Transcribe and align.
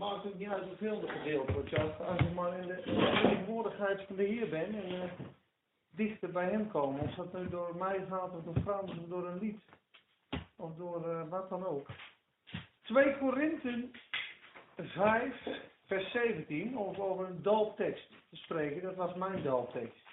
maakt 0.00 0.26
ook 0.26 0.38
niet 0.38 0.48
uit 0.48 0.64
hoeveel 0.64 1.02
er 1.02 1.08
gedeeld 1.08 1.50
wordt. 1.50 1.74
Als 1.98 2.18
je 2.18 2.30
maar 2.34 2.58
in 2.58 2.66
de 2.66 2.82
tegenwoordigheid 2.82 4.02
van 4.06 4.16
de 4.16 4.22
Heer 4.22 4.48
bent 4.48 4.74
en 4.74 4.92
uh, 4.92 5.02
dichter 5.90 6.30
bij 6.30 6.50
hem 6.50 6.70
komen. 6.70 7.00
Of 7.00 7.14
dat 7.14 7.32
nu 7.32 7.48
door 7.48 7.76
mij 7.76 8.06
gaat 8.08 8.36
of 8.36 8.44
door 8.44 8.62
Frans 8.62 8.90
of 8.90 9.08
door 9.08 9.26
een 9.26 9.38
lied. 9.38 9.60
Of 10.56 10.76
door 10.76 11.08
uh, 11.08 11.28
wat 11.28 11.48
dan 11.48 11.66
ook. 11.66 11.88
2 12.82 13.18
Korinthe 13.18 13.88
5 14.76 15.34
vers 15.86 16.10
17, 16.10 16.78
of 16.78 16.98
over 16.98 17.26
een 17.26 17.42
dooptekst 17.42 18.08
te 18.08 18.36
spreken. 18.36 18.82
Dat 18.82 18.96
was 18.96 19.14
mijn 19.14 19.42
dooptekst. 19.42 20.04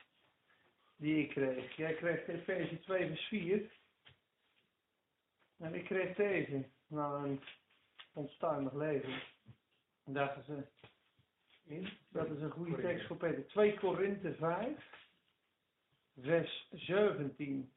Die 0.98 1.24
ik 1.24 1.30
kreeg. 1.30 1.76
Jij 1.76 1.94
kreeg 1.94 2.28
Efeze 2.28 2.80
2 2.80 3.08
vers 3.08 3.28
4. 3.28 3.72
En 5.58 5.74
ik 5.74 5.86
kreeg 5.86 6.16
deze. 6.16 6.66
Na 6.88 7.14
een 7.14 7.42
onstuimig 8.14 8.74
leven. 8.74 9.36
Dat 10.10 10.38
is 10.38 10.48
een, 10.48 11.90
dat 12.10 12.30
is 12.30 12.42
een 12.42 12.52
goede 12.52 12.82
tekst 12.82 13.08
voor 13.08 13.18
Peter. 13.18 13.48
2 13.48 13.80
Korinthe 13.80 14.36
5 14.36 14.90
vers 16.22 16.68
17. 16.72 17.74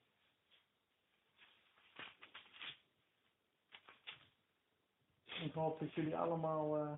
Ik 5.42 5.52
hoop 5.52 5.78
dat 5.78 5.94
jullie 5.94 6.16
allemaal 6.16 6.84
uh, 6.84 6.92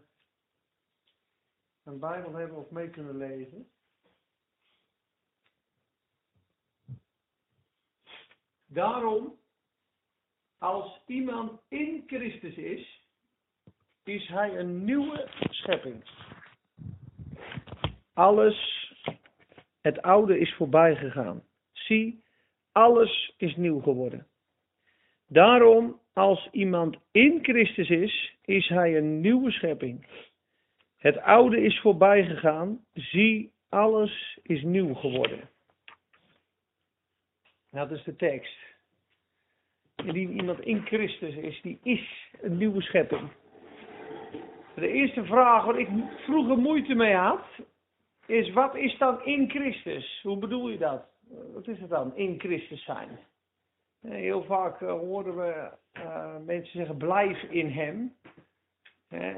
een 1.82 1.98
Bijbel 1.98 2.32
hebben 2.34 2.58
of 2.58 2.70
mee 2.70 2.90
kunnen 2.90 3.16
lezen. 3.16 3.70
Daarom, 8.66 9.38
als 10.58 11.02
iemand 11.06 11.60
in 11.68 12.02
Christus 12.06 12.56
is, 12.56 13.01
is 14.04 14.28
hij 14.28 14.58
een 14.58 14.84
nieuwe 14.84 15.28
schepping. 15.50 16.04
Alles, 18.12 18.88
het 19.80 20.02
oude 20.02 20.38
is 20.38 20.54
voorbij 20.54 20.96
gegaan. 20.96 21.42
Zie, 21.72 22.24
alles 22.72 23.34
is 23.36 23.56
nieuw 23.56 23.80
geworden. 23.80 24.26
Daarom, 25.26 26.00
als 26.12 26.48
iemand 26.52 26.96
in 27.10 27.38
Christus 27.42 27.90
is, 27.90 28.36
is 28.44 28.68
hij 28.68 28.96
een 28.96 29.20
nieuwe 29.20 29.50
schepping. 29.50 30.06
Het 30.96 31.18
oude 31.18 31.60
is 31.62 31.80
voorbij 31.80 32.24
gegaan. 32.24 32.84
Zie, 32.92 33.52
alles 33.68 34.38
is 34.42 34.62
nieuw 34.62 34.94
geworden. 34.94 35.50
Dat 37.70 37.90
is 37.90 38.02
de 38.04 38.16
tekst. 38.16 38.56
Indien 39.96 40.32
iemand 40.32 40.60
in 40.60 40.86
Christus 40.86 41.34
is, 41.34 41.60
die 41.60 41.78
is 41.82 42.30
een 42.40 42.56
nieuwe 42.56 42.82
schepping. 42.82 43.30
De 44.74 44.88
eerste 44.88 45.24
vraag 45.24 45.64
waar 45.64 45.78
ik 45.78 45.88
vroeger 46.16 46.58
moeite 46.58 46.94
mee 46.94 47.14
had, 47.14 47.44
is 48.26 48.52
wat 48.52 48.76
is 48.76 48.98
dan 48.98 49.24
in 49.24 49.50
Christus? 49.50 50.20
Hoe 50.22 50.38
bedoel 50.38 50.68
je 50.68 50.78
dat? 50.78 51.04
Wat 51.54 51.68
is 51.68 51.80
het 51.80 51.90
dan, 51.90 52.16
in 52.16 52.40
Christus 52.40 52.84
zijn? 52.84 53.18
Heel 54.06 54.44
vaak 54.44 54.80
uh, 54.80 54.90
horen 54.90 55.36
we 55.36 55.70
uh, 55.98 56.36
mensen 56.46 56.78
zeggen 56.78 56.96
blijf 56.96 57.42
in 57.42 57.68
hem. 57.68 58.16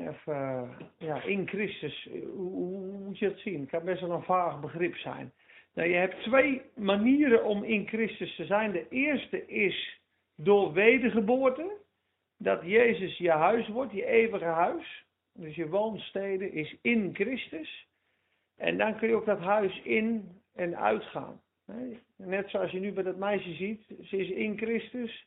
of 0.08 0.26
uh, 0.26 0.62
ja, 0.98 1.22
in 1.22 1.48
Christus, 1.48 2.08
hoe, 2.12 2.50
hoe, 2.50 2.98
moet 2.98 3.18
je 3.18 3.28
dat 3.28 3.38
zien? 3.38 3.60
Het 3.60 3.70
kan 3.70 3.84
best 3.84 4.00
wel 4.00 4.10
een 4.10 4.22
vaag 4.22 4.60
begrip 4.60 4.96
zijn. 4.96 5.32
Nou, 5.74 5.88
je 5.88 5.94
hebt 5.94 6.22
twee 6.22 6.62
manieren 6.74 7.44
om 7.44 7.64
in 7.64 7.86
Christus 7.86 8.36
te 8.36 8.44
zijn. 8.44 8.72
De 8.72 8.88
eerste 8.88 9.46
is 9.46 10.00
door 10.36 10.72
wedergeboorte. 10.72 11.72
Dat 12.38 12.62
Jezus 12.62 13.18
je 13.18 13.30
huis 13.30 13.68
wordt, 13.68 13.92
je 13.92 14.06
eeuwige 14.06 14.44
huis. 14.44 15.04
Dus 15.34 15.54
je 15.54 15.68
woonstede 15.68 16.50
is 16.50 16.76
in 16.82 17.14
Christus. 17.14 17.86
En 18.56 18.78
dan 18.78 18.96
kun 18.96 19.08
je 19.08 19.14
ook 19.14 19.26
dat 19.26 19.38
huis 19.38 19.82
in 19.82 20.40
en 20.54 20.76
uitgaan. 20.76 21.40
Net 22.16 22.50
zoals 22.50 22.70
je 22.70 22.80
nu 22.80 22.92
bij 22.92 23.02
dat 23.02 23.16
meisje 23.16 23.54
ziet, 23.54 23.86
ze 24.02 24.16
is 24.16 24.30
in 24.30 24.56
Christus. 24.56 25.26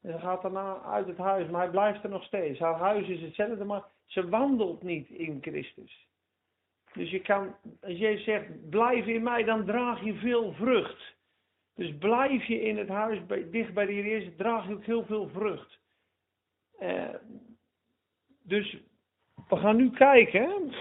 En 0.00 0.12
ze 0.12 0.18
gaat 0.18 0.42
daarna 0.42 0.82
uit 0.82 1.06
het 1.06 1.16
huis, 1.16 1.50
maar 1.50 1.60
hij 1.60 1.70
blijft 1.70 2.02
er 2.02 2.10
nog 2.10 2.24
steeds. 2.24 2.58
Haar 2.58 2.78
huis 2.78 3.08
is 3.08 3.20
hetzelfde, 3.20 3.64
maar 3.64 3.84
ze 4.06 4.28
wandelt 4.28 4.82
niet 4.82 5.08
in 5.08 5.38
Christus. 5.40 6.06
Dus 6.92 7.10
je 7.10 7.20
kan, 7.20 7.56
als 7.80 7.98
jij 7.98 8.18
zegt, 8.18 8.70
blijf 8.70 9.06
in 9.06 9.22
mij, 9.22 9.44
dan 9.44 9.64
draag 9.64 10.04
je 10.04 10.14
veel 10.14 10.52
vrucht. 10.52 11.16
Dus 11.74 11.96
blijf 11.98 12.44
je 12.44 12.60
in 12.60 12.78
het 12.78 12.88
huis 12.88 13.26
bij, 13.26 13.50
dicht 13.50 13.74
bij 13.74 13.86
de 13.86 13.92
Heer 13.92 14.06
Jezus, 14.06 14.36
draag 14.36 14.66
je 14.66 14.74
ook 14.74 14.84
heel 14.84 15.04
veel 15.04 15.28
vrucht. 15.28 15.78
Uh, 16.80 17.14
dus 18.42 18.76
we 19.48 19.56
gaan 19.56 19.76
nu 19.76 19.90
kijken 19.90 20.72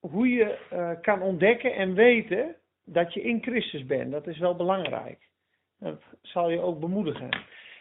hoe 0.00 0.28
je 0.28 0.58
uh, 0.72 0.90
kan 1.00 1.22
ontdekken 1.22 1.74
en 1.74 1.94
weten 1.94 2.56
dat 2.84 3.14
je 3.14 3.22
in 3.22 3.42
Christus 3.42 3.86
bent. 3.86 4.12
Dat 4.12 4.26
is 4.26 4.38
wel 4.38 4.56
belangrijk. 4.56 5.18
Dat 5.78 6.02
zal 6.22 6.50
je 6.50 6.60
ook 6.60 6.80
bemoedigen. 6.80 7.28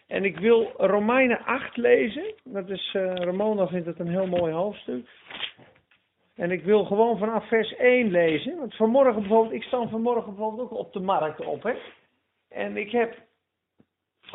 En 0.07 0.25
ik 0.25 0.37
wil 0.37 0.71
Romeinen 0.77 1.45
8 1.45 1.77
lezen. 1.77 2.33
Dat 2.43 2.69
is, 2.69 2.93
uh, 2.93 3.13
Ramona 3.13 3.67
vindt 3.67 3.85
het 3.85 3.99
een 3.99 4.09
heel 4.09 4.27
mooi 4.27 4.53
hoofdstuk. 4.53 5.09
En 6.35 6.51
ik 6.51 6.63
wil 6.63 6.85
gewoon 6.85 7.17
vanaf 7.17 7.47
vers 7.47 7.75
1 7.75 8.11
lezen. 8.11 8.57
Want 8.57 8.75
vanmorgen 8.75 9.19
bijvoorbeeld, 9.19 9.53
ik 9.53 9.63
sta 9.63 9.87
vanmorgen 9.87 10.35
bijvoorbeeld 10.35 10.71
ook 10.71 10.77
op 10.77 10.93
de 10.93 10.99
markt 10.99 11.45
op. 11.45 11.63
Hè? 11.63 11.73
En 12.49 12.77
ik 12.77 12.91
heb, 12.91 13.17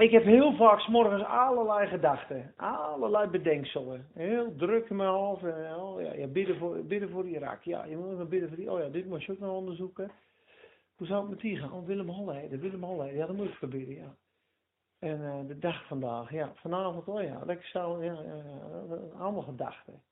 ik 0.01 0.11
heb 0.11 0.25
heel 0.25 0.53
vaak 0.53 0.81
s 0.81 0.89
morgens 0.89 1.25
allerlei 1.25 1.87
gedachten. 1.87 2.53
Allerlei 2.57 3.31
bedenkselen. 3.31 4.07
Heel 4.15 4.55
druk 4.57 4.89
in 4.89 4.97
mijn 4.97 5.09
hoofd. 5.09 5.43
Oh 5.77 6.01
ja, 6.01 6.13
ja, 6.13 6.27
bidden, 6.27 6.59
voor, 6.59 6.85
bidden 6.85 7.11
voor 7.11 7.27
Irak. 7.27 7.63
Ja, 7.63 7.85
je 7.85 7.97
moet 7.97 8.13
even 8.13 8.29
bidden 8.29 8.49
voor 8.49 8.59
die. 8.59 8.73
Oh 8.73 8.79
ja, 8.79 8.89
dit 8.89 9.07
moet 9.07 9.25
je 9.25 9.33
ook 9.33 9.39
nog 9.39 9.57
onderzoeken. 9.57 10.11
Hoe 10.97 11.07
zou 11.07 11.21
het 11.21 11.31
met 11.31 11.41
die 11.41 11.57
gaan? 11.57 11.73
Oh, 11.73 11.87
Willem 11.87 12.09
Holleden. 12.09 12.61
Willem 12.61 12.83
Holleden. 12.83 13.17
Ja, 13.17 13.27
dat 13.27 13.37
moet 13.37 13.49
ik 13.49 13.55
verbidden, 13.55 13.95
ja. 13.95 14.15
En 14.99 15.21
uh, 15.21 15.35
de 15.47 15.59
dag 15.59 15.87
vandaag. 15.87 16.33
Ja, 16.33 16.53
vanavond. 16.55 17.09
Oh 17.09 17.23
ja, 17.23 17.43
lekker 17.45 17.67
zou. 17.67 18.05
Ja, 18.05 18.13
ja, 18.13 18.43
allemaal 19.19 19.43
gedachten. 19.43 20.03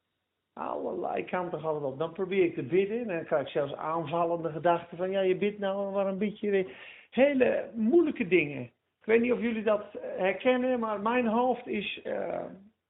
Allerlei 0.53 1.25
kanten 1.25 1.60
gaat 1.60 1.75
het 1.75 1.84
op. 1.84 1.99
Dan 1.99 2.12
probeer 2.12 2.44
ik 2.44 2.55
te 2.55 2.62
bidden. 2.62 3.00
En 3.00 3.06
dan 3.06 3.25
krijg 3.25 3.43
ik 3.43 3.49
zelfs 3.49 3.75
aanvallende 3.75 4.50
gedachten 4.50 4.97
van 4.97 5.10
ja, 5.10 5.20
je 5.20 5.37
bidt 5.37 5.59
nou 5.59 5.93
maar 5.93 6.06
een 6.06 6.19
beetje 6.19 6.66
hele 7.10 7.70
moeilijke 7.75 8.28
dingen. 8.28 8.70
Ik 9.08 9.14
weet 9.14 9.22
niet 9.22 9.32
of 9.32 9.41
jullie 9.41 9.62
dat 9.62 9.84
herkennen, 10.16 10.78
maar 10.80 11.00
mijn 11.00 11.26
hoofd 11.26 11.66
is 11.66 12.00
uh, 12.04 12.44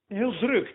heel 0.09 0.39
druk. 0.39 0.75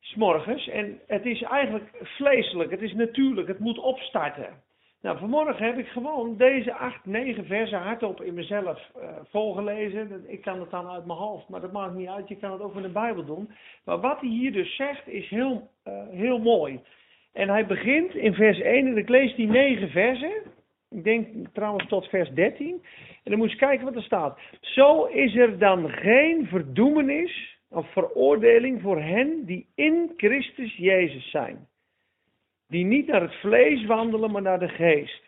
S'morgens. 0.00 0.68
En 0.68 1.00
het 1.06 1.26
is 1.26 1.42
eigenlijk 1.42 1.90
vleeselijk. 2.02 2.70
Het 2.70 2.82
is 2.82 2.92
natuurlijk. 2.92 3.48
Het 3.48 3.58
moet 3.58 3.78
opstarten. 3.78 4.62
Nou, 5.02 5.18
vanmorgen 5.18 5.66
heb 5.66 5.78
ik 5.78 5.86
gewoon 5.86 6.36
deze 6.36 6.74
acht, 6.74 7.06
negen 7.06 7.46
versen 7.46 7.78
hardop 7.78 8.22
in 8.22 8.34
mezelf 8.34 8.90
uh, 8.96 9.08
volgelezen. 9.30 10.24
Ik 10.26 10.42
kan 10.42 10.60
het 10.60 10.70
dan 10.70 10.88
uit 10.88 11.06
mijn 11.06 11.18
hoofd, 11.18 11.48
maar 11.48 11.60
dat 11.60 11.72
maakt 11.72 11.94
niet 11.94 12.08
uit. 12.08 12.28
Je 12.28 12.36
kan 12.36 12.52
het 12.52 12.60
ook 12.60 12.76
in 12.76 12.82
de 12.82 12.88
Bijbel 12.88 13.24
doen. 13.24 13.50
Maar 13.84 14.00
wat 14.00 14.20
hij 14.20 14.28
hier 14.28 14.52
dus 14.52 14.76
zegt 14.76 15.08
is 15.08 15.28
heel, 15.28 15.70
heel 16.10 16.38
mooi. 16.38 16.80
En 17.32 17.48
hij 17.48 17.66
begint 17.66 18.14
in 18.14 18.34
vers 18.34 18.60
1 18.60 18.86
en 18.86 18.96
ik 18.96 19.08
lees 19.08 19.34
die 19.34 19.48
negen 19.48 19.90
versen. 19.90 20.32
Ik 20.94 21.04
denk 21.04 21.26
trouwens 21.52 21.86
tot 21.88 22.08
vers 22.08 22.30
13. 22.30 22.82
En 23.24 23.30
dan 23.30 23.38
moet 23.38 23.50
je 23.50 23.56
kijken 23.56 23.84
wat 23.84 23.96
er 23.96 24.02
staat. 24.02 24.38
Zo 24.60 25.04
is 25.04 25.36
er 25.36 25.58
dan 25.58 25.88
geen 25.88 26.46
verdoemenis 26.46 27.60
of 27.70 27.92
veroordeling 27.92 28.82
voor 28.82 29.00
hen 29.00 29.44
die 29.44 29.66
in 29.74 30.12
Christus 30.16 30.76
Jezus 30.76 31.30
zijn 31.30 31.70
die 32.72 32.84
niet 32.84 33.06
naar 33.06 33.20
het 33.20 33.34
vlees 33.34 33.86
wandelen, 33.86 34.30
maar 34.30 34.42
naar 34.42 34.58
de 34.58 34.68
geest. 34.68 35.22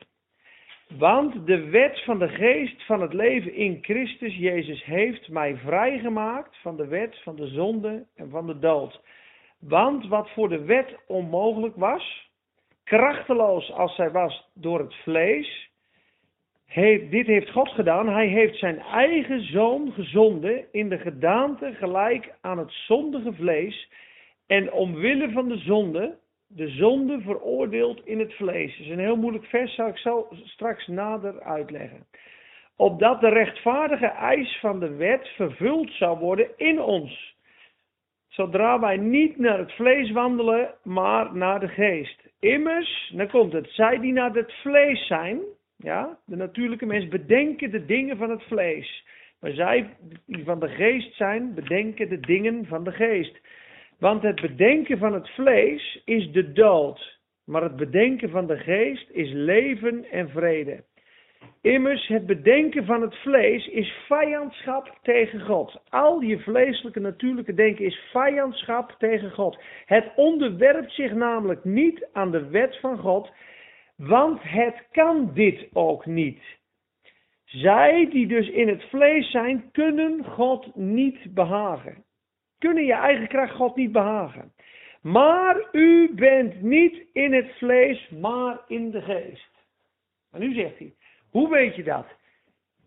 Want 0.88 1.46
de 1.46 1.64
wet 1.64 2.04
van 2.04 2.18
de 2.18 2.28
geest 2.28 2.86
van 2.86 3.00
het 3.00 3.12
leven 3.12 3.54
in 3.54 3.78
Christus 3.82 4.36
Jezus 4.36 4.84
heeft 4.84 5.28
mij 5.28 5.56
vrijgemaakt 5.56 6.56
van 6.56 6.76
de 6.76 6.86
wet 6.86 7.22
van 7.22 7.36
de 7.36 7.46
zonde 7.46 8.06
en 8.14 8.30
van 8.30 8.46
de 8.46 8.58
dood. 8.58 9.00
Want 9.60 10.06
wat 10.06 10.30
voor 10.30 10.48
de 10.48 10.64
wet 10.64 10.96
onmogelijk 11.06 11.76
was, 11.76 12.30
krachteloos 12.84 13.72
als 13.72 13.94
zij 13.94 14.10
was 14.10 14.50
door 14.54 14.78
het 14.78 14.94
vlees, 14.94 15.70
dit 17.10 17.26
heeft 17.26 17.50
God 17.50 17.68
gedaan. 17.68 18.08
Hij 18.08 18.26
heeft 18.26 18.58
zijn 18.58 18.78
eigen 18.78 19.42
zoon 19.42 19.92
gezonden 19.92 20.72
in 20.72 20.88
de 20.88 20.98
gedaante 20.98 21.74
gelijk 21.74 22.34
aan 22.40 22.58
het 22.58 22.72
zondige 22.72 23.32
vlees. 23.32 23.90
En 24.46 24.72
omwille 24.72 25.30
van 25.30 25.48
de 25.48 25.58
zonde 25.58 26.18
de 26.54 26.68
zonde 26.68 27.20
veroordeeld 27.20 28.06
in 28.06 28.18
het 28.18 28.34
vlees. 28.34 28.76
Dat 28.76 28.86
is 28.86 28.92
een 28.92 28.98
heel 28.98 29.16
moeilijk 29.16 29.44
vers, 29.44 29.74
zal 29.74 29.88
ik 29.88 29.98
zo 29.98 30.28
straks 30.44 30.86
nader 30.86 31.42
uitleggen. 31.42 32.06
Opdat 32.76 33.20
de 33.20 33.28
rechtvaardige 33.28 34.06
eis 34.06 34.58
van 34.60 34.80
de 34.80 34.94
wet 34.94 35.28
vervuld 35.28 35.90
zou 35.90 36.18
worden 36.18 36.48
in 36.56 36.80
ons. 36.80 37.33
Zodra 38.34 38.80
wij 38.80 38.96
niet 38.96 39.38
naar 39.38 39.58
het 39.58 39.72
vlees 39.72 40.10
wandelen, 40.10 40.74
maar 40.82 41.36
naar 41.36 41.60
de 41.60 41.68
geest. 41.68 42.22
Immers, 42.40 43.12
dan 43.16 43.28
komt 43.28 43.52
het, 43.52 43.68
zij 43.70 43.98
die 43.98 44.12
naar 44.12 44.32
het 44.32 44.52
vlees 44.52 45.06
zijn, 45.06 45.40
ja, 45.76 46.18
de 46.26 46.36
natuurlijke 46.36 46.86
mens, 46.86 47.08
bedenken 47.08 47.70
de 47.70 47.84
dingen 47.84 48.16
van 48.16 48.30
het 48.30 48.42
vlees. 48.42 49.06
Maar 49.40 49.50
zij 49.50 49.96
die 50.26 50.44
van 50.44 50.60
de 50.60 50.68
geest 50.68 51.14
zijn, 51.14 51.54
bedenken 51.54 52.08
de 52.08 52.20
dingen 52.20 52.66
van 52.66 52.84
de 52.84 52.92
geest. 52.92 53.40
Want 53.98 54.22
het 54.22 54.40
bedenken 54.40 54.98
van 54.98 55.14
het 55.14 55.30
vlees 55.30 56.02
is 56.04 56.32
de 56.32 56.52
dood, 56.52 57.18
maar 57.44 57.62
het 57.62 57.76
bedenken 57.76 58.30
van 58.30 58.46
de 58.46 58.58
geest 58.58 59.10
is 59.10 59.30
leven 59.32 60.04
en 60.10 60.28
vrede. 60.28 60.84
Immers, 61.60 62.06
het 62.06 62.26
bedenken 62.26 62.84
van 62.84 63.02
het 63.02 63.16
vlees 63.16 63.66
is 63.66 63.92
vijandschap 64.06 64.98
tegen 65.02 65.40
God. 65.40 65.80
Al 65.88 66.20
je 66.20 66.38
vleeselijke 66.38 67.00
natuurlijke 67.00 67.54
denken 67.54 67.84
is 67.84 68.08
vijandschap 68.12 68.94
tegen 68.98 69.30
God. 69.30 69.58
Het 69.84 70.12
onderwerpt 70.16 70.92
zich 70.92 71.12
namelijk 71.12 71.64
niet 71.64 72.08
aan 72.12 72.30
de 72.30 72.48
wet 72.48 72.80
van 72.80 72.98
God, 72.98 73.32
want 73.96 74.42
het 74.42 74.86
kan 74.92 75.30
dit 75.34 75.68
ook 75.72 76.06
niet. 76.06 76.42
Zij 77.44 78.08
die 78.10 78.26
dus 78.26 78.48
in 78.48 78.68
het 78.68 78.82
vlees 78.82 79.30
zijn, 79.30 79.70
kunnen 79.72 80.24
God 80.24 80.74
niet 80.74 81.34
behagen. 81.34 82.04
Kunnen 82.58 82.84
je 82.84 82.92
eigen 82.92 83.28
kracht 83.28 83.54
God 83.54 83.76
niet 83.76 83.92
behagen. 83.92 84.52
Maar 85.02 85.68
u 85.72 86.14
bent 86.14 86.62
niet 86.62 87.06
in 87.12 87.32
het 87.32 87.56
vlees, 87.58 88.08
maar 88.08 88.60
in 88.68 88.90
de 88.90 89.02
geest. 89.02 89.50
En 90.32 90.40
nu 90.40 90.54
zegt 90.54 90.78
hij, 90.78 90.94
hoe 91.34 91.48
weet 91.48 91.76
je 91.76 91.82
dat? 91.82 92.06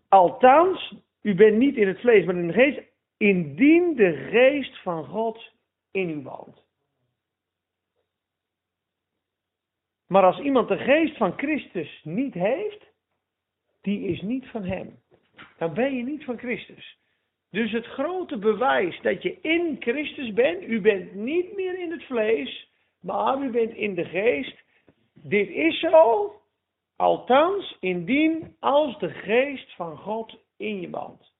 Althans, 0.08 0.94
u 1.22 1.34
bent 1.34 1.56
niet 1.56 1.76
in 1.76 1.88
het 1.88 2.00
vlees, 2.00 2.24
maar 2.24 2.34
in 2.34 2.46
de 2.46 2.52
geest, 2.52 2.80
indien 3.16 3.94
de 3.94 4.12
geest 4.30 4.82
van 4.82 5.04
God 5.04 5.52
in 5.90 6.10
u 6.10 6.22
woont. 6.22 6.66
Maar 10.06 10.22
als 10.22 10.40
iemand 10.40 10.68
de 10.68 10.76
geest 10.76 11.16
van 11.16 11.32
Christus 11.36 12.00
niet 12.02 12.34
heeft, 12.34 12.86
die 13.80 14.08
is 14.08 14.20
niet 14.20 14.46
van 14.46 14.62
hem. 14.62 14.98
Dan 15.58 15.74
ben 15.74 15.96
je 15.96 16.02
niet 16.02 16.24
van 16.24 16.38
Christus. 16.38 16.98
Dus 17.50 17.72
het 17.72 17.86
grote 17.86 18.38
bewijs 18.38 19.00
dat 19.00 19.22
je 19.22 19.40
in 19.40 19.76
Christus 19.80 20.32
bent, 20.32 20.62
u 20.62 20.80
bent 20.80 21.14
niet 21.14 21.54
meer 21.54 21.78
in 21.78 21.90
het 21.90 22.04
vlees, 22.04 22.70
maar 23.00 23.42
u 23.42 23.50
bent 23.50 23.74
in 23.74 23.94
de 23.94 24.04
geest. 24.04 24.62
Dit 25.12 25.48
is 25.48 25.80
zo, 25.80 26.32
althans 26.98 27.76
indien 27.80 28.56
als 28.60 28.98
de 28.98 29.08
geest 29.10 29.74
van 29.74 29.96
God 29.96 30.38
in 30.56 30.80
je 30.80 30.90
woont. 30.90 31.32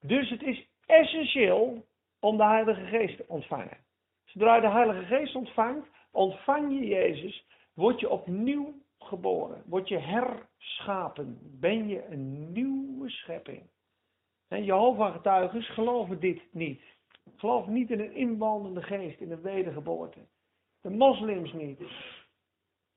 Dus 0.00 0.30
het 0.30 0.42
is 0.42 0.68
essentieel 0.86 1.84
om 2.20 2.36
de 2.36 2.44
Heilige 2.44 2.84
Geest 2.84 3.16
te 3.16 3.24
ontvangen. 3.28 3.78
Zodra 4.24 4.54
je 4.54 4.60
de 4.60 4.70
Heilige 4.70 5.04
Geest 5.04 5.34
ontvangt, 5.34 5.88
ontvang 6.10 6.78
je 6.78 6.86
Jezus, 6.86 7.46
word 7.74 8.00
je 8.00 8.10
opnieuw 8.10 8.74
geboren, 8.98 9.62
word 9.66 9.88
je 9.88 9.98
herschapen, 9.98 11.38
ben 11.60 11.88
je 11.88 12.04
een 12.04 12.52
nieuwe 12.52 13.10
schepping. 13.10 13.62
En 14.48 14.64
Jehovah-getuigen 14.64 15.62
geloven 15.62 16.20
dit 16.20 16.42
niet. 16.50 16.82
Geloven 17.36 17.72
niet 17.72 17.90
in 17.90 18.00
een 18.00 18.14
inwandende 18.14 18.82
geest, 18.82 19.20
in 19.20 19.30
een 19.30 19.42
wedergeboorte. 19.42 20.20
De 20.80 20.90
moslims 20.90 21.52
niet. 21.52 21.80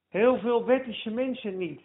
Heel 0.09 0.39
veel 0.39 0.65
wettische 0.65 1.09
mensen 1.09 1.57
niet. 1.57 1.81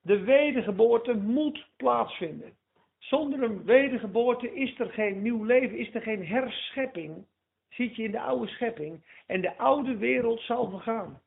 De 0.00 0.18
wedergeboorte 0.18 1.14
moet 1.14 1.66
plaatsvinden. 1.76 2.56
Zonder 2.98 3.42
een 3.42 3.64
wedergeboorte 3.64 4.54
is 4.54 4.78
er 4.78 4.90
geen 4.90 5.22
nieuw 5.22 5.44
leven, 5.44 5.78
is 5.78 5.94
er 5.94 6.02
geen 6.02 6.26
herschepping. 6.26 7.26
Zit 7.68 7.96
je 7.96 8.02
in 8.02 8.10
de 8.10 8.20
oude 8.20 8.46
schepping 8.46 9.04
en 9.26 9.40
de 9.40 9.56
oude 9.56 9.96
wereld 9.96 10.40
zal 10.40 10.70
vergaan. 10.70 11.22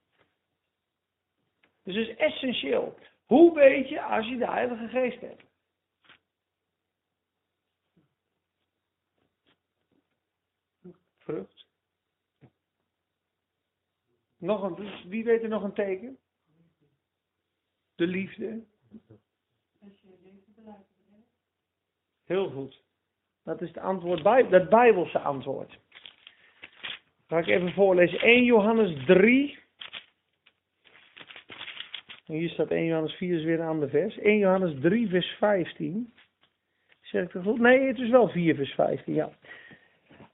Dus 1.84 1.96
het 1.96 2.08
is 2.08 2.16
essentieel. 2.16 2.98
Hoe 3.26 3.54
weet 3.54 3.90
je 3.90 4.02
als 4.02 4.28
je 4.28 4.38
de 4.38 4.50
Heilige 4.50 4.88
Geest 4.88 5.22
hebt? 5.22 5.44
Vrucht. 11.18 11.68
Nog 14.40 14.64
een, 14.64 14.90
wie 15.10 15.24
weet 15.24 15.44
er 15.44 15.50
nog 15.50 15.64
een 15.64 15.74
teken? 15.74 16.18
De 17.96 18.08
liefde. 18.08 18.64
Heel 22.26 22.50
goed. 22.50 22.84
Dat 23.44 23.62
is 23.62 23.68
het 23.68 23.78
antwoord, 23.78 24.24
dat 24.50 24.70
Bijbelse 24.70 25.20
antwoord. 25.20 25.80
Ga 27.28 27.38
ik 27.38 27.48
even 27.48 27.74
voorlezen. 27.74 28.20
1 28.20 28.44
Johannes 28.44 29.06
3. 29.06 29.60
En 32.26 32.36
hier 32.36 32.50
staat 32.50 32.72
1 32.72 32.86
Johannes 32.86 33.14
4, 33.14 33.38
is 33.38 33.44
weer 33.44 33.60
een 33.60 33.68
ander 33.68 33.90
vers. 33.90 34.18
1 34.18 34.38
Johannes 34.38 34.80
3, 34.82 35.10
vers 35.10 35.28
15. 35.28 36.14
Zeg 37.02 37.24
ik 37.24 37.32
dat 37.32 37.44
goed? 37.44 37.60
Nee, 37.60 37.80
het 37.80 38.00
is 38.00 38.10
wel 38.10 38.30
4, 38.30 38.56
vers 38.56 38.74
15, 38.74 39.14
ja. 39.14 39.30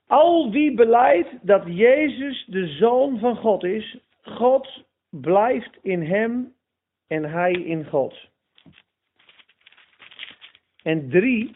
Al 0.07 0.51
wie 0.51 0.73
beleidt 0.73 1.29
dat 1.41 1.63
Jezus 1.65 2.45
de 2.47 2.67
Zoon 2.67 3.19
van 3.19 3.35
God 3.35 3.63
is, 3.63 3.97
God 4.21 4.83
blijft 5.09 5.77
in 5.81 6.01
hem 6.01 6.53
en 7.07 7.23
hij 7.23 7.51
in 7.51 7.85
God. 7.85 8.29
En 10.83 11.09
drie, 11.09 11.53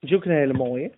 is 0.00 0.12
ook 0.12 0.24
een 0.24 0.30
hele 0.30 0.52
mooie. 0.52 0.92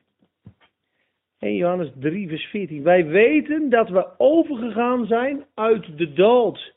1 1.39 1.57
Johannes 1.57 1.91
3, 2.01 2.29
vers 2.29 2.45
14. 2.45 2.83
Wij 2.83 3.07
weten 3.07 3.69
dat 3.71 3.89
we 3.89 4.19
overgegaan 4.19 5.07
zijn 5.07 5.45
uit 5.55 5.99
de 5.99 6.13
dood 6.13 6.75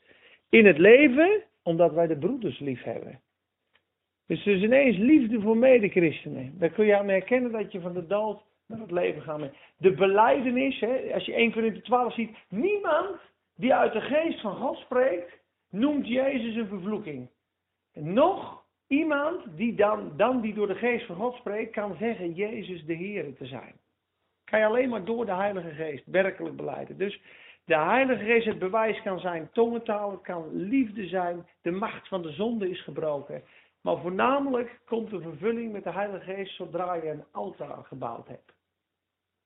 in 0.48 0.66
het 0.66 0.78
leven, 0.78 1.42
omdat 1.62 1.92
wij 1.92 2.06
de 2.06 2.18
broeders 2.18 2.58
lief 2.58 2.82
hebben. 2.82 3.20
Dus 4.26 4.46
er 4.46 4.56
is 4.56 4.62
ineens 4.62 4.96
liefde 4.96 5.40
voor 5.40 5.56
medechristenen. 5.56 6.58
Daar 6.58 6.70
kun 6.70 6.86
je 6.86 6.98
aan 6.98 7.08
herkennen 7.08 7.52
dat 7.52 7.72
je 7.72 7.80
van 7.80 7.92
de 7.92 8.06
dood 8.06 8.42
naar 8.66 8.80
het 8.80 8.90
leven 8.90 9.22
gaat. 9.22 9.40
De 9.78 9.92
beleidenis, 9.92 10.80
hè, 10.80 11.10
als 11.14 11.24
je 11.24 11.34
1 11.34 11.52
Corinthië 11.52 11.80
12 11.80 12.14
ziet, 12.14 12.36
niemand 12.48 13.16
die 13.56 13.74
uit 13.74 13.92
de 13.92 14.00
geest 14.00 14.40
van 14.40 14.56
God 14.56 14.76
spreekt, 14.76 15.38
noemt 15.70 16.08
Jezus 16.08 16.54
een 16.54 16.68
vervloeking. 16.68 17.28
nog 17.92 18.64
iemand 18.86 19.56
die 19.56 19.74
dan, 19.74 20.12
dan 20.16 20.40
die 20.40 20.54
door 20.54 20.66
de 20.66 20.74
geest 20.74 21.06
van 21.06 21.16
God 21.16 21.34
spreekt, 21.34 21.72
kan 21.72 21.96
zeggen 21.98 22.32
Jezus 22.32 22.84
de 22.84 22.94
Heer 22.94 23.34
te 23.36 23.46
zijn. 23.46 23.74
Kan 24.44 24.58
je 24.58 24.66
alleen 24.66 24.88
maar 24.88 25.04
door 25.04 25.26
de 25.26 25.34
Heilige 25.34 25.70
Geest 25.70 26.06
werkelijk 26.06 26.56
beleiden. 26.56 26.98
Dus 26.98 27.20
de 27.64 27.76
Heilige 27.76 28.24
Geest 28.24 28.46
het 28.46 28.58
bewijs 28.58 29.02
kan 29.02 29.20
zijn 29.20 29.48
tongentaal, 29.52 30.18
kan 30.18 30.48
liefde 30.52 31.06
zijn, 31.06 31.46
de 31.62 31.70
macht 31.70 32.08
van 32.08 32.22
de 32.22 32.32
zonde 32.32 32.70
is 32.70 32.82
gebroken. 32.82 33.42
Maar 33.86 34.00
voornamelijk 34.00 34.80
komt 34.86 35.10
de 35.10 35.20
vervulling 35.20 35.72
met 35.72 35.84
de 35.84 35.92
Heilige 35.92 36.24
Geest 36.24 36.56
zodra 36.56 36.94
je 36.94 37.10
een 37.10 37.24
altaar 37.30 37.84
gebouwd 37.84 38.28
hebt. 38.28 38.54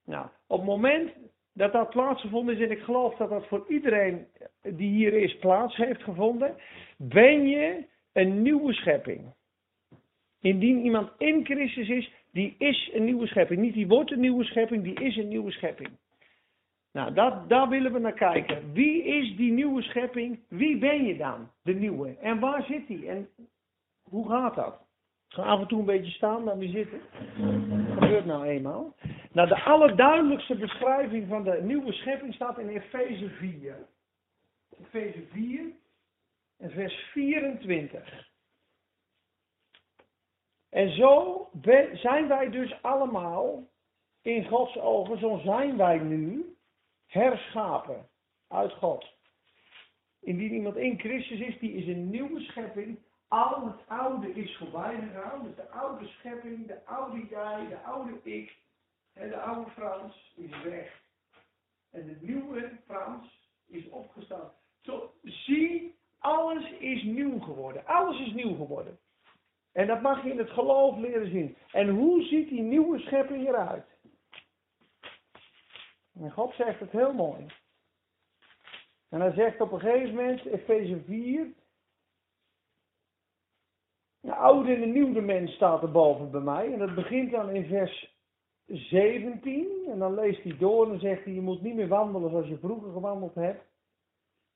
Nou, 0.04 0.26
op 0.46 0.58
het 0.58 0.66
moment 0.66 1.10
dat 1.52 1.72
dat 1.72 1.90
plaatsgevonden 1.90 2.54
is, 2.54 2.60
en 2.62 2.70
ik 2.70 2.82
geloof 2.82 3.16
dat 3.16 3.30
dat 3.30 3.46
voor 3.46 3.64
iedereen 3.68 4.26
die 4.62 4.90
hier 4.90 5.12
is 5.12 5.38
plaats 5.38 5.76
heeft 5.76 6.02
gevonden, 6.02 6.56
ben 6.96 7.48
je 7.48 7.84
een 8.12 8.42
nieuwe 8.42 8.72
schepping. 8.72 9.34
Indien 10.40 10.84
iemand 10.84 11.10
in 11.18 11.44
Christus 11.44 11.88
is, 11.88 12.12
die 12.32 12.54
is 12.58 12.90
een 12.92 13.04
nieuwe 13.04 13.26
schepping. 13.26 13.60
Niet 13.60 13.74
die 13.74 13.88
wordt 13.88 14.10
een 14.10 14.20
nieuwe 14.20 14.44
schepping, 14.44 14.82
die 14.82 15.00
is 15.00 15.16
een 15.16 15.28
nieuwe 15.28 15.50
schepping. 15.50 15.90
Nou, 16.92 17.12
dat, 17.14 17.48
daar 17.48 17.68
willen 17.68 17.92
we 17.92 17.98
naar 17.98 18.12
kijken. 18.12 18.72
Wie 18.72 19.02
is 19.02 19.36
die 19.36 19.52
nieuwe 19.52 19.82
schepping? 19.82 20.38
Wie 20.48 20.78
ben 20.78 21.04
je 21.04 21.16
dan, 21.16 21.50
de 21.62 21.74
nieuwe? 21.74 22.16
En 22.20 22.38
waar 22.38 22.64
zit 22.64 22.86
die? 22.86 23.08
En 23.08 23.28
hoe 24.10 24.28
gaat 24.28 24.54
dat? 24.54 24.88
Ga 25.28 25.42
af 25.42 25.60
en 25.60 25.66
toe 25.66 25.78
een 25.78 25.84
beetje 25.84 26.12
staan, 26.12 26.44
dan 26.44 26.58
weer 26.58 26.68
zitten. 26.68 27.00
Gebeurt 27.92 28.24
nou 28.24 28.44
eenmaal. 28.46 28.94
Nou, 29.32 29.48
de 29.48 29.62
allerduidelijkste 29.62 30.54
beschrijving 30.54 31.28
van 31.28 31.44
de 31.44 31.62
nieuwe 31.62 31.92
schepping 31.92 32.34
staat 32.34 32.58
in 32.58 32.68
Efeze 32.68 33.28
4. 33.28 33.86
Efeze 34.80 35.26
4 35.26 35.72
en 36.56 36.70
vers 36.70 36.94
24. 36.94 38.28
En 40.68 40.90
zo 40.90 41.48
zijn 41.92 42.28
wij 42.28 42.50
dus 42.50 42.82
allemaal 42.82 43.68
in 44.22 44.48
Gods 44.48 44.78
ogen, 44.78 45.18
zo 45.18 45.40
zijn 45.44 45.76
wij 45.76 45.98
nu 45.98 46.56
herschapen 47.06 48.08
uit 48.48 48.72
God. 48.72 49.18
Indien 50.20 50.52
iemand 50.52 50.76
in 50.76 50.98
Christus 50.98 51.40
is, 51.40 51.58
die 51.58 51.72
is 51.72 51.86
een 51.86 52.10
nieuwe 52.10 52.40
schepping. 52.40 52.98
Al 53.30 53.66
het 53.66 53.88
oude 53.88 54.32
is 54.32 54.56
voorbij 54.56 54.94
gegaan. 54.94 55.44
Dus 55.44 55.54
de 55.54 55.68
oude 55.68 56.06
schepping, 56.06 56.66
de 56.66 56.84
oude 56.84 57.26
jij, 57.26 57.66
de 57.68 57.78
oude 57.78 58.20
ik 58.22 58.56
en 59.12 59.28
de 59.28 59.40
oude 59.40 59.70
Frans 59.70 60.32
is 60.36 60.62
weg. 60.62 61.02
En 61.90 62.06
de 62.06 62.16
nieuwe 62.20 62.78
Frans 62.86 63.50
is 63.66 63.88
opgestaan. 63.88 64.52
Zo, 64.80 65.14
zie, 65.22 65.98
alles 66.18 66.70
is 66.70 67.02
nieuw 67.02 67.38
geworden. 67.38 67.86
Alles 67.86 68.20
is 68.20 68.32
nieuw 68.32 68.56
geworden. 68.56 68.98
En 69.72 69.86
dat 69.86 70.02
mag 70.02 70.24
je 70.24 70.30
in 70.30 70.38
het 70.38 70.50
geloof 70.50 70.98
leren 70.98 71.30
zien. 71.30 71.56
En 71.72 71.88
hoe 71.88 72.22
ziet 72.22 72.48
die 72.48 72.62
nieuwe 72.62 72.98
schepping 72.98 73.48
eruit? 73.48 73.86
En 76.14 76.30
God 76.30 76.54
zegt 76.54 76.80
het 76.80 76.90
heel 76.90 77.12
mooi. 77.12 77.46
En 79.08 79.20
hij 79.20 79.32
zegt 79.32 79.60
op 79.60 79.72
een 79.72 79.80
gegeven 79.80 80.14
moment, 80.14 80.44
Efeze 80.44 81.02
4, 81.06 81.52
de 84.20 84.34
oude 84.34 84.74
en 84.74 84.80
de 84.80 84.86
nieuwe 84.86 85.20
mens 85.20 85.52
staat 85.52 85.82
er 85.82 85.90
boven 85.90 86.30
bij 86.30 86.40
mij. 86.40 86.72
En 86.72 86.78
dat 86.78 86.94
begint 86.94 87.30
dan 87.30 87.50
in 87.50 87.64
vers 87.64 88.18
17. 88.66 89.66
En 89.88 89.98
dan 89.98 90.14
leest 90.14 90.42
hij 90.42 90.56
door 90.58 90.92
en 90.92 91.00
zegt 91.00 91.24
hij, 91.24 91.32
je 91.32 91.40
moet 91.40 91.62
niet 91.62 91.74
meer 91.74 91.88
wandelen 91.88 92.30
zoals 92.30 92.48
je 92.48 92.58
vroeger 92.58 92.92
gewandeld 92.92 93.34
hebt. 93.34 93.68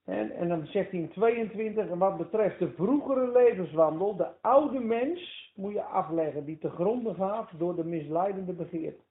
En, 0.04 0.30
en 0.30 0.48
dan 0.48 0.66
zegt 0.66 0.90
hij 0.90 1.00
in 1.00 1.10
22, 1.10 1.88
en 1.88 1.98
wat 1.98 2.16
betreft 2.16 2.58
de 2.58 2.70
vroegere 2.70 3.32
levenswandel, 3.32 4.16
de 4.16 4.28
oude 4.40 4.80
mens 4.80 5.52
moet 5.54 5.72
je 5.72 5.82
afleggen, 5.82 6.44
die 6.44 6.58
te 6.58 6.70
gronden 6.70 7.14
gaat 7.14 7.50
door 7.58 7.76
de 7.76 7.84
misleidende 7.84 8.52
begeerte. 8.52 9.02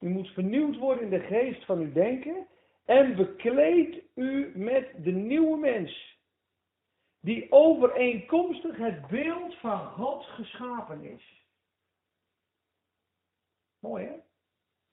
U 0.00 0.08
moet 0.08 0.28
vernieuwd 0.28 0.78
worden 0.78 1.04
in 1.04 1.10
de 1.10 1.20
geest 1.20 1.64
van 1.64 1.78
uw 1.78 1.92
denken 1.92 2.46
en 2.84 3.16
bekleed 3.16 4.02
u 4.14 4.52
met 4.54 4.92
de 5.02 5.10
nieuwe 5.10 5.56
mens, 5.56 6.18
die 7.20 7.52
overeenkomstig 7.52 8.76
het 8.76 9.06
beeld 9.06 9.54
van 9.58 9.86
God 9.86 10.24
geschapen 10.24 11.04
is. 11.04 11.44
Mooi 13.78 14.06
hè? 14.06 14.18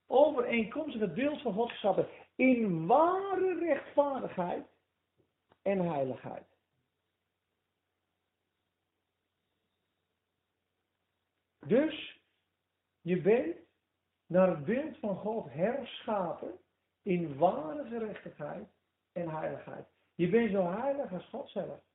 Overeenkomstig 0.05 1.01
het 1.01 1.13
beeld 1.13 1.41
van 1.41 1.53
God 1.53 1.69
geschapen. 1.69 2.07
In 2.35 2.87
ware 2.87 3.59
rechtvaardigheid 3.59 4.67
en 5.61 5.79
heiligheid. 5.79 6.47
Dus 11.65 12.21
je 13.01 13.21
bent 13.21 13.57
naar 14.25 14.47
het 14.47 14.65
beeld 14.65 14.97
van 14.97 15.17
God 15.17 15.51
herschapen 15.51 16.59
in 17.01 17.37
ware 17.37 17.85
gerechtigheid 17.85 18.67
en 19.11 19.29
heiligheid. 19.29 19.87
Je 20.15 20.29
bent 20.29 20.51
zo 20.51 20.71
heilig 20.71 21.13
als 21.13 21.25
God 21.25 21.49
zelf. 21.49 21.86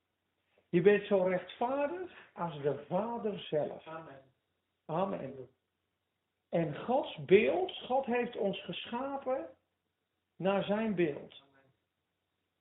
Je 0.72 0.80
bent 0.80 1.04
zo 1.04 1.22
rechtvaardig 1.22 2.30
als 2.32 2.62
de 2.62 2.84
Vader 2.88 3.38
zelf. 3.38 3.86
Amen. 3.86 4.22
Amen. 4.86 5.48
En 6.48 6.76
Gods 6.76 7.16
beeld, 7.24 7.72
God 7.72 8.06
heeft 8.06 8.36
ons 8.36 8.64
geschapen 8.64 9.46
naar 10.36 10.64
zijn 10.64 10.94
beeld. 10.94 11.42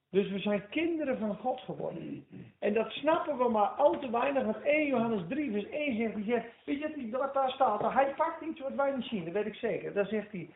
Dus 0.10 0.30
we 0.30 0.40
zijn 0.40 0.70
kinderen 0.70 1.18
van 1.18 1.36
God 1.36 1.60
geworden. 1.60 2.26
En 2.60 2.74
dat 2.74 2.92
snappen 2.92 3.38
we 3.38 3.50
maar 3.50 3.70
al 3.70 4.00
te 4.00 4.10
weinig. 4.10 4.44
Want 4.44 4.62
1 4.62 4.88
Johannes 4.88 5.24
3 5.28 5.52
vers 5.52 5.70
1 5.70 6.26
zegt, 6.26 6.46
hij 6.66 6.80
weet 6.80 6.96
je 6.96 7.10
wat 7.10 7.34
daar 7.34 7.52
staat? 7.52 7.94
Hij 7.94 8.14
pakt 8.14 8.42
iets 8.42 8.60
wat 8.60 8.74
wij 8.74 8.96
niet 8.96 9.06
zien, 9.06 9.24
dat 9.24 9.34
weet 9.34 9.46
ik 9.46 9.56
zeker. 9.56 9.94
Dan 9.94 10.06
zegt 10.06 10.32
hij, 10.32 10.50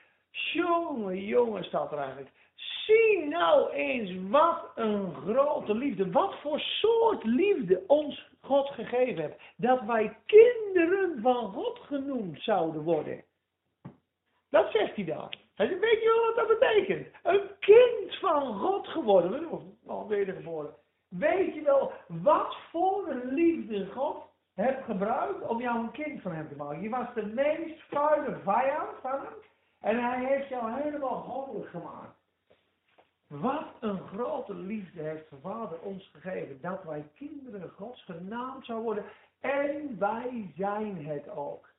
jongen, 0.54 1.26
jongen 1.26 1.64
staat 1.64 1.92
er 1.92 1.98
eigenlijk. 1.98 2.30
Zie 2.56 3.26
nou 3.26 3.72
eens 3.72 4.30
wat 4.30 4.72
een 4.76 5.14
grote 5.14 5.76
liefde. 5.76 6.12
Wat 6.12 6.36
voor 6.42 6.60
soort 6.60 7.24
liefde 7.24 7.84
ons 7.88 8.30
God 8.42 8.70
gegeven 8.70 9.22
heeft. 9.22 9.40
Dat 9.58 9.82
wij 9.82 10.18
kinderen 10.26 11.22
van 11.22 11.52
God 11.52 11.80
genoemd 11.80 12.42
zouden 12.42 12.82
worden. 12.82 13.24
Dat 14.50 14.72
zegt 14.72 14.96
hij 14.96 15.06
daar. 15.06 15.38
Weet 15.56 16.02
je 16.02 16.14
wel 16.16 16.26
wat 16.26 16.48
dat 16.48 16.60
betekent? 16.60 17.08
Een 17.24 17.50
kind 17.60 18.16
van 18.16 18.60
God 18.60 18.88
geworden. 18.88 19.50
Of 19.86 20.08
wedergeboren. 20.08 20.76
Weet 21.10 21.54
je 21.54 21.62
wel 21.62 21.92
wat 22.08 22.56
voor 22.72 23.22
liefde 23.24 23.88
God 23.88 24.18
hebt 24.54 24.84
gebruikt 24.84 25.48
om 25.48 25.62
jou 25.62 25.80
een 25.80 25.92
kind 25.92 26.22
van 26.22 26.32
hem 26.32 26.48
te 26.48 26.56
maken? 26.56 26.82
Je 26.82 26.90
was 26.90 27.14
de 27.14 27.26
meest 27.26 27.82
vuile 27.90 28.38
vijand 28.44 28.90
van 29.02 29.12
hem. 29.12 29.34
En 29.86 30.04
hij 30.04 30.26
heeft 30.26 30.48
jou 30.48 30.82
helemaal 30.82 31.22
goddelijk 31.22 31.70
gemaakt. 31.70 32.18
Wat 33.28 33.66
een 33.80 34.00
grote 34.08 34.54
liefde 34.54 35.02
heeft 35.02 35.30
de 35.30 35.36
Vader 35.42 35.80
ons 35.80 36.10
gegeven. 36.14 36.62
Dat 36.62 36.84
wij 36.84 37.06
kinderen 37.16 37.70
Gods 37.70 38.04
genaamd 38.04 38.66
zouden 38.66 38.86
worden. 38.86 39.06
En 39.40 40.00
wij 40.00 40.52
zijn 40.56 41.06
het 41.06 41.30
ook. 41.30 41.70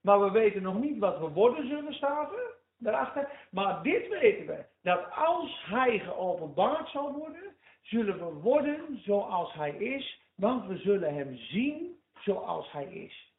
Maar 0.00 0.20
we 0.20 0.30
weten 0.30 0.62
nog 0.62 0.80
niet 0.80 0.98
wat 0.98 1.18
we 1.18 1.28
worden 1.28 1.68
zullen 1.68 1.94
staan 1.94 2.28
daarachter. 2.76 3.28
Maar 3.50 3.82
dit 3.82 4.08
weten 4.08 4.46
we. 4.46 4.64
Dat 4.82 5.10
als 5.14 5.64
hij 5.66 5.98
geopenbaard 5.98 6.88
zal 6.88 7.12
worden, 7.12 7.54
zullen 7.82 8.18
we 8.18 8.32
worden 8.32 9.00
zoals 9.02 9.52
hij 9.52 9.70
is. 9.70 10.20
Want 10.34 10.66
we 10.66 10.76
zullen 10.76 11.14
hem 11.14 11.36
zien 11.36 12.00
zoals 12.18 12.72
hij 12.72 12.86
is. 12.86 13.34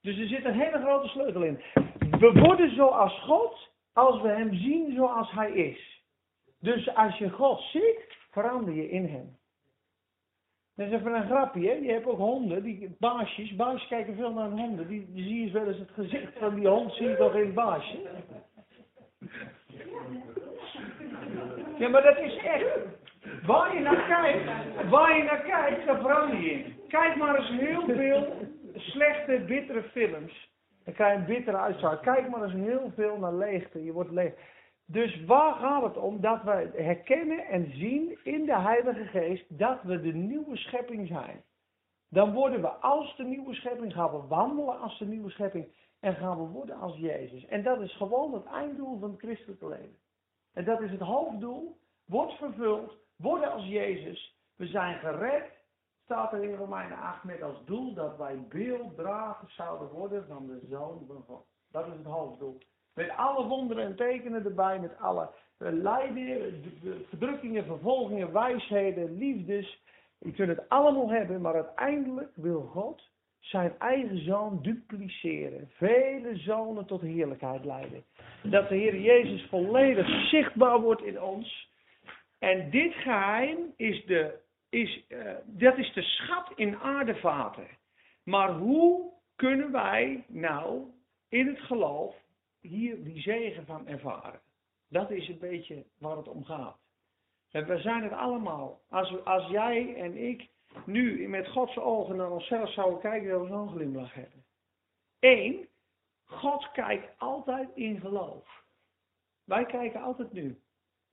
Dus 0.00 0.18
er 0.18 0.26
zit 0.26 0.44
een 0.44 0.60
hele 0.60 0.80
grote 0.80 1.08
sleutel 1.08 1.42
in. 1.42 1.62
We 2.18 2.32
worden 2.32 2.74
zoals 2.74 3.20
God 3.20 3.70
als 3.92 4.20
we 4.20 4.28
hem 4.28 4.54
zien 4.54 4.92
zoals 4.94 5.30
hij 5.30 5.52
is. 5.52 6.02
Dus 6.60 6.94
als 6.94 7.18
je 7.18 7.30
God 7.30 7.60
ziet, 7.60 8.16
verander 8.30 8.74
je 8.74 8.90
in 8.90 9.04
hem. 9.06 9.36
Dat 10.76 10.86
is 10.86 10.92
even 10.92 11.14
een 11.14 11.26
grapje, 11.26 11.68
hè? 11.68 11.74
Je 11.74 11.92
hebt 11.92 12.06
ook 12.06 12.18
honden, 12.18 12.62
die 12.62 12.96
baasjes. 12.98 13.56
Baasjes 13.56 13.88
kijken 13.88 14.14
veel 14.14 14.32
naar 14.32 14.50
honden. 14.50 14.88
Die, 14.88 15.12
die 15.12 15.24
zie 15.24 15.44
je 15.44 15.50
wel 15.50 15.66
eens 15.66 15.78
het 15.78 15.90
gezicht 15.90 16.38
van 16.38 16.54
die 16.54 16.68
hond, 16.68 16.92
zie 16.92 17.08
je 17.08 17.16
toch 17.16 17.34
in 17.34 17.54
baasje? 17.54 17.98
Ja, 21.78 21.88
maar 21.88 22.02
dat 22.02 22.18
is 22.18 22.36
echt. 22.36 22.66
Waar 23.46 23.74
je 23.74 23.80
naar 23.80 24.06
kijkt, 24.06 24.44
waar 24.90 25.16
je 25.16 25.22
naar 25.22 25.42
kijkt, 25.42 25.86
daar 25.86 26.00
verander 26.00 26.40
je 26.40 26.50
in. 26.50 26.76
Kijk 26.88 27.16
maar 27.16 27.36
eens 27.36 27.60
heel 27.60 27.84
veel 27.84 28.26
slechte, 28.74 29.44
bittere 29.46 29.82
films. 29.82 30.48
Dan 30.88 30.96
krijg 30.96 31.12
je 31.12 31.18
een 31.18 31.36
bittere 31.36 31.56
uitstraling. 31.56 32.00
Kijk 32.00 32.28
maar 32.28 32.42
eens 32.42 32.52
heel 32.52 32.92
veel 32.94 33.18
naar 33.18 33.34
leegte. 33.34 33.84
Je 33.84 33.92
wordt 33.92 34.10
leeg. 34.10 34.34
Dus 34.84 35.24
waar 35.24 35.54
gaat 35.54 35.82
het 35.82 35.96
om? 35.96 36.20
Dat 36.20 36.42
we 36.42 36.70
herkennen 36.76 37.46
en 37.46 37.72
zien 37.72 38.18
in 38.24 38.44
de 38.44 38.58
Heilige 38.58 39.04
Geest 39.04 39.58
dat 39.58 39.82
we 39.82 40.00
de 40.00 40.12
nieuwe 40.12 40.56
schepping 40.56 41.08
zijn. 41.08 41.42
Dan 42.08 42.32
worden 42.32 42.60
we 42.60 42.68
als 42.68 43.16
de 43.16 43.24
nieuwe 43.24 43.54
schepping, 43.54 43.92
gaan 43.92 44.10
we 44.10 44.26
wandelen 44.26 44.80
als 44.80 44.98
de 44.98 45.06
nieuwe 45.06 45.30
schepping 45.30 45.66
en 46.00 46.14
gaan 46.14 46.38
we 46.38 46.52
worden 46.52 46.80
als 46.80 46.96
Jezus. 46.96 47.46
En 47.46 47.62
dat 47.62 47.80
is 47.80 47.96
gewoon 47.96 48.32
het 48.32 48.44
einddoel 48.44 48.98
van 48.98 49.10
het 49.10 49.20
christelijke 49.20 49.68
leven. 49.68 49.98
En 50.52 50.64
dat 50.64 50.80
is 50.80 50.90
het 50.90 51.00
hoofddoel, 51.00 51.78
wordt 52.06 52.32
vervuld, 52.32 52.96
worden 53.16 53.52
als 53.52 53.64
Jezus. 53.64 54.36
We 54.56 54.66
zijn 54.66 54.98
gered, 54.98 55.44
staat 56.08 56.32
er 56.32 56.42
in 56.42 56.54
Romeinen 56.54 56.98
8 56.98 57.24
met 57.24 57.42
als 57.42 57.64
doel 57.64 57.94
dat 57.94 58.16
wij 58.16 58.38
beelddragers 58.48 59.54
zouden 59.54 59.88
worden 59.88 60.26
van 60.28 60.46
de 60.46 60.60
Zoon 60.70 61.04
van 61.06 61.22
God. 61.26 61.46
Dat 61.70 61.86
is 61.86 61.92
het 61.92 62.06
hoofddoel. 62.06 62.58
Met 62.94 63.10
alle 63.16 63.46
wonderen 63.46 63.84
en 63.84 63.96
tekenen 63.96 64.44
erbij, 64.44 64.78
met 64.78 64.98
alle 64.98 65.30
lijden, 65.58 66.62
verdrukkingen, 67.08 67.64
vervolgingen, 67.64 68.32
wijsheden, 68.32 69.18
liefdes. 69.18 69.82
Je 70.18 70.32
kunt 70.32 70.48
het 70.48 70.68
allemaal 70.68 71.10
hebben, 71.10 71.40
maar 71.40 71.54
uiteindelijk 71.54 72.30
wil 72.34 72.60
God 72.60 73.02
zijn 73.38 73.72
eigen 73.78 74.24
zoon 74.24 74.58
dupliceren. 74.62 75.70
Vele 75.72 76.36
zonen 76.36 76.86
tot 76.86 77.00
heerlijkheid 77.00 77.64
leiden. 77.64 78.04
Dat 78.42 78.68
de 78.68 78.74
Heer 78.74 79.00
Jezus 79.00 79.48
volledig 79.48 80.28
zichtbaar 80.28 80.80
wordt 80.80 81.02
in 81.02 81.22
ons. 81.22 81.70
En 82.38 82.70
dit 82.70 82.92
geheim 82.94 83.58
is 83.76 84.06
de, 84.06 84.46
is, 84.68 85.04
uh, 85.08 85.34
dat 85.44 85.78
is 85.78 85.92
de 85.92 86.02
schat 86.02 86.52
in 86.54 86.76
aardevaten. 86.76 87.68
Maar 88.22 88.52
hoe 88.52 89.12
kunnen 89.36 89.72
wij 89.72 90.24
nou 90.28 90.90
in 91.28 91.46
het 91.46 91.60
geloof 91.60 92.14
hier 92.60 93.04
die 93.04 93.20
zegen 93.20 93.66
van 93.66 93.86
ervaren. 93.86 94.40
Dat 94.88 95.10
is 95.10 95.28
een 95.28 95.38
beetje 95.38 95.84
waar 95.98 96.16
het 96.16 96.28
om 96.28 96.44
gaat. 96.44 96.78
We 97.50 97.78
zijn 97.78 98.02
het 98.02 98.12
allemaal. 98.12 98.80
Als, 98.88 99.24
als 99.24 99.50
jij 99.50 99.94
en 99.96 100.16
ik 100.16 100.48
nu 100.86 101.28
met 101.28 101.48
Gods 101.48 101.76
ogen 101.76 102.16
naar 102.16 102.30
onszelf 102.30 102.72
zouden 102.72 103.00
kijken, 103.00 103.28
zouden 103.28 103.50
we 103.50 103.54
zo'n 103.56 103.76
glimlach 103.76 104.14
hebben. 104.14 104.44
Eén, 105.20 105.68
God 106.24 106.70
kijkt 106.70 107.18
altijd 107.18 107.68
in 107.74 108.00
geloof. 108.00 108.64
Wij 109.44 109.64
kijken 109.64 110.02
altijd 110.02 110.32
nu. 110.32 110.60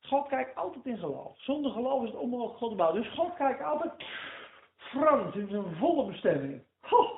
God 0.08 0.28
kijkt 0.28 0.56
altijd 0.56 0.86
in 0.86 0.98
geloof. 0.98 1.42
Zonder 1.42 1.72
geloof 1.72 2.04
is 2.04 2.10
het 2.10 2.20
onmogelijk 2.20 2.58
God 2.58 2.70
te 2.70 2.76
bouwen. 2.76 3.02
Dus 3.02 3.12
God 3.14 3.36
kijkt 3.36 3.62
altijd 3.62 3.92
Frans 4.78 5.36
in 5.36 5.48
zijn 5.50 5.76
volle 5.76 6.12
bestemming. 6.12 6.64
Goh, 6.82 7.12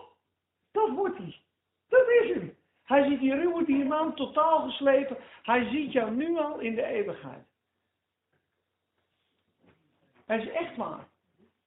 dat 0.71 0.89
wordt 0.89 1.17
hij. 1.17 1.41
Dat 1.89 2.07
is 2.07 2.33
hem. 2.33 2.55
Hij 2.83 3.09
ziet 3.09 3.19
die 3.19 3.35
ruwe 3.35 3.65
diamant 3.65 4.15
totaal 4.15 4.59
geslepen. 4.59 5.17
Hij 5.43 5.69
ziet 5.69 5.91
jou 5.91 6.11
nu 6.11 6.37
al 6.37 6.59
in 6.59 6.75
de 6.75 6.83
eeuwigheid. 6.83 7.45
Hij 10.25 10.37
is 10.37 10.49
echt 10.49 10.75
waar. 10.75 11.07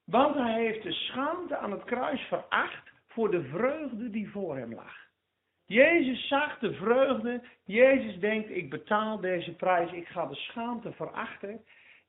Want 0.05 0.35
hij 0.35 0.55
heeft 0.55 0.83
de 0.83 0.93
schaamte 0.93 1.57
aan 1.57 1.71
het 1.71 1.85
kruis 1.85 2.21
veracht 2.21 2.91
voor 3.07 3.31
de 3.31 3.43
vreugde 3.43 4.11
die 4.11 4.31
voor 4.31 4.57
hem 4.57 4.75
lag. 4.75 5.10
Jezus 5.71 6.29
zag 6.29 6.59
de 6.59 6.75
vreugde. 6.75 7.43
Jezus 7.65 8.19
denkt, 8.19 8.51
ik 8.51 8.71
betaal 8.71 9.21
deze 9.21 9.55
prijs. 9.55 9.93
Ik 9.93 10.07
ga 10.07 10.27
de 10.27 10.35
schaamte 10.35 10.93
verachten. 10.93 11.65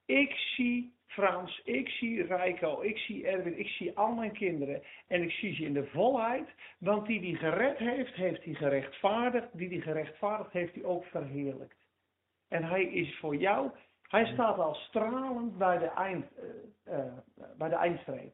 Ik 0.06 0.34
zie 0.34 0.94
Frans, 1.08 1.62
ik 1.64 1.90
zie 1.90 2.24
Rijko, 2.24 2.82
ik 2.82 2.98
zie 2.98 3.28
Erwin, 3.28 3.60
ik 3.60 3.68
zie 3.68 3.98
al 3.98 4.14
mijn 4.14 4.32
kinderen. 4.32 4.84
En 5.08 5.22
ik 5.22 5.32
zie 5.32 5.56
ze 5.56 5.64
in 5.64 5.74
de 5.74 5.86
volheid. 5.86 6.50
Want 6.80 7.08
die 7.08 7.22
die 7.22 7.36
gered 7.36 7.78
heeft, 7.78 8.14
heeft 8.14 8.44
hij 8.44 8.54
gerechtvaardigd. 8.54 9.48
Die 9.58 9.70
die 9.70 9.82
gerechtvaardigd 9.82 10.52
heeft, 10.52 10.76
hij 10.76 10.84
ook 10.84 11.06
verheerlijkt. 11.06 11.86
En 12.48 12.64
hij 12.64 12.84
is 12.84 13.18
voor 13.18 13.36
jou, 13.36 13.72
hij 14.08 14.26
staat 14.26 14.58
al 14.58 14.76
stralend 14.76 15.58
bij 15.58 15.78
de, 15.78 15.90
eind, 15.90 16.26
uh, 16.88 16.96
uh, 16.96 17.14
bij 17.58 17.70
de 17.70 17.76
eindstreep. 17.76 18.34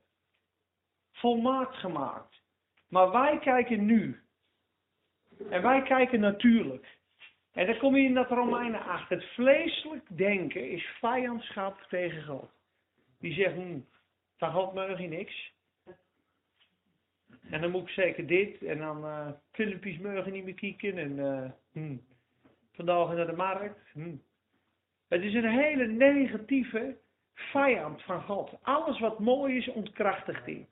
Volmaakt 1.11 1.75
gemaakt. 1.75 2.41
Maar 2.89 3.11
wij 3.11 3.39
kijken 3.39 3.85
nu. 3.85 4.25
En 5.49 5.61
wij 5.61 5.81
kijken 5.81 6.19
natuurlijk. 6.19 6.97
En 7.53 7.65
dan 7.65 7.77
kom 7.77 7.95
je 7.95 8.03
in 8.03 8.13
dat 8.13 8.29
Romeinen 8.29 8.81
8. 8.81 9.09
Het 9.09 9.23
vleeselijk 9.23 10.17
denken 10.17 10.71
is 10.71 10.85
vijandschap 10.99 11.85
tegen 11.89 12.23
God. 12.23 12.51
Die 13.19 13.33
zegt, 13.33 13.55
hm, 13.55 13.79
van 14.37 14.51
God 14.51 14.73
mag 14.73 14.99
je 14.99 15.07
niks. 15.07 15.55
En 17.49 17.61
dan 17.61 17.71
moet 17.71 17.81
ik 17.81 17.89
zeker 17.89 18.27
dit. 18.27 18.63
En 18.63 18.77
dan 18.77 19.05
uh, 19.05 19.27
filmpjes 19.51 19.97
niet 19.97 20.43
meer 20.43 20.53
kijken. 20.53 20.97
En 20.97 21.17
uh, 21.17 21.51
hm, 21.71 21.97
vandaag 22.71 23.13
naar 23.13 23.25
de 23.25 23.35
markt. 23.35 23.89
Hm. 23.93 24.15
Het 25.07 25.21
is 25.21 25.33
een 25.33 25.49
hele 25.49 25.87
negatieve 25.87 26.97
vijand 27.33 28.01
van 28.03 28.21
God. 28.21 28.57
Alles 28.61 28.99
wat 28.99 29.19
mooi 29.19 29.57
is, 29.57 29.67
ontkrachtigt 29.67 30.45
hij. 30.45 30.67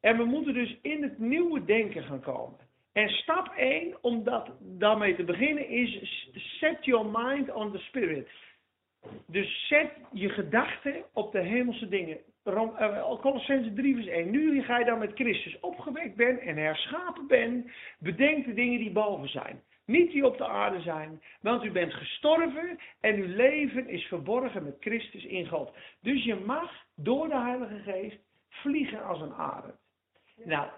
En 0.00 0.16
we 0.16 0.24
moeten 0.24 0.54
dus 0.54 0.78
in 0.82 1.02
het 1.02 1.18
nieuwe 1.18 1.64
denken 1.64 2.02
gaan 2.02 2.20
komen. 2.20 2.65
En 2.96 3.08
stap 3.08 3.52
1, 3.56 3.96
om 4.00 4.24
dat, 4.24 4.50
daarmee 4.60 5.16
te 5.16 5.24
beginnen, 5.24 5.68
is 5.68 6.28
set 6.34 6.84
your 6.84 7.06
mind 7.06 7.52
on 7.52 7.72
the 7.72 7.78
spirit. 7.78 8.28
Dus 9.26 9.66
zet 9.68 9.90
je 10.12 10.28
gedachten 10.28 11.04
op 11.12 11.32
de 11.32 11.40
hemelse 11.40 11.88
dingen. 11.88 12.18
Uh, 12.44 13.20
Colossense 13.20 13.72
3 13.72 13.94
vers 13.94 14.06
1. 14.06 14.30
Nu 14.30 14.62
ga 14.62 14.78
je 14.78 14.84
dan 14.84 14.98
met 14.98 15.12
Christus 15.14 15.60
opgewekt 15.60 16.16
bent 16.16 16.40
en 16.40 16.56
herschapen 16.56 17.26
bent, 17.26 17.70
bedenk 17.98 18.44
de 18.46 18.54
dingen 18.54 18.78
die 18.78 18.92
boven 18.92 19.28
zijn. 19.28 19.62
Niet 19.86 20.10
die 20.12 20.26
op 20.26 20.38
de 20.38 20.46
aarde 20.46 20.80
zijn, 20.80 21.22
want 21.40 21.64
u 21.64 21.70
bent 21.70 21.94
gestorven 21.94 22.78
en 23.00 23.14
uw 23.14 23.36
leven 23.36 23.88
is 23.88 24.04
verborgen 24.04 24.64
met 24.64 24.76
Christus 24.80 25.24
in 25.24 25.48
God. 25.48 25.72
Dus 26.00 26.24
je 26.24 26.34
mag 26.34 26.72
door 26.94 27.28
de 27.28 27.38
Heilige 27.38 27.78
Geest 27.78 28.18
vliegen 28.48 29.04
als 29.04 29.20
een 29.20 29.34
arend. 29.34 29.78
Nou, 30.44 30.68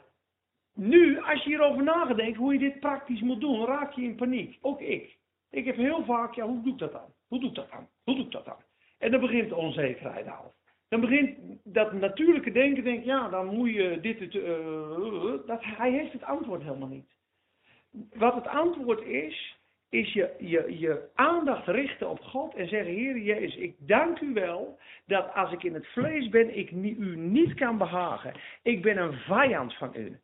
nu, 0.79 1.21
als 1.21 1.43
je 1.43 1.49
hierover 1.49 1.83
nadenkt 1.83 2.37
hoe 2.37 2.53
je 2.53 2.59
dit 2.59 2.81
praktisch 2.81 3.21
moet 3.21 3.41
doen, 3.41 3.65
raak 3.65 3.93
je 3.93 4.03
in 4.03 4.15
paniek. 4.15 4.59
Ook 4.61 4.81
ik. 4.81 5.17
Ik 5.51 5.65
heb 5.65 5.77
heel 5.77 6.05
vaak, 6.05 6.35
ja, 6.35 6.47
hoe 6.47 6.63
doe 6.63 6.73
ik 6.73 6.79
dat 6.79 6.93
dan? 6.93 7.13
Hoe 7.29 7.41
doe 7.41 7.49
ik 7.49 7.55
dat 7.55 7.71
dan? 7.71 7.89
Hoe 8.05 8.15
doe 8.15 8.29
dat 8.29 8.45
dan? 8.45 8.63
En 8.99 9.11
dan 9.11 9.21
begint 9.21 9.49
de 9.49 9.57
onzekerheid 9.57 10.29
al. 10.29 10.55
Dan 10.89 11.01
begint 11.01 11.39
dat 11.65 11.93
natuurlijke 11.93 12.53
denken, 12.53 12.85
denk 12.85 13.05
ja, 13.05 13.29
dan 13.29 13.47
moet 13.47 13.75
je 13.75 13.99
dit, 14.01 14.19
het, 14.19 14.35
uh, 14.35 15.47
dat, 15.47 15.65
hij 15.65 15.91
heeft 15.91 16.13
het 16.13 16.25
antwoord 16.25 16.63
helemaal 16.63 16.89
niet. 16.89 17.11
Wat 18.13 18.35
het 18.35 18.47
antwoord 18.47 19.03
is, 19.03 19.57
is 19.89 20.13
je, 20.13 20.35
je, 20.39 20.79
je 20.79 21.09
aandacht 21.15 21.67
richten 21.67 22.09
op 22.09 22.21
God 22.21 22.55
en 22.55 22.69
zeggen, 22.69 22.95
Heer 22.95 23.19
Jezus, 23.19 23.57
ik 23.57 23.75
dank 23.79 24.21
u 24.21 24.33
wel 24.33 24.79
dat 25.07 25.35
als 25.35 25.53
ik 25.53 25.63
in 25.63 25.75
het 25.75 25.87
vlees 25.87 26.29
ben, 26.29 26.59
ik 26.59 26.71
u 26.71 27.17
niet 27.17 27.55
kan 27.55 27.79
behagen. 27.79 28.35
Ik 28.63 28.83
ben 28.83 28.97
een 28.97 29.13
vijand 29.13 29.75
van 29.75 29.91
u. 29.95 30.19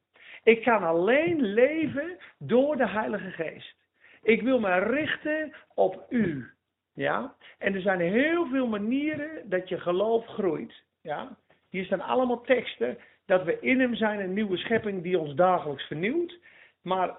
Ik 0.45 0.63
kan 0.63 0.83
alleen 0.83 1.43
leven 1.43 2.19
door 2.39 2.77
de 2.77 2.89
Heilige 2.89 3.31
Geest. 3.31 3.77
Ik 4.23 4.43
wil 4.43 4.61
me 4.61 4.79
richten 4.79 5.53
op 5.75 6.07
u. 6.09 6.51
Ja? 6.95 7.35
En 7.59 7.75
er 7.75 7.81
zijn 7.81 8.01
heel 8.01 8.47
veel 8.47 8.67
manieren 8.67 9.49
dat 9.49 9.69
je 9.69 9.81
geloof 9.81 10.27
groeit. 10.27 10.83
Ja? 11.01 11.37
Hier 11.71 11.85
staan 11.85 12.01
allemaal 12.01 12.41
teksten 12.41 12.99
dat 13.27 13.45
we 13.45 13.61
in 13.61 13.81
hem 13.81 13.95
zijn, 13.95 14.21
een 14.21 14.33
nieuwe 14.33 14.57
schepping 14.57 15.03
die 15.03 15.19
ons 15.19 15.35
dagelijks 15.35 15.87
vernieuwt. 15.87 16.39
Maar, 16.83 17.17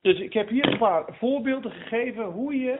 dus 0.00 0.18
ik 0.18 0.32
heb 0.32 0.48
hier 0.48 0.66
een 0.66 0.78
paar 0.78 1.14
voorbeelden 1.14 1.70
gegeven 1.70 2.24
hoe 2.24 2.58
je 2.58 2.78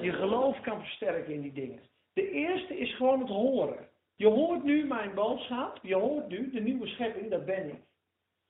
je 0.00 0.12
geloof 0.12 0.60
kan 0.60 0.80
versterken 0.80 1.34
in 1.34 1.40
die 1.40 1.52
dingen. 1.52 1.80
De 2.12 2.30
eerste 2.30 2.78
is 2.78 2.96
gewoon 2.96 3.20
het 3.20 3.28
horen. 3.28 3.88
Je 4.16 4.26
hoort 4.26 4.64
nu 4.64 4.84
mijn 4.84 5.14
boodschap, 5.14 5.78
je 5.82 5.94
hoort 5.94 6.28
nu 6.28 6.50
de 6.50 6.60
nieuwe 6.60 6.86
schepping, 6.86 7.30
dat 7.30 7.44
ben 7.44 7.68
ik. 7.68 7.80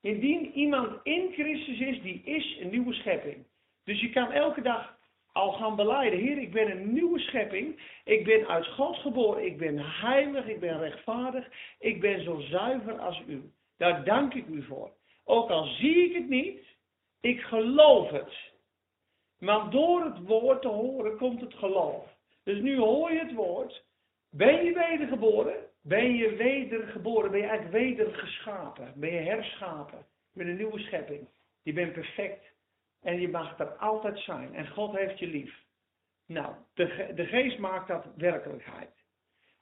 Indien 0.05 0.53
iemand 0.53 1.01
in 1.03 1.33
Christus 1.33 1.81
is, 1.81 2.03
die 2.03 2.23
is 2.25 2.59
een 2.61 2.71
nieuwe 2.71 2.93
schepping. 2.93 3.47
Dus 3.85 4.01
je 4.01 4.11
kan 4.11 4.33
elke 4.33 4.63
dag 4.63 4.99
al 5.33 5.53
gaan 5.53 5.77
beleiden. 5.77 6.19
Heer, 6.19 6.39
ik 6.39 6.53
ben 6.53 6.71
een 6.71 6.93
nieuwe 6.93 7.19
schepping. 7.19 7.81
Ik 8.05 8.25
ben 8.25 8.47
uit 8.49 8.67
God 8.67 8.97
geboren. 8.97 9.45
Ik 9.45 9.59
ben 9.59 9.79
heilig. 9.79 10.47
Ik 10.47 10.61
ben 10.61 10.79
rechtvaardig. 10.79 11.49
Ik 11.79 12.01
ben 12.01 12.25
zo 12.25 12.41
zuiver 12.41 12.99
als 12.99 13.23
u. 13.27 13.43
Daar 13.77 14.05
dank 14.05 14.35
ik 14.35 14.47
u 14.47 14.63
voor. 14.63 14.91
Ook 15.25 15.51
al 15.51 15.65
zie 15.65 16.05
ik 16.05 16.15
het 16.15 16.29
niet, 16.29 16.61
ik 17.21 17.41
geloof 17.41 18.11
het. 18.11 18.53
Maar 19.39 19.71
door 19.71 20.05
het 20.05 20.19
woord 20.27 20.63
te 20.63 20.69
horen 20.69 21.17
komt 21.17 21.41
het 21.41 21.55
geloof. 21.55 22.07
Dus 22.43 22.61
nu 22.61 22.79
hoor 22.79 23.13
je 23.13 23.19
het 23.19 23.35
woord. 23.35 23.85
Ben 24.31 24.65
je 24.65 24.73
wedergeboren? 24.73 25.55
Ben 25.87 26.15
je 26.15 26.37
wedergeboren? 26.37 27.31
Ben 27.31 27.41
je 27.41 27.47
eigenlijk 27.47 27.77
wedergeschapen? 27.77 28.93
Ben 28.97 29.13
je 29.13 29.21
herschapen? 29.21 30.07
Met 30.33 30.47
een 30.47 30.57
nieuwe 30.57 30.79
schepping. 30.79 31.29
Je 31.63 31.73
bent 31.73 31.93
perfect. 31.93 32.53
En 33.01 33.21
je 33.21 33.29
mag 33.29 33.59
er 33.59 33.67
altijd 33.67 34.19
zijn. 34.19 34.55
En 34.55 34.69
God 34.69 34.97
heeft 34.97 35.19
je 35.19 35.27
lief. 35.27 35.63
Nou, 36.27 36.55
de, 36.75 37.13
de 37.15 37.27
geest 37.27 37.59
maakt 37.59 37.89
dat 37.89 38.07
werkelijkheid. 38.17 38.91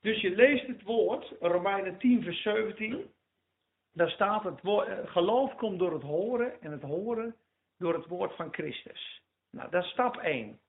Dus 0.01 0.21
je 0.21 0.31
leest 0.31 0.67
het 0.67 0.83
woord, 0.83 1.35
Romeinen 1.41 1.99
10 1.99 2.23
vers 2.23 2.43
17. 2.43 3.11
Daar 3.93 4.11
staat 4.11 4.45
het 4.45 4.63
woord, 4.63 4.89
eh, 4.89 4.99
geloof 5.05 5.55
komt 5.55 5.79
door 5.79 5.93
het 5.93 6.03
horen 6.03 6.61
en 6.61 6.71
het 6.71 6.83
horen 6.83 7.37
door 7.79 7.95
het 7.95 8.07
woord 8.07 8.37
van 8.37 8.53
Christus. 8.53 9.23
Nou, 9.51 9.71
dat 9.71 9.85
is 9.85 9.91
stap 9.91 10.17
1. 10.17 10.61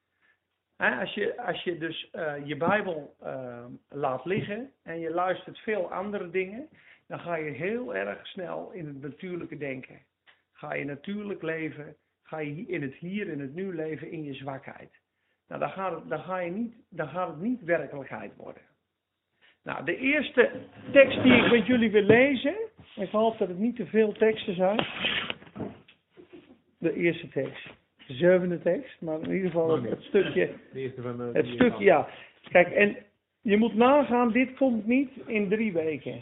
Als, 0.77 1.13
je, 1.13 1.41
als 1.41 1.63
je 1.63 1.77
dus 1.77 2.09
uh, 2.15 2.33
je 2.45 2.57
Bijbel 2.57 3.15
uh, 3.23 3.65
laat 3.89 4.25
liggen 4.25 4.71
en 4.83 4.99
je 4.99 5.11
luistert 5.11 5.57
veel 5.57 5.91
andere 5.91 6.29
dingen, 6.29 6.69
dan 7.07 7.19
ga 7.19 7.35
je 7.35 7.51
heel 7.51 7.95
erg 7.95 8.27
snel 8.27 8.71
in 8.71 8.87
het 8.87 9.01
natuurlijke 9.01 9.57
denken. 9.57 9.99
Ga 10.51 10.73
je 10.73 10.85
natuurlijk 10.85 11.41
leven 11.41 11.95
ga 12.33 12.39
je 12.39 12.65
in 12.67 12.81
het 12.81 12.95
hier, 12.95 13.27
in 13.27 13.39
het 13.39 13.55
nu 13.55 13.75
leven 13.75 14.11
in 14.11 14.23
je 14.23 14.33
zwakheid. 14.33 14.91
Nou, 15.47 15.59
dan 15.59 15.69
gaat 15.69 15.91
het, 15.91 16.09
dan 16.09 16.19
ga 16.19 16.37
je 16.37 16.51
niet, 16.51 16.75
dan 16.89 17.07
gaat 17.07 17.27
het 17.27 17.39
niet 17.39 17.63
werkelijkheid 17.63 18.35
worden. 18.35 18.61
Nou, 19.63 19.85
de 19.85 19.97
eerste 19.97 20.51
tekst 20.91 21.23
die 21.23 21.33
ik 21.33 21.51
met 21.51 21.65
jullie 21.65 21.91
wil 21.91 22.01
lezen, 22.01 22.55
ik 22.95 23.09
hoop 23.09 23.37
dat 23.37 23.47
het 23.47 23.57
niet 23.57 23.75
te 23.75 23.85
veel 23.85 24.11
teksten 24.11 24.55
zijn. 24.55 24.85
De 26.77 26.93
eerste 26.93 27.29
tekst. 27.29 27.67
De 28.07 28.13
zevende 28.13 28.61
tekst, 28.61 29.01
maar 29.01 29.21
in 29.21 29.31
ieder 29.31 29.51
geval 29.51 29.83
het, 29.83 30.01
stukje. 30.01 30.49
Het 31.33 31.47
stukje, 31.47 31.83
ja. 31.83 32.07
Kijk, 32.51 32.71
en 32.71 32.97
je 33.41 33.57
moet 33.57 33.75
nagaan, 33.75 34.31
dit 34.31 34.53
komt 34.53 34.87
niet 34.87 35.09
in 35.25 35.49
drie 35.49 35.73
weken. 35.73 36.21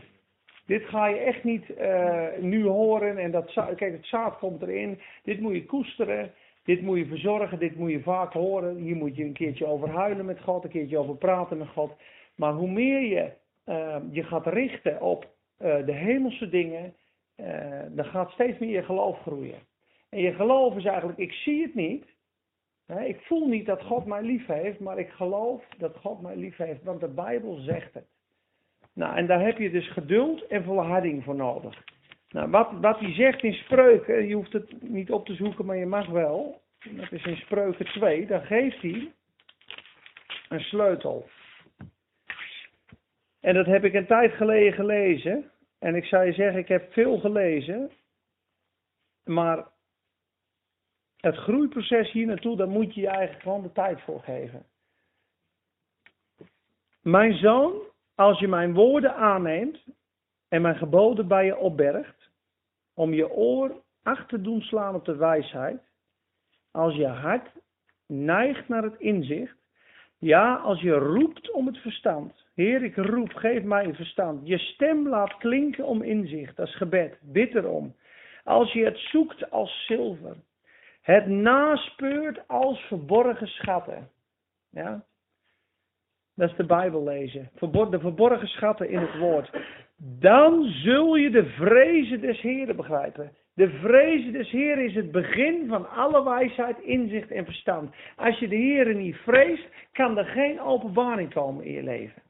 Dit 0.65 0.84
ga 0.86 1.08
je 1.08 1.17
echt 1.17 1.44
niet 1.44 1.63
uh, 1.80 2.28
nu 2.39 2.65
horen. 2.65 3.17
En 3.17 3.32
dat, 3.32 3.54
kijk, 3.54 3.80
het 3.80 4.06
zaad 4.06 4.38
komt 4.38 4.62
erin. 4.62 5.00
Dit 5.24 5.39
moet 5.39 5.54
je 5.54 5.65
koesteren. 5.65 6.32
Dit 6.63 6.82
moet 6.82 6.98
je 6.98 7.06
verzorgen. 7.06 7.60
Dit 7.60 7.76
moet 7.76 7.91
je 7.91 8.02
vaak 8.02 8.34
horen. 8.34 8.76
Hier 8.76 8.96
moet 8.96 9.15
je 9.15 9.24
een 9.24 9.34
keertje 9.34 9.65
over 9.65 9.89
huilen 9.89 10.26
met 10.26 10.41
God. 10.41 10.63
Een 10.63 10.70
keertje 10.70 10.98
over 10.98 11.15
praten 11.15 11.58
met 11.58 11.67
God. 11.67 11.91
Maar 12.36 12.54
hoe 12.54 12.70
meer 12.70 13.02
je 13.02 13.32
uh, 13.65 13.96
je 14.12 14.24
gaat 14.24 14.48
richten 14.48 15.02
op 15.02 15.24
uh, 15.24 15.86
de 15.86 15.94
hemelse 15.94 16.50
dingen. 16.50 16.94
dan 17.89 18.06
gaat 18.06 18.32
steeds 18.32 18.60
meer 18.60 18.70
je 18.70 18.84
geloof 18.84 19.20
groeien. 19.20 19.60
En 20.12 20.19
je 20.19 20.34
geloof 20.34 20.76
is 20.76 20.86
eigenlijk, 20.86 21.19
ik 21.19 21.32
zie 21.32 21.62
het 21.62 21.76
niet. 21.76 22.06
Hè, 22.86 23.04
ik 23.04 23.21
voel 23.21 23.47
niet 23.47 23.65
dat 23.65 23.84
God 23.84 24.06
mij 24.06 24.21
lief 24.21 24.45
heeft. 24.45 24.80
Maar 24.80 25.00
ik 25.00 25.10
geloof 25.10 25.63
dat 25.78 25.97
God 25.97 26.21
mij 26.21 26.36
lief 26.36 26.58
heeft. 26.58 26.84
Want 26.84 27.00
de 27.00 27.08
Bijbel 27.08 27.56
zegt 27.56 27.93
het. 27.93 28.08
Nou, 28.93 29.15
en 29.15 29.28
daar 29.28 29.45
heb 29.45 29.58
je 29.58 29.71
dus 29.71 29.91
geduld 29.91 30.47
en 30.47 30.63
volharding 30.63 31.24
voor 31.24 31.36
nodig. 31.36 31.84
Nou, 32.30 32.50
wat, 32.50 32.71
wat 32.82 33.00
hij 33.00 33.13
zegt 33.13 33.43
in 33.43 33.54
spreuken, 33.54 34.28
je 34.28 34.36
hoeft 34.36 34.54
het 34.54 34.82
niet 34.82 35.12
op 35.12 35.26
te 35.26 35.34
zoeken, 35.34 35.65
maar 35.65 35.78
je 35.78 35.86
mag 35.86 36.08
wel. 36.08 36.62
Dat 36.89 37.12
is 37.12 37.26
in 37.26 37.36
spreuken 37.36 37.86
2, 37.86 38.28
dan 38.28 38.41
geeft 38.41 38.82
hij 38.82 39.12
een 40.50 40.60
sleutel. 40.60 41.30
En 43.39 43.54
dat 43.54 43.65
heb 43.65 43.84
ik 43.84 43.93
een 43.93 44.06
tijd 44.06 44.34
geleden 44.34 44.74
gelezen. 44.74 45.52
En 45.80 45.95
ik 45.95 46.06
zou 46.06 46.26
je 46.26 46.34
zeggen, 46.34 46.60
ik 46.60 46.67
heb 46.67 46.93
veel 46.93 47.19
gelezen. 47.19 47.91
Maar 49.24 49.65
het 51.21 51.36
groeiproces 51.36 52.12
hier 52.12 52.25
naartoe, 52.25 52.57
daar 52.57 52.69
moet 52.69 52.93
je 52.93 53.01
je 53.01 53.07
eigenlijk 53.07 53.41
gewoon 53.41 53.62
de 53.62 53.71
tijd 53.71 54.01
voor 54.01 54.19
geven. 54.19 54.65
Mijn 57.01 57.34
zoon, 57.34 57.73
als 58.15 58.39
je 58.39 58.47
mijn 58.47 58.73
woorden 58.73 59.15
aanneemt 59.15 59.84
en 60.47 60.62
mijn 60.62 60.75
geboden 60.75 61.27
bij 61.27 61.45
je 61.45 61.57
opbergt, 61.57 62.29
om 62.93 63.13
je 63.13 63.29
oor 63.29 63.81
achter 64.03 64.27
te 64.27 64.41
doen 64.41 64.62
slaan 64.62 64.95
op 64.95 65.05
de 65.05 65.15
wijsheid, 65.15 65.81
als 66.71 66.95
je 66.95 67.07
hart 67.07 67.49
neigt 68.07 68.67
naar 68.67 68.84
het 68.84 68.99
inzicht, 68.99 69.55
ja, 70.17 70.55
als 70.55 70.81
je 70.81 70.91
roept 70.91 71.51
om 71.51 71.65
het 71.65 71.77
verstand. 71.77 72.45
Heer, 72.55 72.84
ik 72.84 72.95
roep, 72.95 73.34
geef 73.34 73.63
mij 73.63 73.86
een 73.86 73.95
verstand. 73.95 74.47
Je 74.47 74.57
stem 74.57 75.07
laat 75.07 75.38
klinken 75.38 75.86
om 75.86 76.01
inzicht, 76.01 76.55
dat 76.55 76.67
is 76.67 76.75
gebed, 76.75 77.17
bid 77.21 77.55
erom. 77.55 77.95
Als 78.43 78.73
je 78.73 78.86
het 78.86 78.97
zoekt 78.97 79.51
als 79.51 79.86
zilver, 79.86 80.36
het 81.12 81.28
naspeurt 81.28 82.47
als 82.47 82.80
verborgen 82.80 83.47
schatten. 83.47 84.10
Ja? 84.69 85.04
Dat 86.36 86.50
is 86.50 86.56
de 86.56 86.65
Bijbel 86.65 87.04
lezen. 87.04 87.50
De 87.60 88.00
verborgen 88.00 88.47
schatten 88.47 88.89
in 88.89 89.00
het 89.00 89.17
woord. 89.17 89.52
Dan 89.97 90.63
zul 90.63 91.15
je 91.15 91.30
de 91.30 91.45
vrezen 91.45 92.21
des 92.21 92.41
Heren 92.41 92.76
begrijpen. 92.76 93.32
De 93.54 93.69
vrezen 93.69 94.34
des 94.34 94.50
Heer 94.50 94.78
is 94.78 94.95
het 94.95 95.12
begin 95.12 95.67
van 95.67 95.89
alle 95.89 96.24
wijsheid, 96.24 96.80
inzicht 96.80 97.32
en 97.32 97.45
verstand. 97.45 97.95
Als 98.15 98.39
je 98.39 98.47
de 98.47 98.56
Heer 98.56 98.95
niet 98.95 99.15
vreest, 99.15 99.67
kan 99.91 100.17
er 100.17 100.26
geen 100.26 100.62
openbaring 100.62 101.34
komen 101.34 101.65
in 101.65 101.71
je 101.71 101.84
leven. 101.84 102.21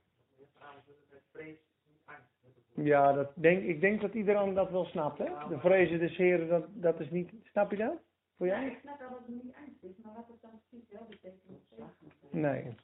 Ja, 2.76 3.14
dat 3.14 3.32
denk, 3.36 3.64
ik 3.64 3.82
denk 3.82 4.02
dat 4.02 4.14
iedereen 4.14 4.54
dat 4.54 4.72
wel 4.72 4.86
snapt. 4.86 5.18
Hè? 5.18 5.26
De 5.50 5.60
vrezen 5.60 6.00
des 6.00 6.18
Heren, 6.18 6.48
dat, 6.48 6.66
dat 6.70 7.00
is 7.00 7.10
niet... 7.10 7.34
Snap 7.44 7.72
je 7.72 7.78
dat? 7.78 7.94
Voor 8.42 8.50
jij? 8.50 8.68
Ik 8.68 8.78
snap 8.82 9.00
wel 9.00 9.10
dat 9.10 9.20
het 9.20 9.28
niet 9.28 9.54
eind 9.54 9.84
is, 9.84 10.04
maar 10.04 10.14
wat 10.14 10.28
het 10.28 10.42
dan 10.42 10.62
precies 10.70 10.92
wel 10.92 11.06
betekent. 11.10 12.32
Nee. 12.32 12.76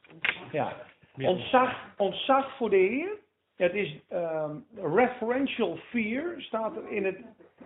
Ja. 0.51 0.75
Ontzag, 1.15 1.93
ontzag 1.97 2.57
voor 2.57 2.69
de 2.69 2.75
Heer. 2.75 3.17
Het 3.55 3.73
is 3.73 3.99
um, 4.09 4.65
referential 4.75 5.77
fear, 5.77 6.41
staat 6.41 6.75
er 6.75 6.91
in 6.91 7.05
het, 7.05 7.17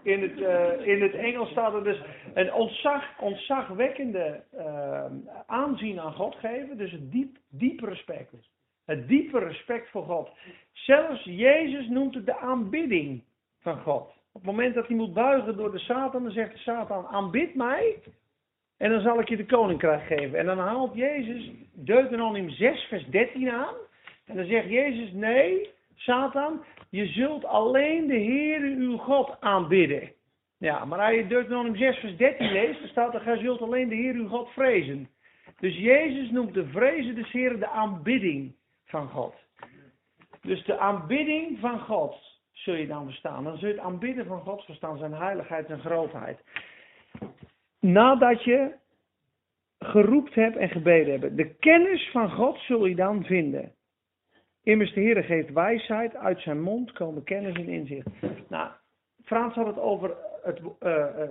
in 0.01 0.21
het, 0.21 0.39
uh, 0.39 0.87
in 0.87 1.01
het 1.01 1.13
Engels 1.13 1.49
staat 1.49 1.73
er 1.73 1.83
dus 1.83 2.01
een 2.33 2.53
ontzag, 2.53 3.19
ontzagwekkende 3.19 4.43
uh, 4.53 5.05
aanzien 5.45 5.99
aan 5.99 6.13
God 6.13 6.35
geven. 6.35 6.77
Dus 6.77 6.91
een 6.91 7.09
diep, 7.09 7.37
diep 7.49 7.79
respect. 7.79 8.33
Het 8.85 9.07
diepe 9.07 9.39
respect 9.39 9.89
voor 9.89 10.03
God. 10.03 10.29
Zelfs 10.71 11.23
Jezus 11.23 11.87
noemt 11.87 12.15
het 12.15 12.25
de 12.25 12.37
aanbidding 12.37 13.23
van 13.59 13.81
God. 13.81 14.20
Op 14.33 14.41
het 14.41 14.51
moment 14.51 14.75
dat 14.75 14.87
hij 14.87 14.95
moet 14.95 15.13
buigen 15.13 15.57
door 15.57 15.71
de 15.71 15.79
Satan, 15.79 16.23
dan 16.23 16.31
zegt 16.31 16.51
de 16.51 16.57
Satan, 16.57 17.05
aanbid 17.05 17.55
mij 17.55 17.97
en 18.81 18.91
dan 18.91 19.01
zal 19.01 19.19
ik 19.19 19.29
je 19.29 19.37
de 19.37 19.45
koninkrijk 19.45 20.03
geven. 20.03 20.39
En 20.39 20.45
dan 20.45 20.59
haalt 20.59 20.95
Jezus 20.95 21.51
Deuteronomium 21.73 22.49
6 22.49 22.83
vers 22.83 23.05
13 23.05 23.49
aan. 23.49 23.73
En 24.25 24.35
dan 24.35 24.45
zegt 24.45 24.69
Jezus, 24.69 25.11
nee, 25.11 25.69
Satan, 25.95 26.63
je 26.89 27.05
zult 27.05 27.45
alleen 27.45 28.07
de 28.07 28.19
Heere 28.19 28.75
uw 28.75 28.97
God 28.97 29.37
aanbidden. 29.39 30.11
Ja, 30.57 30.85
maar 30.85 30.99
als 30.99 31.15
je 31.15 31.27
Deuteronomium 31.27 31.75
6 31.75 31.97
vers 31.97 32.17
13 32.17 32.51
leest, 32.51 32.79
dan 32.79 32.89
staat 32.89 33.13
er, 33.13 33.19
gij 33.19 33.37
zult 33.37 33.61
alleen 33.61 33.89
de 33.89 33.95
Heer 33.95 34.13
uw 34.13 34.27
God 34.27 34.49
vrezen. 34.49 35.09
Dus 35.59 35.77
Jezus 35.77 36.31
noemt 36.31 36.53
de 36.53 36.65
vrezen 36.65 37.15
des 37.15 37.31
Heeren 37.31 37.59
de 37.59 37.69
aanbidding 37.69 38.55
van 38.85 39.09
God. 39.09 39.33
Dus 40.41 40.65
de 40.65 40.77
aanbidding 40.77 41.59
van 41.59 41.79
God 41.79 42.30
zul 42.61 42.75
je 42.75 42.87
dan 42.87 43.05
verstaan. 43.05 43.43
Dan 43.43 43.57
zul 43.57 43.67
je 43.67 43.73
het 43.73 43.83
aanbidden 43.83 44.25
van 44.25 44.39
God 44.39 44.63
verstaan, 44.63 44.97
zijn 44.97 45.13
heiligheid 45.13 45.69
en 45.69 45.79
grootheid. 45.79 46.39
Nadat 47.79 48.43
je 48.43 48.75
geroept 49.79 50.35
hebt 50.35 50.55
en 50.57 50.69
gebeden 50.69 51.19
hebt. 51.19 51.37
De 51.37 51.55
kennis 51.55 52.09
van 52.11 52.31
God 52.31 52.57
zul 52.57 52.85
je 52.85 52.95
dan 52.95 53.23
vinden. 53.23 53.73
Immers 54.63 54.93
de 54.93 55.01
Heer 55.01 55.23
geeft 55.23 55.53
wijsheid, 55.53 56.15
uit 56.15 56.39
zijn 56.39 56.61
mond 56.61 56.91
komen 56.91 57.23
kennis 57.23 57.55
en 57.55 57.67
inzicht. 57.67 58.07
Nou, 58.49 58.71
Frans 59.23 59.55
had 59.55 59.65
het 59.65 59.79
over 59.79 60.15
het, 60.43 60.59
uh, 60.59 60.69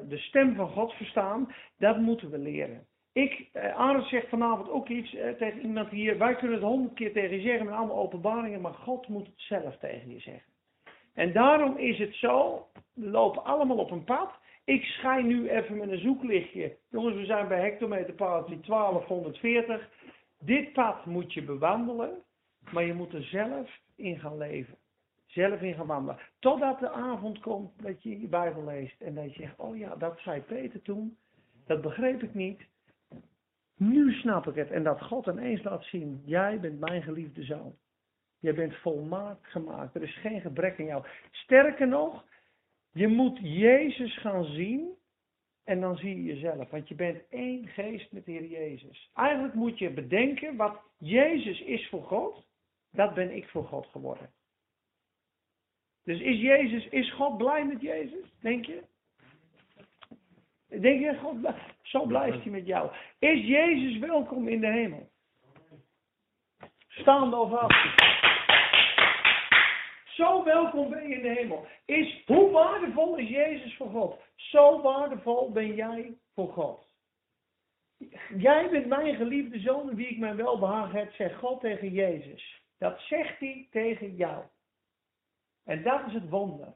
de 0.09 0.19
stem 0.19 0.55
van 0.55 0.69
God 0.69 0.93
verstaan. 0.93 1.55
Dat 1.79 1.99
moeten 1.99 2.31
we 2.31 2.38
leren. 2.38 2.87
Ik, 3.12 3.49
uh, 3.53 3.77
Arend 3.77 4.07
zegt 4.07 4.29
vanavond 4.29 4.71
ook 4.71 4.88
iets 4.88 5.11
tegen 5.38 5.61
iemand 5.61 5.88
hier. 5.88 6.19
Wij 6.19 6.35
kunnen 6.35 6.57
het 6.57 6.66
honderd 6.66 6.95
keer 6.95 7.12
tegen 7.12 7.37
je 7.37 7.43
zeggen 7.43 7.66
met 7.66 7.75
allemaal 7.75 7.99
openbaringen, 7.99 8.61
maar 8.61 8.75
God 8.75 9.09
moet 9.09 9.27
het 9.27 9.40
zelf 9.40 9.77
tegen 9.79 10.11
je 10.11 10.21
zeggen. 10.21 10.50
En 11.21 11.33
daarom 11.33 11.77
is 11.77 11.99
het 11.99 12.15
zo, 12.15 12.67
we 12.95 13.09
lopen 13.11 13.45
allemaal 13.45 13.77
op 13.77 13.91
een 13.91 14.05
pad. 14.05 14.31
Ik 14.65 14.85
schijn 14.85 15.27
nu 15.27 15.49
even 15.49 15.77
met 15.77 15.91
een 15.91 15.99
zoeklichtje. 15.99 16.77
Jongens, 16.91 17.17
we 17.17 17.25
zijn 17.25 17.49
bij 17.49 17.61
hectometerpaaltje 17.61 18.61
1240. 18.61 19.89
Dit 20.39 20.73
pad 20.73 21.07
moet 21.07 21.33
je 21.33 21.43
bewandelen, 21.43 22.23
maar 22.73 22.85
je 22.85 22.95
moet 22.95 23.13
er 23.13 23.23
zelf 23.23 23.71
in 23.97 24.19
gaan 24.19 24.37
leven. 24.37 24.77
Zelf 25.27 25.61
in 25.61 25.75
gaan 25.75 25.87
wandelen. 25.87 26.19
Totdat 26.39 26.81
de 26.81 26.91
avond 26.91 27.41
komt 27.41 27.83
dat 27.83 28.03
je 28.03 28.21
je 28.21 28.29
Bijbel 28.29 28.65
leest 28.65 29.01
en 29.01 29.15
dat 29.15 29.35
je 29.35 29.43
zegt, 29.43 29.59
oh 29.59 29.77
ja, 29.77 29.97
dat 29.97 30.19
zei 30.19 30.41
Peter 30.41 30.83
toen. 30.83 31.17
Dat 31.67 31.81
begreep 31.81 32.23
ik 32.23 32.35
niet. 32.35 32.61
Nu 33.77 34.13
snap 34.13 34.47
ik 34.47 34.55
het. 34.55 34.71
En 34.71 34.83
dat 34.83 35.03
God 35.03 35.27
ineens 35.27 35.63
laat 35.63 35.85
zien, 35.85 36.23
jij 36.25 36.61
bent 36.61 36.81
mijn 36.81 37.03
geliefde 37.03 37.43
zoon. 37.43 37.75
Je 38.40 38.53
bent 38.53 38.76
volmaakt 38.76 39.46
gemaakt. 39.46 39.94
Er 39.94 40.03
is 40.03 40.16
geen 40.16 40.40
gebrek 40.40 40.79
in 40.79 40.85
jou. 40.85 41.05
Sterker 41.31 41.88
nog, 41.88 42.24
je 42.92 43.09
moet 43.09 43.38
Jezus 43.42 44.18
gaan 44.18 44.44
zien 44.44 44.98
en 45.64 45.81
dan 45.81 45.96
zie 45.96 46.16
je 46.16 46.35
jezelf. 46.35 46.70
Want 46.70 46.88
je 46.88 46.94
bent 46.94 47.22
één 47.29 47.66
geest 47.68 48.12
met 48.12 48.26
Heer 48.26 48.46
Jezus. 48.46 49.11
Eigenlijk 49.14 49.55
moet 49.55 49.79
je 49.79 49.90
bedenken 49.90 50.57
wat 50.57 50.81
Jezus 50.98 51.61
is 51.61 51.88
voor 51.88 52.03
God. 52.03 52.46
Dat 52.92 53.14
ben 53.14 53.37
ik 53.37 53.48
voor 53.48 53.64
God 53.64 53.87
geworden. 53.87 54.31
Dus 56.05 56.20
is 56.20 56.40
Jezus, 56.40 56.88
is 56.88 57.12
God 57.12 57.37
blij 57.37 57.66
met 57.66 57.81
Jezus? 57.81 58.24
Denk 58.40 58.64
je? 58.64 58.83
Denk 60.66 61.00
je, 61.00 61.18
God, 61.18 61.55
zo 61.83 62.07
blijft 62.07 62.42
hij 62.42 62.53
met 62.53 62.66
jou. 62.66 62.90
Is 63.18 63.46
Jezus 63.46 63.98
welkom 63.98 64.48
in 64.48 64.61
de 64.61 64.72
hemel? 64.72 65.10
Staande 67.01 67.37
af. 67.37 67.73
Zo 70.05 70.45
welkom 70.45 70.91
ben 70.91 71.09
je 71.09 71.15
in 71.15 71.23
de 71.23 71.29
hemel. 71.29 71.67
Is, 71.85 72.23
hoe 72.27 72.51
waardevol 72.51 73.17
is 73.17 73.29
Jezus 73.29 73.77
voor 73.77 73.91
God? 73.91 74.21
Zo 74.35 74.81
waardevol 74.81 75.53
ben 75.53 75.75
jij 75.75 76.19
voor 76.35 76.49
God. 76.49 76.89
Jij 78.37 78.71
bent 78.71 78.87
mijn 78.87 79.17
geliefde 79.17 79.59
zoon, 79.59 79.95
wie 79.95 80.09
ik 80.09 80.19
mijn 80.19 80.37
welbehagen 80.37 80.99
heb, 80.99 81.13
zegt 81.13 81.39
God 81.39 81.61
tegen 81.61 81.91
Jezus. 81.91 82.63
Dat 82.79 83.01
zegt 83.01 83.39
hij 83.39 83.69
tegen 83.71 84.15
jou. 84.15 84.45
En 85.65 85.83
dat 85.83 86.07
is 86.07 86.13
het 86.13 86.29
wonder. 86.29 86.75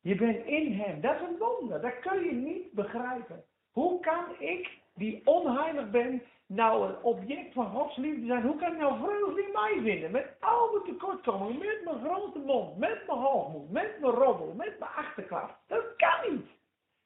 Je 0.00 0.14
bent 0.14 0.46
in 0.46 0.72
hem. 0.72 1.00
Dat 1.00 1.14
is 1.14 1.20
een 1.20 1.38
wonder. 1.38 1.80
Dat 1.80 1.98
kun 1.98 2.24
je 2.24 2.32
niet 2.32 2.72
begrijpen. 2.72 3.44
Hoe 3.70 4.00
kan 4.00 4.24
ik, 4.38 4.78
die 4.94 5.26
onheilig 5.26 5.90
ben, 5.90 6.22
nou 6.50 6.88
een 6.88 7.02
object 7.02 7.52
van 7.52 7.70
Gods 7.70 7.96
liefde 7.96 8.26
zijn? 8.26 8.42
Hoe 8.42 8.58
kan 8.58 8.72
ik 8.72 8.78
nou 8.78 8.98
vreugde 8.98 9.50
mij 9.52 9.80
vinden? 9.82 10.10
Met 10.10 10.36
al 10.40 10.70
mijn 10.72 10.84
tekortkomingen, 10.84 11.58
met 11.58 11.84
mijn 11.84 12.04
grote 12.04 12.38
mond, 12.38 12.78
met 12.78 13.06
mijn 13.06 13.18
hoogmoed, 13.18 13.70
met 13.70 14.00
mijn 14.00 14.12
roddel, 14.12 14.54
met 14.56 14.78
mijn 14.78 14.90
achterklap. 14.90 15.58
Dat 15.66 15.96
kan 15.96 16.32
niet. 16.32 16.46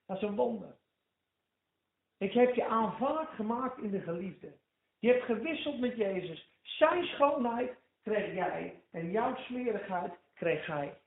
Dat 0.07 0.17
is 0.17 0.23
een 0.23 0.37
wonder. 0.37 0.77
Ik 2.19 2.33
heb 2.33 2.55
je 2.55 2.67
aanvaard 2.67 3.29
gemaakt 3.29 3.79
in 3.79 3.91
de 3.91 4.01
geliefde. 4.01 4.53
Je 4.99 5.09
hebt 5.09 5.25
gewisseld 5.25 5.81
met 5.81 5.97
Jezus. 5.97 6.49
Zijn 6.63 7.05
schoonheid 7.05 7.73
kreeg 8.03 8.35
jij 8.35 8.83
en 8.91 9.11
jouw 9.11 9.37
smerigheid 9.37 10.13
kreeg 10.35 10.67
hij. 10.67 10.99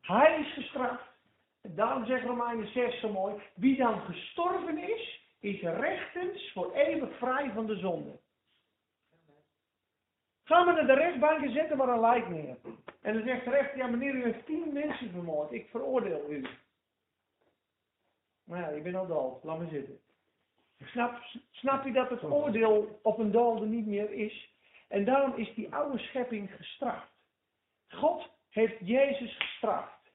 Hij 0.00 0.40
is 0.40 0.52
gestraft. 0.52 1.14
En 1.62 1.74
daarom 1.74 2.06
zegt 2.06 2.24
Romeinen 2.24 2.72
6 2.72 3.00
zo 3.00 3.12
mooi. 3.12 3.34
Wie 3.54 3.76
dan 3.76 4.00
gestorven 4.00 4.78
is, 4.78 5.25
is 5.46 5.60
rechtens 5.60 6.52
voor 6.52 6.72
eeuwig 6.72 7.16
vrij 7.18 7.50
van 7.50 7.66
de 7.66 7.76
zonde. 7.76 8.18
Ga 10.44 10.64
maar 10.64 10.74
naar 10.74 10.86
de 10.86 10.94
rechtbank 10.94 11.44
en 11.44 11.52
zet 11.52 11.70
er 11.70 11.76
maar 11.76 11.88
een 11.88 12.00
lijk 12.00 12.28
neer. 12.28 12.56
En 13.00 13.14
dan 13.14 13.22
zegt 13.22 13.44
de 13.44 13.50
rechter, 13.50 13.78
ja 13.78 13.86
meneer, 13.86 14.14
u 14.14 14.22
heeft 14.22 14.46
tien 14.46 14.72
mensen 14.72 15.10
vermoord. 15.10 15.52
Ik 15.52 15.68
veroordeel 15.70 16.30
u. 16.30 16.46
Maar 18.44 18.60
ja, 18.60 18.68
ik 18.68 18.82
ben 18.82 18.94
al 18.94 19.06
dood. 19.06 19.44
Laat 19.44 19.58
me 19.58 19.68
zitten. 19.68 20.00
Snap, 20.84 21.22
snap 21.50 21.84
je 21.84 21.92
dat 21.92 22.10
het 22.10 22.22
oordeel 22.22 23.00
op 23.02 23.18
een 23.18 23.30
dode 23.30 23.66
niet 23.66 23.86
meer 23.86 24.10
is? 24.10 24.54
En 24.88 25.04
daarom 25.04 25.34
is 25.34 25.54
die 25.54 25.74
oude 25.74 25.98
schepping 25.98 26.54
gestraft. 26.54 27.12
God 27.88 28.30
heeft 28.48 28.76
Jezus 28.80 29.36
gestraft. 29.36 30.10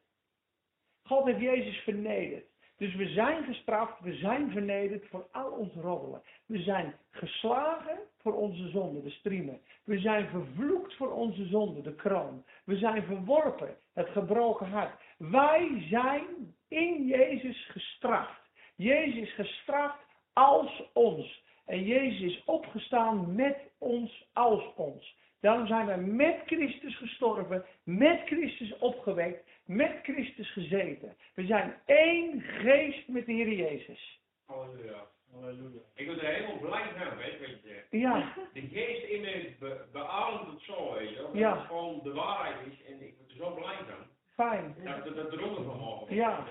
God 1.03 1.25
heeft 1.25 1.39
Jezus 1.39 1.77
vernederd. 1.77 2.50
Dus 2.81 2.95
we 2.95 3.07
zijn 3.07 3.43
gestraft, 3.43 3.99
we 3.99 4.13
zijn 4.13 4.51
vernederd 4.51 5.07
voor 5.09 5.27
al 5.31 5.51
ons 5.51 5.73
roddelen. 5.73 6.21
We 6.45 6.59
zijn 6.59 6.95
geslagen 7.11 7.99
voor 8.17 8.33
onze 8.33 8.69
zonde, 8.69 9.01
de 9.01 9.09
striemen. 9.09 9.61
We 9.83 9.99
zijn 9.99 10.27
vervloekt 10.29 10.95
voor 10.95 11.11
onze 11.11 11.45
zonde, 11.45 11.81
de 11.81 11.95
kroon. 11.95 12.43
We 12.65 12.77
zijn 12.77 13.03
verworpen, 13.03 13.77
het 13.93 14.09
gebroken 14.09 14.67
hart. 14.67 14.99
Wij 15.17 15.85
zijn 15.89 16.55
in 16.67 17.05
Jezus 17.05 17.69
gestraft. 17.69 18.49
Jezus 18.75 19.21
is 19.21 19.33
gestraft 19.33 20.05
als 20.33 20.83
ons. 20.93 21.43
En 21.65 21.83
Jezus 21.83 22.21
is 22.21 22.43
opgestaan 22.43 23.35
met 23.35 23.57
ons 23.77 24.27
als 24.33 24.73
ons. 24.75 25.15
Daarom 25.41 25.67
zijn 25.67 25.85
wij 25.85 25.97
met 25.97 26.41
Christus 26.45 26.97
gestorven, 26.97 27.65
met 27.83 28.21
Christus 28.25 28.77
opgewekt, 28.77 29.49
met 29.75 29.99
Christus 30.03 30.51
gezeten. 30.53 31.15
We 31.35 31.45
zijn 31.45 31.73
één 31.85 32.41
geest 32.41 33.07
met 33.07 33.25
de 33.25 33.31
Heer 33.31 33.51
Jezus. 33.53 34.19
Halleluja. 34.45 35.07
Halleluja. 35.33 35.79
Ik 35.95 36.05
word 36.05 36.21
er 36.21 36.25
helemaal 36.33 36.57
blij 36.57 36.83
van, 36.97 37.17
weet 37.17 37.31
je 37.39 37.39
wat. 37.39 37.99
Ja, 38.01 38.33
De 38.53 38.61
geest 38.71 39.03
in 39.03 39.21
me 39.21 39.53
be 39.59 39.81
beademt 39.91 40.51
het 40.51 40.61
zo, 40.61 40.93
weet 40.93 41.09
je. 41.09 41.15
Dat 41.15 41.29
Ja. 41.33 41.57
het 41.57 41.67
gewoon 41.67 41.99
de 42.03 42.13
waarheid 42.13 42.55
is 42.71 42.85
en 42.87 42.93
ik 43.07 43.13
word 43.17 43.29
er 43.29 43.35
zo 43.37 43.53
blij 43.53 43.75
van. 43.75 44.09
fijn. 44.35 44.75
Dat 44.83 45.03
dat 45.05 45.15
dat 45.15 45.31
eronder 45.33 45.63
van 45.63 45.77
mogen. 45.77 46.15
Ja. 46.15 46.45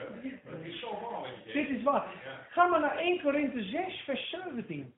Het 0.45 0.65
is 0.67 0.81
zo 0.81 0.91
waar, 1.11 1.23
weet 1.23 1.45
je. 1.47 1.53
Dit 1.53 1.69
is 1.79 1.83
waar. 1.83 2.15
Ja. 2.25 2.47
Ga 2.51 2.67
maar 2.67 2.81
naar 2.81 2.97
1 2.99 3.21
Korinthe 3.23 3.63
6, 3.63 4.01
vers 4.05 4.31
17. 4.31 4.95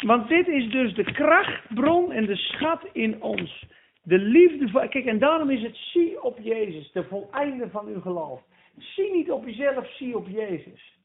Want 0.00 0.28
dit 0.28 0.48
is 0.48 0.70
dus 0.70 0.94
de 0.94 1.12
krachtbron 1.12 2.12
en 2.12 2.26
de 2.26 2.36
schat 2.36 2.84
in 2.92 3.22
ons. 3.22 3.64
De 4.04 4.18
liefde 4.18 4.68
van. 4.68 4.88
Kijk, 4.88 5.04
en 5.04 5.18
daarom 5.18 5.50
is 5.50 5.62
het 5.62 5.76
zie 5.76 6.22
op 6.22 6.38
Jezus, 6.38 6.92
de 6.92 7.04
voleinde 7.04 7.70
van 7.70 7.86
uw 7.86 8.00
geloof. 8.00 8.40
Zie 8.78 9.12
niet 9.12 9.30
op 9.30 9.44
jezelf, 9.44 9.86
zie 9.96 10.16
op 10.16 10.28
Jezus. 10.28 10.98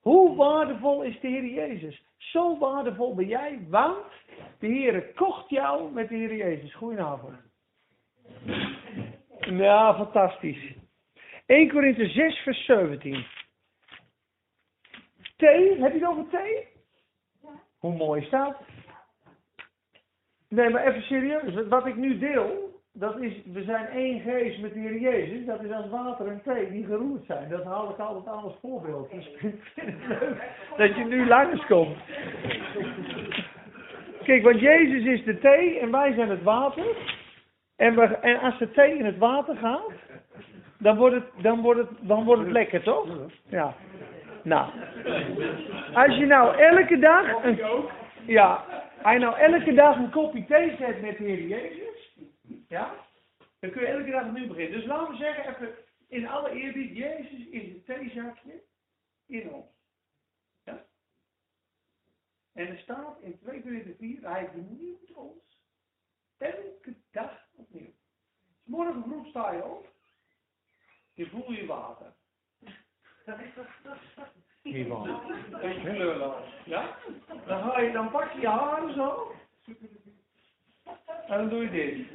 Hoe 0.00 0.36
waardevol 0.36 1.02
is 1.02 1.20
de 1.20 1.28
Heer 1.28 1.46
Jezus? 1.46 2.04
Zo 2.16 2.58
waardevol 2.58 3.14
ben 3.14 3.26
jij, 3.26 3.66
want 3.68 4.06
de 4.58 4.66
Heer 4.66 5.12
kocht 5.14 5.50
jou 5.50 5.92
met 5.92 6.08
de 6.08 6.14
Heer 6.14 6.36
Jezus. 6.36 6.74
Goedenavond. 6.74 7.34
Ja, 9.40 9.94
fantastisch. 9.94 10.72
1 11.46 11.70
Korinthe 11.70 12.08
6, 12.08 12.38
vers 12.38 12.64
17. 12.64 13.24
Thee, 15.36 15.80
heb 15.80 15.92
je 15.92 15.98
het 15.98 16.08
over 16.08 16.28
thee? 16.28 16.66
Hoe 17.78 17.96
mooi 17.96 18.22
is 18.22 18.30
dat? 18.30 18.56
Nee, 20.54 20.70
maar 20.70 20.86
even 20.86 21.02
serieus. 21.02 21.66
Wat 21.68 21.86
ik 21.86 21.96
nu 21.96 22.18
deel, 22.18 22.80
dat 22.92 23.20
is, 23.20 23.32
we 23.52 23.62
zijn 23.62 23.86
één 23.86 24.20
geest 24.20 24.60
met 24.60 24.74
de 24.74 24.80
Heer 24.80 24.98
Jezus. 24.98 25.46
Dat 25.46 25.62
is 25.62 25.70
als 25.70 25.88
water 25.88 26.26
en 26.26 26.40
thee 26.44 26.70
die 26.70 26.84
geroerd 26.84 27.24
zijn. 27.26 27.48
Dat 27.48 27.64
haal 27.64 27.90
ik 27.90 27.98
altijd 27.98 28.36
aan 28.36 28.42
als 28.42 28.56
voorbeeld. 28.60 29.10
Dus 29.10 29.26
ik 29.26 29.38
vind 29.74 29.86
het 29.86 30.20
leuk 30.20 30.42
dat 30.76 30.96
je 30.96 31.04
nu 31.04 31.26
langskomt. 31.26 31.96
Kijk, 34.22 34.42
want 34.42 34.60
Jezus 34.60 35.04
is 35.04 35.24
de 35.24 35.38
thee 35.38 35.78
en 35.78 35.90
wij 35.90 36.12
zijn 36.12 36.30
het 36.30 36.42
water. 36.42 36.84
En, 37.76 37.94
we, 37.94 38.02
en 38.02 38.40
als 38.40 38.58
de 38.58 38.70
thee 38.70 38.98
in 38.98 39.04
het 39.04 39.18
water 39.18 39.56
gaat, 39.56 39.92
dan 40.78 40.96
wordt 40.96 41.14
het, 41.14 41.24
dan 41.42 41.60
wordt 41.60 41.80
het, 41.80 41.90
dan 42.00 42.24
wordt 42.24 42.42
het 42.42 42.50
lekker, 42.50 42.82
toch? 42.82 43.06
Ja. 43.48 43.74
Nou, 44.42 44.70
als 45.94 46.16
je 46.16 46.26
nou 46.26 46.56
elke 46.56 46.98
dag 46.98 47.44
een, 47.44 47.58
ja, 48.26 48.64
je 49.12 49.18
nou 49.18 49.38
elke 49.38 49.74
dag 49.74 49.96
een 49.96 50.10
kopje 50.10 50.44
thee 50.44 50.76
zet 50.76 51.00
met 51.00 51.18
de 51.18 51.24
Heer 51.24 51.46
Jezus, 51.46 52.18
ja, 52.68 53.06
dan 53.58 53.70
kun 53.70 53.80
je 53.80 53.86
elke 53.86 54.10
dag 54.10 54.26
opnieuw 54.26 54.46
beginnen. 54.46 54.78
Dus 54.78 54.86
laten 54.86 55.12
we 55.12 55.18
zeggen, 55.18 55.48
even 55.48 55.74
in 56.08 56.28
alle 56.28 56.50
eerbied, 56.50 56.96
Jezus 56.96 57.46
is 57.46 57.72
het 57.72 57.86
theezakje 57.86 58.62
in 59.26 59.52
ons. 59.52 59.66
Ja? 60.64 60.86
En 62.52 62.68
er 62.68 62.78
staat 62.78 63.20
in 63.20 63.38
2 63.38 63.62
Korinther 63.62 63.94
4, 63.98 64.30
hij 64.30 64.48
vernieuwt 64.52 65.12
ons 65.12 65.62
elke 66.36 66.94
dag 67.10 67.48
opnieuw. 67.52 67.94
Dus 68.46 68.64
morgen 68.64 69.02
vroeg 69.02 69.26
sta 69.26 69.52
je 69.52 69.64
op, 69.64 69.92
je 71.12 71.28
voelt 71.28 71.56
je 71.56 71.66
water. 71.66 72.14
Kleurloos. 74.64 76.44
Ja? 76.64 76.96
Dan, 77.46 77.62
ga 77.62 77.80
je, 77.80 77.92
dan 77.92 78.10
pak 78.10 78.32
je 78.32 78.40
je 78.40 78.48
haren 78.48 78.94
zo. 78.94 79.32
En 81.28 81.38
dan 81.38 81.48
doe 81.48 81.62
je 81.62 81.70
dit. 81.70 82.06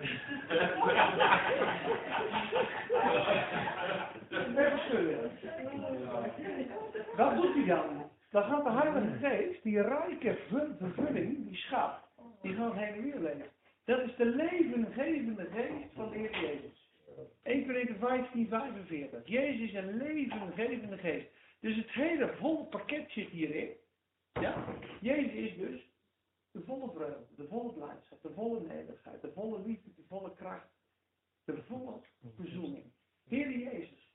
Even 4.29 4.79
schudden. 4.79 5.31
Wat 7.15 7.35
doet 7.35 7.53
hij 7.53 7.65
dan? 7.65 8.09
Dan 8.31 8.43
gaat 8.43 8.63
de 8.63 8.71
Heilige 8.71 9.17
Geest, 9.27 9.63
die 9.63 9.81
rijke 9.81 10.37
ver- 10.49 10.75
vervulling, 10.79 11.47
die 11.47 11.55
schap, 11.55 12.07
die 12.41 12.53
gaat 12.55 12.73
heen 12.73 12.93
en 12.93 13.01
weer 13.03 13.19
leven. 13.19 13.45
Dat 13.85 13.99
is 13.99 14.15
de 14.15 14.25
levengevende 14.25 15.47
geest 15.51 15.93
van 15.95 16.09
de 16.09 16.17
Heer 16.17 16.39
Jezus. 16.41 16.87
1 17.43 17.65
Korinther 17.65 17.95
15, 17.99 18.47
45. 18.47 19.21
Jezus 19.25 19.67
is 19.69 19.73
een 19.73 19.97
levengevende 19.97 20.97
geest. 20.97 21.27
Dus 21.59 21.75
het 21.75 21.91
hele 21.91 22.33
volle 22.35 22.63
pakket 22.63 23.11
zit 23.11 23.29
hierin. 23.29 23.69
Ja? 24.41 24.65
Jezus 25.01 25.33
is 25.33 25.57
dus 25.57 25.89
de 26.51 26.61
volle 26.65 26.91
vreugde, 26.91 27.35
de 27.35 27.47
volle 27.47 27.73
blijdschap, 27.73 28.21
de 28.21 28.33
volle 28.33 28.59
nederigheid, 28.59 29.21
de 29.21 29.31
volle 29.31 29.59
liefde, 29.65 29.93
de 29.95 30.03
volle 30.07 30.33
kracht, 30.35 30.69
de 31.43 31.63
volle 31.67 32.01
verzoening. 32.35 32.91
Heer 33.27 33.51
Jezus, 33.51 34.11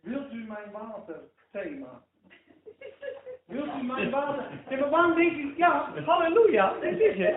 wilt 0.00 0.32
u 0.32 0.44
mijn 0.46 0.70
water 0.70 1.20
thema? 1.50 2.06
Wilt 3.44 3.74
u 3.74 3.82
mijn 3.82 4.10
water... 4.10 4.62
Nee, 4.68 4.80
maar 4.80 4.90
waarom 4.90 5.14
denk 5.14 5.36
ik, 5.36 5.56
ja, 5.56 6.02
halleluja, 6.02 6.78
dit 6.80 7.00
is 7.00 7.16
het. 7.16 7.36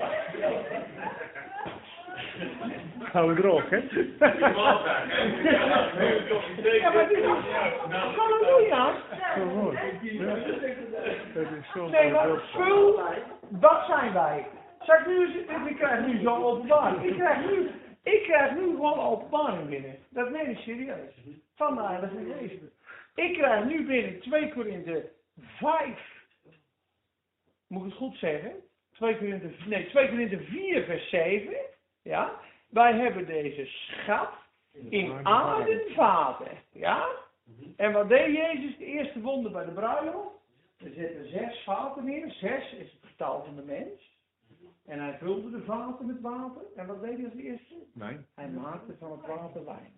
Hou 3.12 3.36
droog, 3.36 3.69
hè? 3.69 3.78
Ja, 6.74 6.91
maar 6.93 7.08
dit 7.08 7.17
is... 7.17 7.26
Halleluja. 8.17 8.95
Zo 9.36 9.45
mooi. 9.45 9.78
Ja. 10.02 10.36
Dat 11.34 11.45
is 11.60 11.71
zo 11.74 11.88
Nee, 11.88 12.12
maar 12.12 12.30
vul, 12.54 13.02
wat 13.50 13.86
zijn 13.88 14.13
wij? 14.13 14.45
Ik 14.82 15.06
nu 15.08 15.26
eens, 15.26 15.36
ik 15.69 15.76
krijg 15.76 16.06
nu 16.06 16.21
zo'n 16.21 16.43
openbaring. 16.43 17.04
Ik 17.04 17.13
krijg 17.13 17.45
nu, 17.50 17.69
ik 18.04 18.24
krijg 18.24 18.56
nu 18.56 18.62
gewoon 18.62 19.00
openbaring 19.00 19.69
binnen. 19.69 19.95
Dat 20.10 20.32
meen 20.32 20.50
ik 20.50 20.58
serieus. 20.58 21.13
Van 21.56 21.76
de 21.76 21.82
Heilige 21.82 22.15
Geest. 22.39 22.62
Ik 23.15 23.34
krijg 23.34 23.65
nu 23.65 23.86
binnen 23.86 24.19
2 24.19 24.54
Korinthe 24.54 25.10
5. 25.58 25.88
Moet 27.67 27.84
ik 27.84 27.89
het 27.89 27.97
goed 27.97 28.17
zeggen? 28.17 28.52
2 28.93 29.17
Korinthe, 29.17 29.50
nee, 29.65 29.89
2 29.89 30.10
Korinthe 30.10 30.39
4 30.39 30.84
vers 30.84 31.10
7. 31.10 31.56
Ja? 32.02 32.40
Wij 32.70 32.94
hebben 32.94 33.26
deze 33.26 33.66
schat 33.66 34.30
in 34.90 35.26
aardenvaten. 35.28 36.58
Ja? 36.72 37.08
En 37.76 37.92
wat 37.92 38.10
deed 38.10 38.36
Jezus? 38.36 38.78
De 38.78 38.86
eerste 38.86 39.22
wonder 39.22 39.52
bij 39.52 39.66
de 39.66 39.72
bruiloft. 39.72 40.36
Er 40.78 40.92
zitten 40.94 41.30
zes 41.30 41.64
vaten 41.64 42.06
neer. 42.06 42.32
Zes 42.32 42.74
is 42.74 42.92
het 42.92 43.10
getal 43.10 43.44
van 43.44 43.56
de 43.56 43.64
mens. 43.64 44.20
En 44.86 45.00
hij 45.00 45.18
vulde 45.18 45.50
de 45.52 45.64
vaten 45.64 46.06
met 46.06 46.22
water. 46.22 46.62
En 46.76 46.88
wat 46.88 47.02
deed 47.02 47.18
hij 47.18 47.26
als 47.26 47.36
eerste? 47.36 47.76
Nee. 47.94 48.18
Hij 48.36 48.50
maakte 48.50 48.96
van 49.00 49.12
het 49.12 49.26
water 49.26 49.66
wijn. 49.66 49.94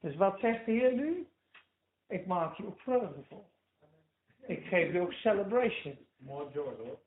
Dus 0.00 0.16
wat 0.16 0.38
zegt 0.38 0.66
de 0.66 0.72
Heer 0.72 0.92
nu? 0.92 1.26
Ik 2.08 2.26
maak 2.26 2.56
je 2.56 2.66
ook 2.66 2.80
vreugdevol. 2.80 3.46
Ik 4.46 4.64
geef 4.66 4.92
je 4.92 5.00
ook 5.00 5.12
celebration. 5.12 5.98
More 6.16 6.50
joy, 6.52 6.74
hoor. 6.78 6.98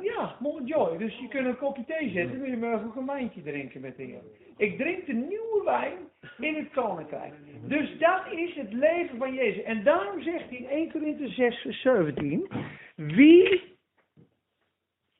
Ja, 0.00 0.36
more 0.40 0.64
joy. 0.64 0.98
Dus 0.98 1.18
je 1.18 1.28
kunt 1.28 1.46
een 1.46 1.56
kopje 1.56 1.84
thee 1.84 2.10
zetten, 2.10 2.40
wil 2.40 2.50
je 2.50 2.56
morgen 2.56 2.86
ook 2.86 2.96
een 2.96 3.06
wijntje 3.06 3.42
drinken 3.42 3.80
met 3.80 3.96
Heer. 3.96 4.22
Ik 4.56 4.78
drink 4.78 5.06
de 5.06 5.12
nieuwe 5.12 5.62
wijn 5.64 5.98
in 6.38 6.54
het 6.54 6.70
koninkrijk. 6.70 7.34
Dus 7.62 7.98
dat 7.98 8.22
is 8.32 8.54
het 8.54 8.72
leven 8.72 9.18
van 9.18 9.34
Jezus. 9.34 9.62
En 9.62 9.84
daarom 9.84 10.22
zegt 10.22 10.48
hij 10.48 10.58
in 10.58 10.68
1 10.68 10.90
Korinthe 10.90 11.28
6 11.28 11.56
vers 11.56 11.80
17. 11.80 12.48
Wie 12.96 13.76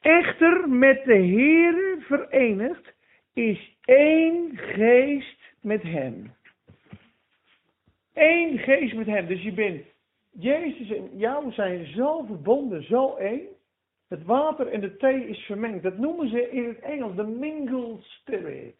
echter 0.00 0.68
met 0.68 1.04
de 1.04 1.14
Heer 1.14 1.96
verenigt, 2.00 2.94
is 3.32 3.76
één 3.84 4.56
geest 4.56 5.40
met 5.60 5.82
hem. 5.82 6.34
Eén 8.14 8.58
geest 8.58 8.94
met 8.94 9.06
hem. 9.06 9.26
Dus 9.26 9.42
je 9.42 9.52
bent, 9.52 9.84
Jezus 10.30 10.90
en 10.90 11.18
jou 11.18 11.52
zijn 11.52 11.86
zo 11.86 12.22
verbonden, 12.22 12.82
zo 12.82 13.14
één. 13.14 13.55
Het 14.08 14.24
water 14.24 14.66
en 14.66 14.80
de 14.80 14.96
thee 14.96 15.28
is 15.28 15.38
vermengd. 15.38 15.82
Dat 15.82 15.98
noemen 15.98 16.28
ze 16.28 16.50
in 16.50 16.64
het 16.64 16.78
Engels 16.80 17.16
de 17.16 17.26
mingled 17.26 18.02
spirit. 18.02 18.74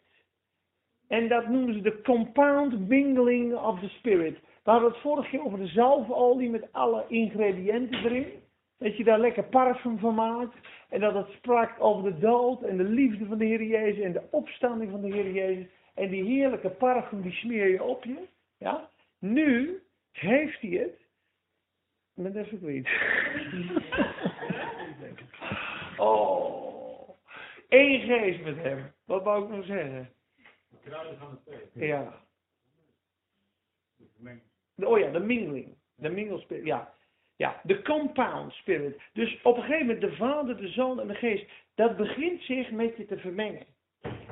En 1.07 1.27
dat 1.27 1.47
noemen 1.47 1.73
ze 1.73 1.81
de 1.81 2.01
compound 2.01 2.87
mingling 2.87 3.55
of 3.55 3.79
the 3.79 3.87
spirit. 3.87 4.39
We 4.63 4.71
hadden 4.71 4.89
het 4.89 4.99
vorige 4.99 5.29
keer 5.29 5.45
over 5.45 5.59
de 5.59 5.67
zalfolie 5.67 6.49
met 6.49 6.67
alle 6.71 7.05
ingrediënten 7.07 8.03
erin. 8.03 8.27
Dat 8.77 8.97
je 8.97 9.03
daar 9.03 9.19
lekker 9.19 9.43
parfum 9.43 9.99
van 9.99 10.15
maakt. 10.15 10.55
En 10.89 10.99
dat 10.99 11.13
het 11.13 11.27
sprak 11.27 11.75
over 11.79 12.13
de 12.13 12.19
dood 12.19 12.61
en 12.61 12.77
de 12.77 12.83
liefde 12.83 13.25
van 13.25 13.37
de 13.37 13.45
Heer 13.45 13.63
Jezus 13.63 14.03
en 14.03 14.11
de 14.11 14.27
opstanding 14.31 14.91
van 14.91 15.01
de 15.01 15.07
Heer 15.07 15.31
Jezus. 15.31 15.65
En 15.93 16.09
die 16.09 16.23
heerlijke 16.23 16.69
parfum 16.69 17.21
die 17.21 17.31
smeer 17.31 17.67
je 17.67 17.83
op 17.83 18.03
je. 18.03 18.27
Ja? 18.57 18.89
Nu 19.19 19.81
heeft 20.11 20.61
hij 20.61 20.69
het 20.69 21.05
met 22.13 22.35
even 22.35 22.59
kwijt. 22.59 22.87
Oh. 25.97 27.09
Eén 27.69 28.01
geest 28.01 28.41
met 28.41 28.57
hem. 28.57 28.91
Wat 29.05 29.23
wou 29.23 29.43
ik 29.43 29.49
nog 29.49 29.65
zeggen? 29.65 30.09
Kruiden 30.83 31.17
van 31.17 31.39
de 31.45 31.69
thee. 31.73 31.87
Ja. 31.87 32.21
Oh 34.75 34.99
ja, 34.99 35.11
de 35.11 35.19
mingling. 35.19 35.75
De 35.95 36.09
mingelspirit. 36.09 36.65
Ja. 36.65 36.95
Ja, 37.35 37.61
de 37.63 37.81
compound 37.81 38.53
spirit. 38.53 39.01
Dus 39.13 39.41
op 39.41 39.57
een 39.57 39.63
gegeven 39.63 39.85
moment 39.85 40.01
de 40.01 40.15
Vader, 40.15 40.57
de 40.57 40.67
Zoon 40.67 40.99
en 40.99 41.07
de 41.07 41.15
Geest. 41.15 41.45
Dat 41.75 41.97
begint 41.97 42.41
zich 42.41 42.71
met 42.71 42.97
je 42.97 43.05
te 43.05 43.17
vermengen. 43.17 43.65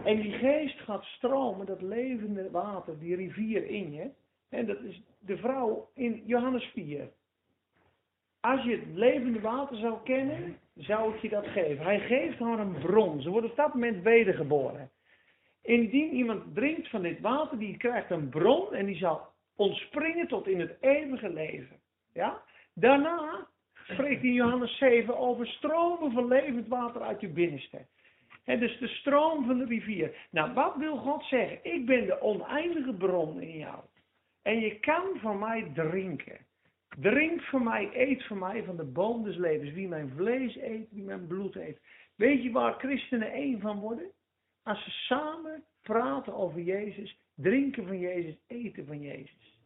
En 0.04 0.22
die 0.22 0.32
geest 0.32 0.80
gaat 0.80 1.04
stromen, 1.04 1.66
dat 1.66 1.82
levende 1.82 2.52
water, 2.52 3.00
die 3.00 3.16
rivier 3.16 3.66
in 3.66 3.92
je. 3.92 4.10
En 4.50 4.66
dat 4.66 4.82
is 4.82 5.02
de 5.20 5.38
vrouw 5.38 5.90
in 5.94 6.24
Johannes 6.26 6.66
4. 6.66 7.10
Als 8.46 8.64
je 8.64 8.72
het 8.72 8.86
levende 8.94 9.40
water 9.40 9.78
zou 9.78 9.98
kennen, 10.04 10.58
zou 10.76 11.14
ik 11.14 11.22
je 11.22 11.30
dat 11.30 11.48
geven. 11.48 11.86
Hij 11.86 12.00
geeft 12.00 12.40
haar 12.40 12.60
een 12.60 12.78
bron. 12.80 13.22
Ze 13.22 13.30
wordt 13.30 13.50
op 13.50 13.56
dat 13.56 13.74
moment 13.74 14.04
wedergeboren. 14.04 14.90
Indien 15.62 16.14
iemand 16.14 16.56
drinkt 16.56 16.90
van 16.90 17.02
dit 17.02 17.20
water, 17.20 17.58
die 17.58 17.78
krijgt 17.78 18.12
een 18.12 18.30
bron 18.30 18.74
en 18.74 18.86
die 18.86 18.96
zal 18.96 19.22
ontspringen 19.56 20.28
tot 20.28 20.48
in 20.48 20.60
het 20.60 20.78
eeuwige 20.80 21.30
leven. 21.30 21.80
Ja? 22.14 22.42
Daarna 22.74 23.48
spreekt 23.84 24.24
in 24.24 24.34
Johannes 24.34 24.78
7 24.78 25.18
over 25.18 25.48
stromen 25.48 26.12
van 26.12 26.28
levend 26.28 26.68
water 26.68 27.02
uit 27.02 27.22
je 27.22 27.30
binnenste. 27.30 27.86
En 28.44 28.60
dus 28.60 28.78
de 28.80 28.88
stroom 28.88 29.46
van 29.46 29.58
de 29.58 29.66
rivier. 29.66 30.28
Nou, 30.32 30.54
wat 30.54 30.76
wil 30.76 30.98
God 30.98 31.24
zeggen? 31.24 31.60
Ik 31.62 31.86
ben 31.86 32.06
de 32.06 32.22
oneindige 32.22 32.94
bron 32.94 33.42
in 33.42 33.58
jou. 33.58 33.80
En 34.42 34.60
je 34.60 34.80
kan 34.80 35.04
van 35.22 35.40
mij 35.40 35.72
drinken. 35.74 36.45
Drink 37.00 37.42
van 37.42 37.64
mij, 37.64 37.90
eet 37.94 38.26
van 38.26 38.40
mij, 38.40 38.64
van 38.64 38.78
de 38.78 38.84
boom 38.84 39.24
des 39.24 39.38
levens. 39.38 39.72
Wie 39.72 39.88
mijn 39.88 40.10
vlees 40.16 40.58
eet, 40.58 40.88
wie 40.92 41.04
mijn 41.04 41.28
bloed 41.28 41.56
eet. 41.56 41.80
Weet 42.16 42.44
je 42.44 42.52
waar 42.52 42.74
christenen 42.74 43.32
één 43.32 43.60
van 43.60 43.80
worden? 43.80 44.12
Als 44.64 44.84
ze 44.84 44.90
samen 44.90 45.64
praten 45.82 46.34
over 46.34 46.62
Jezus, 46.62 47.20
drinken 47.36 47.88
van 47.88 48.00
Jezus, 48.00 48.36
eten 48.48 48.86
van 48.86 49.02
Jezus. 49.02 49.60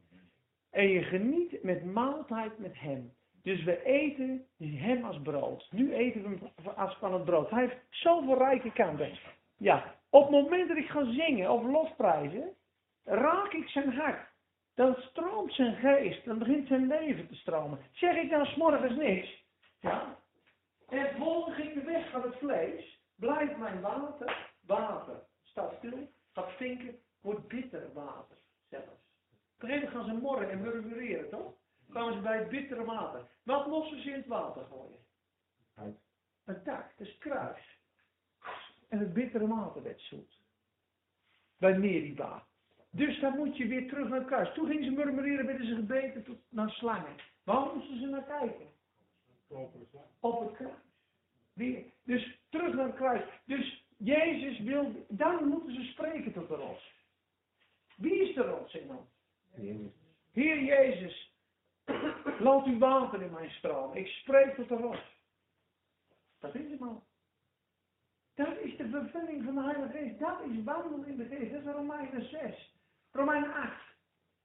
En 0.71 0.87
je 0.87 1.03
geniet 1.03 1.63
met 1.63 1.85
maaltijd 1.85 2.59
met 2.59 2.79
Hem. 2.79 3.11
Dus 3.43 3.63
we 3.63 3.83
eten 3.83 4.45
Hem 4.57 5.03
als 5.03 5.21
brood. 5.21 5.67
Nu 5.71 5.93
eten 5.93 6.21
we 6.21 6.27
Hem 6.27 6.73
als 6.75 6.97
van 6.97 7.13
het 7.13 7.25
brood. 7.25 7.49
Hij 7.49 7.61
heeft 7.61 7.77
zoveel 7.89 8.37
rijke 8.37 8.71
kanten. 8.71 9.11
Ja, 9.57 9.95
op 10.09 10.21
het 10.21 10.31
moment 10.31 10.67
dat 10.67 10.77
ik 10.77 10.89
ga 10.89 11.11
zingen 11.11 11.51
of 11.51 11.63
lofprijzen, 11.63 12.53
raak 13.03 13.53
ik 13.53 13.67
zijn 13.67 13.93
hart. 13.93 14.28
Dan 14.79 14.95
stroomt 14.95 15.53
zijn 15.53 15.75
geest, 15.75 16.25
dan 16.25 16.39
begint 16.39 16.67
zijn 16.67 16.87
leven 16.87 17.27
te 17.27 17.35
stromen. 17.35 17.79
Zeg 17.91 18.15
ik 18.15 18.29
dan 18.29 18.45
s'morgens 18.45 18.95
niks, 18.95 19.43
ja, 19.79 20.19
en 20.87 21.15
volg 21.17 21.57
ik 21.57 21.73
de 21.73 21.81
weg 21.81 22.09
van 22.09 22.21
het 22.21 22.35
vlees, 22.35 23.01
blijft 23.15 23.57
mijn 23.57 23.81
water, 23.81 24.51
water, 24.61 25.23
staat 25.43 25.73
stil, 25.77 26.11
gaat 26.33 26.49
stinken, 26.49 26.99
wordt 27.21 27.47
bitter 27.47 27.93
water 27.93 28.37
zelfs. 28.69 28.87
Op 28.87 29.63
een 29.63 29.69
gegeven 29.69 29.87
moment 29.87 29.91
gaan 29.91 30.15
ze 30.15 30.21
morren 30.21 30.49
en 30.49 30.61
murmureren, 30.61 31.29
toch? 31.29 31.53
Komen 31.89 32.13
ze 32.13 32.19
bij 32.19 32.37
het 32.37 32.49
bittere 32.49 32.85
water. 32.85 33.27
Wat 33.43 33.67
lossen 33.67 34.01
ze 34.01 34.09
in 34.09 34.15
het 34.15 34.27
water 34.27 34.65
gooien? 34.65 35.05
Een 36.45 36.63
tak, 36.63 36.91
is 36.97 37.17
kruis. 37.17 37.79
En 38.89 38.99
het 38.99 39.13
bittere 39.13 39.47
water 39.47 39.83
werd 39.83 40.01
zoet. 40.01 40.41
Bij 41.57 41.77
Meriba. 41.77 42.47
Dus 42.91 43.19
dan 43.19 43.35
moet 43.35 43.57
je 43.57 43.67
weer 43.67 43.87
terug 43.87 44.09
naar 44.09 44.19
het 44.19 44.27
kruis. 44.27 44.53
Toen 44.53 44.67
gingen 44.67 44.83
ze 44.83 44.91
murmureren, 44.91 45.45
werden 45.45 45.67
ze 45.67 45.75
gebeten 45.75 46.23
tot 46.23 46.37
naar 46.49 46.69
slangen. 46.69 47.15
Waar 47.43 47.75
moesten 47.75 47.99
ze 47.99 48.05
naar 48.05 48.23
kijken? 48.23 48.67
Op 50.19 50.39
het 50.39 50.51
kruis. 50.55 50.73
Weer. 51.53 51.83
Dus 52.03 52.39
terug 52.49 52.73
naar 52.73 52.85
het 52.85 52.95
kruis. 52.95 53.23
Dus 53.45 53.85
Jezus 53.97 54.59
wil, 54.59 55.05
dan 55.07 55.47
moeten 55.47 55.73
ze 55.73 55.83
spreken 55.83 56.33
tot 56.33 56.47
de 56.47 56.55
rots. 56.55 56.93
Wie 57.95 58.29
is 58.29 58.35
de 58.35 58.41
rots 58.41 58.73
in 58.73 58.89
ons? 58.89 59.09
Heer 60.31 60.63
Jezus, 60.63 61.33
laat 62.39 62.65
uw 62.65 62.77
water 62.77 63.21
in 63.21 63.31
mijn 63.31 63.49
stroom. 63.49 63.93
Ik 63.93 64.07
spreek 64.07 64.55
tot 64.55 64.67
de 64.67 64.75
rots. 64.75 65.17
Dat 66.39 66.55
is 66.55 66.71
het 66.71 66.79
man. 66.79 67.03
Dat 68.33 68.57
is 68.57 68.77
de 68.77 68.89
vervulling 68.89 69.43
van 69.43 69.55
de 69.55 69.61
Heilige 69.61 69.97
Geest. 69.97 70.19
Dat 70.19 70.41
is 70.49 70.63
wandelen 70.63 71.07
in 71.07 71.17
de 71.17 71.25
Geest. 71.25 71.51
Dat 71.51 71.61
is 71.61 71.71
Romeinen 71.71 72.29
6. 72.29 72.77
Romeinen 73.11 73.53
8. 73.53 73.71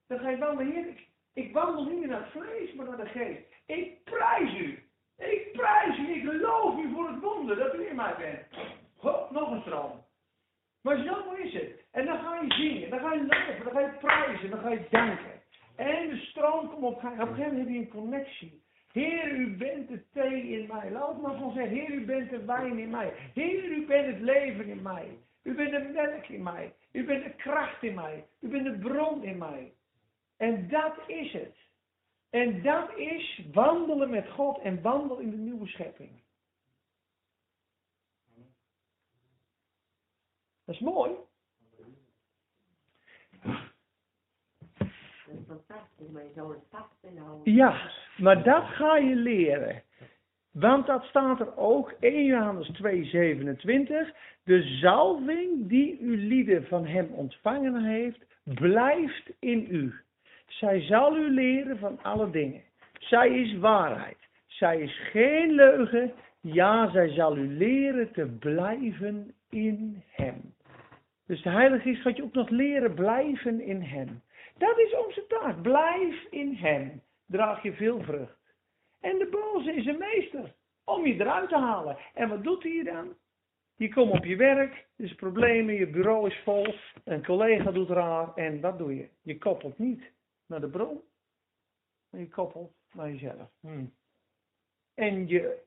Dan 0.07 0.19
ga 0.19 0.31
je 0.31 0.39
wandelen. 0.39 0.73
Heer, 0.73 0.87
ik, 0.89 1.09
ik 1.33 1.53
wandel 1.53 1.85
niet 1.85 1.99
meer 1.99 2.09
naar 2.09 2.21
het 2.21 2.31
vlees, 2.31 2.73
maar 2.73 2.87
naar 2.87 2.97
de 2.97 3.07
Geest. 3.07 3.41
Ik 3.67 4.05
prijs 4.05 4.59
u. 4.59 4.89
Ik 5.19 5.53
prijs 5.53 5.99
u. 5.99 6.15
Ik 6.15 6.25
loof 6.25 6.79
u 6.79 6.93
voor 6.93 7.09
het 7.09 7.21
wonder 7.21 7.57
dat 7.57 7.75
u 7.75 7.89
in 7.89 7.97
mij 7.97 8.15
bent. 8.19 8.47
Hop, 8.97 9.31
nog 9.31 9.51
een 9.51 9.61
stroom. 9.61 10.05
Maar 10.83 10.97
zo 10.97 11.33
is 11.33 11.53
het. 11.53 11.85
En 11.91 12.07
dan 12.07 12.19
ga 12.19 12.41
je 12.41 12.53
zingen. 12.53 12.91
Dan 12.91 12.99
ga 12.99 13.13
je 13.13 13.27
loven. 13.27 13.65
Dan 13.65 13.73
ga 13.73 13.81
je 13.81 13.99
prijzen. 14.01 14.51
Dan 14.51 14.61
ga 14.61 14.69
je 14.69 14.87
danken. 14.91 15.43
En 15.77 16.09
de 16.09 16.17
stroom 16.17 16.69
komt 16.69 16.85
op. 16.85 16.97
Op 16.97 17.03
een 17.03 17.11
gegeven 17.11 17.37
moment 17.37 17.59
heb 17.59 17.69
je 17.69 17.79
een 17.79 17.89
connectie. 17.89 18.63
Heer, 18.93 19.31
u 19.31 19.57
bent 19.57 19.89
de 19.89 20.03
thee 20.13 20.43
in 20.43 20.67
mij. 20.67 20.91
Laat 20.91 21.21
maar 21.21 21.35
gewoon 21.35 21.53
zeggen, 21.53 21.77
Heer, 21.77 21.91
u 21.91 22.05
bent 22.05 22.31
de 22.31 22.45
wijn 22.45 22.79
in 22.79 22.91
mij. 22.91 23.13
Heer, 23.35 23.65
u 23.65 23.87
bent 23.87 24.07
het 24.07 24.21
leven 24.21 24.67
in 24.67 24.83
mij. 24.83 25.19
U 25.43 25.55
bent 25.55 25.71
de 25.71 25.91
melk 25.95 26.27
in 26.27 26.43
mij. 26.43 26.73
U 26.95 27.05
bent 27.05 27.25
de 27.25 27.35
kracht 27.35 27.83
in 27.83 27.95
mij. 27.95 28.27
U 28.41 28.49
bent 28.49 28.65
de 28.65 28.79
bron 28.79 29.23
in 29.23 29.39
mij. 29.39 29.75
En 30.37 30.69
dat 30.69 30.95
is 31.07 31.33
het. 31.33 31.57
En 32.31 32.63
dat 32.63 32.97
is 32.97 33.43
wandelen 33.53 34.11
met 34.11 34.31
God 34.31 34.59
en 34.59 34.83
wandelen 34.83 35.23
in 35.23 35.31
de 35.31 35.37
nieuwe 35.37 35.67
schepping. 35.67 36.23
Dat 40.65 40.75
is 40.75 40.81
mooi. 40.81 41.13
Dat 43.41 43.57
is 45.27 45.47
fantastisch, 45.47 46.09
maar 46.11 46.23
je. 46.23 47.41
Ja, 47.45 47.91
maar 48.17 48.43
dat 48.43 48.65
ga 48.65 48.97
je 48.97 49.15
leren. 49.15 49.83
Want 50.55 50.87
dat 50.87 51.05
staat 51.05 51.41
er 51.41 51.57
ook, 51.57 51.95
1 52.01 52.25
Johannes 52.25 52.69
2, 52.69 53.05
27. 53.05 54.13
De 54.45 54.63
zalving 54.63 55.69
die 55.69 55.99
uw 56.01 56.17
lieden 56.17 56.67
van 56.67 56.87
hem 56.87 57.09
ontvangen 57.13 57.85
heeft, 57.85 58.25
blijft 58.45 59.31
in 59.39 59.67
u. 59.71 59.95
Zij 60.47 60.81
zal 60.81 61.17
u 61.17 61.31
leren 61.31 61.79
van 61.79 61.99
alle 62.03 62.31
dingen. 62.31 62.63
Zij 62.99 63.29
is 63.29 63.59
waarheid. 63.59 64.17
Zij 64.47 64.81
is 64.81 65.01
geen 65.11 65.51
leugen. 65.51 66.13
Ja, 66.41 66.91
zij 66.91 67.09
zal 67.09 67.37
u 67.37 67.57
leren 67.57 68.13
te 68.13 68.27
blijven 68.27 69.35
in 69.51 70.03
hem. 70.09 70.55
Dus 71.27 71.43
de 71.43 71.51
Heilige 71.51 71.83
Geest 71.83 72.03
gaat 72.03 72.17
je 72.17 72.23
ook 72.23 72.35
nog 72.35 72.49
leren 72.49 72.95
blijven 72.95 73.61
in 73.61 73.83
hem. 73.83 74.23
Dat 74.59 74.79
is 74.79 74.97
onze 75.07 75.27
taak. 75.27 75.63
Blijf 75.63 76.27
in 76.31 76.55
hem. 76.55 77.03
Draag 77.27 77.63
je 77.63 77.73
veel 77.73 78.03
vrucht. 78.03 78.43
En 79.05 79.19
de 79.19 79.27
boze 79.27 79.73
is 79.73 79.87
een 79.87 79.99
meester. 79.99 80.55
Om 80.85 81.07
je 81.07 81.15
eruit 81.15 81.49
te 81.49 81.59
halen. 81.59 81.97
En 82.15 82.29
wat 82.29 82.43
doet 82.43 82.63
hij 82.63 82.83
dan? 82.83 83.17
Je 83.77 83.89
komt 83.89 84.13
op 84.13 84.25
je 84.25 84.37
werk, 84.37 84.87
er 84.97 85.05
is 85.05 85.15
problemen, 85.15 85.75
je 85.75 85.87
bureau 85.87 86.27
is 86.27 86.41
vol, 86.45 86.75
een 87.05 87.25
collega 87.25 87.71
doet 87.71 87.89
raar 87.89 88.35
en 88.35 88.61
wat 88.61 88.79
doe 88.79 88.95
je? 88.97 89.09
Je 89.23 89.39
koppelt 89.39 89.79
niet 89.79 90.03
naar 90.47 90.61
de 90.61 90.69
bron, 90.69 91.01
maar 92.11 92.21
je 92.21 92.29
koppelt 92.29 92.73
naar 92.93 93.11
jezelf. 93.11 93.51
Hmm. 93.61 93.93
En 94.95 95.29
je 95.29 95.59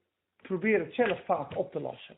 probeert 0.42 0.86
het 0.86 0.94
zelf 0.94 1.26
vaak 1.26 1.58
op 1.58 1.72
te 1.72 1.80
lossen. 1.80 2.16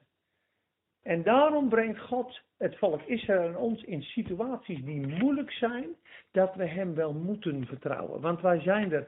En 1.02 1.24
daarom 1.24 1.70
brengt 1.70 2.00
God 2.00 2.42
het 2.58 2.78
volk 2.78 3.02
Israël 3.02 3.48
en 3.48 3.58
ons 3.58 3.84
in 3.84 4.02
situaties 4.04 4.84
die 4.84 5.08
moeilijk 5.08 5.52
zijn, 5.52 5.96
dat 6.32 6.56
we 6.56 6.66
Hem 6.66 6.96
wel 6.96 7.14
moeten 7.14 7.66
vertrouwen. 7.66 8.22
Want 8.22 8.42
wij 8.42 8.60
zijn 8.60 8.92
er 8.92 9.08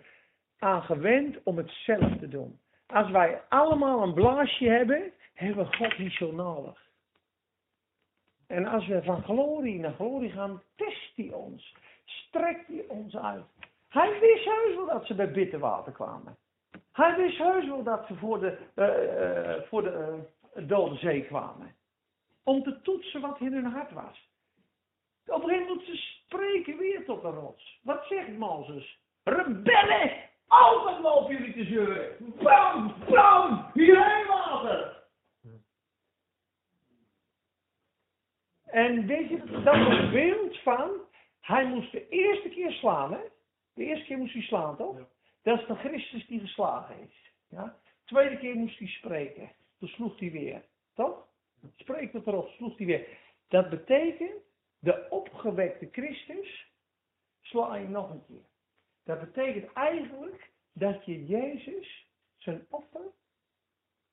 aan 0.62 0.84
gewend 0.84 1.44
om 1.44 1.58
het 1.58 1.70
zelf 1.70 2.18
te 2.20 2.28
doen. 2.28 2.60
Als 2.86 3.10
wij 3.12 3.42
allemaal 3.50 4.04
een 4.04 4.14
blaasje 4.14 4.66
hebben, 4.66 5.12
hebben 5.34 5.66
we 5.66 5.76
God 5.76 5.98
niet 5.98 6.14
zo 6.14 6.32
nodig. 6.32 6.90
En 8.48 8.66
als 8.66 8.88
we 8.88 9.04
van 9.04 9.24
glorie 9.24 9.80
naar 9.80 9.94
glorie 9.94 10.32
gaan, 10.32 10.62
test 10.76 11.12
hij 11.16 11.32
ons. 11.32 11.76
Strekt 12.06 12.68
hij 12.68 12.86
ons 12.88 13.18
uit. 13.18 13.46
Hij 13.90 14.20
wist 14.20 14.46
heus 14.46 14.76
wel 14.76 14.86
dat 14.86 15.06
ze 15.06 15.16
bij 15.16 15.32
bitter 15.32 15.60
water 15.60 15.92
kwamen. 15.92 16.38
Hij 16.92 17.16
wist 17.16 17.38
heus 17.38 17.68
wel 17.68 17.84
dat 17.84 18.06
ze 18.08 18.16
voor 18.16 18.40
de, 18.40 18.58
uh, 18.76 19.58
uh, 19.58 19.68
voor 19.68 19.82
de 19.84 20.20
uh, 20.56 20.68
dode 20.68 20.96
zee 20.96 21.26
kwamen. 21.26 21.76
Om 22.44 22.64
te 22.64 22.82
toetsen 22.82 23.22
wat 23.22 23.40
in 23.40 23.54
hun 23.54 23.66
hart 23.66 23.92
was. 23.92 24.30
Op 25.26 25.44
een 25.44 25.50
gegeven 25.50 25.68
moment 25.68 25.86
ze 25.86 25.96
spreken 25.96 26.78
weer 26.78 27.06
tot 27.06 27.22
de 27.22 27.30
rots. 27.30 27.80
Wat 27.84 28.06
zegt 28.06 28.38
Mozes? 28.38 29.00
Rebellen! 29.24 30.30
Altijd 30.52 31.00
lopen 31.00 31.36
jullie 31.36 31.54
te 31.54 31.64
zeuren. 31.64 32.16
Bam, 32.44 32.96
bam, 33.10 33.72
hierheen 33.74 34.28
water. 34.28 35.04
En 38.64 39.08
weet 39.08 39.30
je, 39.30 39.62
dat 39.64 39.76
is 39.76 39.88
een 39.88 40.12
beeld 40.12 40.58
van, 40.58 40.90
hij 41.40 41.66
moest 41.66 41.92
de 41.92 42.10
eerste 42.10 42.50
keer 42.50 42.72
slaan, 42.72 43.14
hè? 43.14 43.20
De 43.74 43.84
eerste 43.84 44.06
keer 44.06 44.18
moest 44.18 44.34
hij 44.34 44.42
slaan, 44.42 44.78
toch? 44.78 44.98
Ja. 44.98 45.08
Dat 45.42 45.60
is 45.60 45.68
de 45.68 45.76
Christus 45.76 46.28
die 46.28 46.40
geslagen 46.40 47.00
is. 47.00 47.32
Ja? 47.50 47.64
De 47.64 48.06
tweede 48.06 48.38
keer 48.38 48.56
moest 48.56 48.80
hij 48.80 48.88
spreken. 48.88 49.52
Toen 49.80 49.90
sloeg 49.90 50.20
hij 50.20 50.32
weer. 50.32 50.64
Toch? 50.94 51.28
Spreek 51.76 52.14
het 52.14 52.28
erop, 52.28 52.50
sloeg 52.50 52.78
hij 52.78 52.86
weer. 52.86 53.08
Dat 53.48 53.70
betekent, 53.70 54.44
de 54.80 55.08
opgewekte 55.10 55.90
Christus 55.92 56.68
sla 57.42 57.76
je 57.76 57.88
nog 57.88 58.10
een 58.10 58.26
keer. 58.28 58.50
Dat 59.04 59.20
betekent 59.20 59.74
eigenlijk 59.74 60.52
dat 60.74 61.06
je 61.06 61.26
Jezus 61.26 62.08
zijn 62.38 62.66
offer 62.70 63.12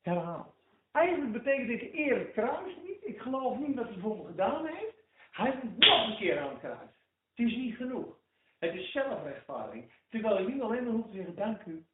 herhaalt. 0.00 0.54
Eigenlijk 0.92 1.32
betekent 1.32 1.68
dit 1.68 1.92
eer 1.94 2.18
het 2.18 2.32
kruis 2.32 2.76
niet. 2.84 3.04
Ik 3.04 3.20
geloof 3.20 3.58
niet 3.58 3.76
dat 3.76 3.88
hij 3.88 3.98
voor 3.98 4.16
me 4.16 4.26
gedaan 4.26 4.66
heeft. 4.66 4.96
Hij 5.30 5.60
moet 5.62 5.78
nog 5.78 6.08
een 6.08 6.16
keer 6.16 6.40
aan 6.40 6.48
het 6.48 6.58
kruis. 6.58 6.90
Het 7.34 7.46
is 7.46 7.56
niet 7.56 7.76
genoeg. 7.76 8.18
Het 8.58 8.74
is 8.74 8.92
zelfrechtvaardiging. 8.92 9.92
Terwijl 10.08 10.40
je 10.40 10.48
niet 10.48 10.62
alleen 10.62 10.84
maar 10.84 10.92
hoeft 10.92 11.10
te 11.10 11.16
zeggen, 11.16 11.34
dank 11.34 11.64
u. 11.64 11.86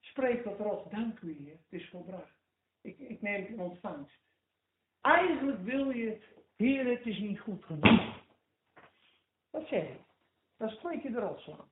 Spreek 0.00 0.44
wat 0.44 0.58
erop, 0.60 0.90
dank 0.90 1.20
u 1.20 1.32
hier. 1.32 1.52
Het 1.52 1.80
is 1.80 1.88
volbracht. 1.88 2.36
Ik, 2.82 2.98
ik 2.98 3.22
neem 3.22 3.40
het 3.40 3.50
in 3.50 3.60
ontvangst. 3.60 4.20
Eigenlijk 5.00 5.62
wil 5.64 5.90
je 5.90 6.20
Heer, 6.56 6.86
het 6.86 7.06
is 7.06 7.18
niet 7.18 7.40
goed 7.40 7.64
genoeg. 7.64 8.24
Wat 9.50 9.66
zeg 9.68 9.88
je? 9.88 9.96
Dan 10.56 10.68
spreek 10.68 11.02
je 11.02 11.08
erop 11.08 11.38
slaan. 11.38 11.70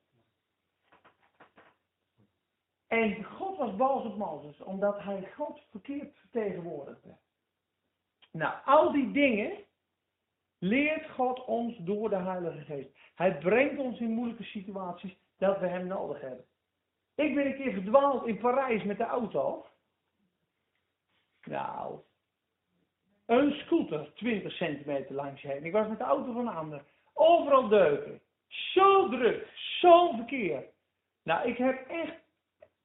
En 2.91 3.25
God 3.25 3.57
was 3.57 3.77
boos 3.77 4.05
op 4.05 4.17
Mozes, 4.17 4.61
omdat 4.61 5.03
hij 5.03 5.29
God 5.37 5.61
verkeerd 5.71 6.17
vertegenwoordigde. 6.19 7.17
Nou, 8.33 8.55
al 8.65 8.93
die 8.93 9.11
dingen 9.13 9.53
leert 10.59 11.11
God 11.11 11.45
ons 11.45 11.77
door 11.77 12.09
de 12.09 12.17
Heilige 12.17 12.61
Geest. 12.61 12.91
Hij 13.15 13.39
brengt 13.39 13.79
ons 13.79 14.01
in 14.01 14.11
moeilijke 14.11 14.45
situaties 14.45 15.17
dat 15.39 15.59
we 15.59 15.67
Hem 15.67 15.87
nodig 15.87 16.21
hebben. 16.21 16.45
Ik 17.15 17.35
ben 17.35 17.47
een 17.47 17.57
keer 17.57 17.73
verdwaald 17.73 18.27
in 18.27 18.39
Parijs 18.39 18.83
met 18.83 18.97
de 18.97 19.05
auto. 19.05 19.67
Nou, 21.45 22.01
een 23.27 23.53
scooter 23.53 24.15
20 24.15 24.53
centimeter 24.53 25.15
langs 25.15 25.43
heen. 25.43 25.65
Ik 25.65 25.73
was 25.73 25.89
met 25.89 25.99
de 25.99 26.05
auto 26.05 26.33
van 26.33 26.47
een 26.47 26.55
ander. 26.55 26.85
Overal 27.13 27.69
deuken. 27.69 28.21
Zo 28.49 29.09
druk, 29.09 29.49
zo 29.81 30.13
verkeer. 30.13 30.65
Nou, 31.23 31.49
ik 31.49 31.57
heb 31.57 31.89
echt 31.89 32.20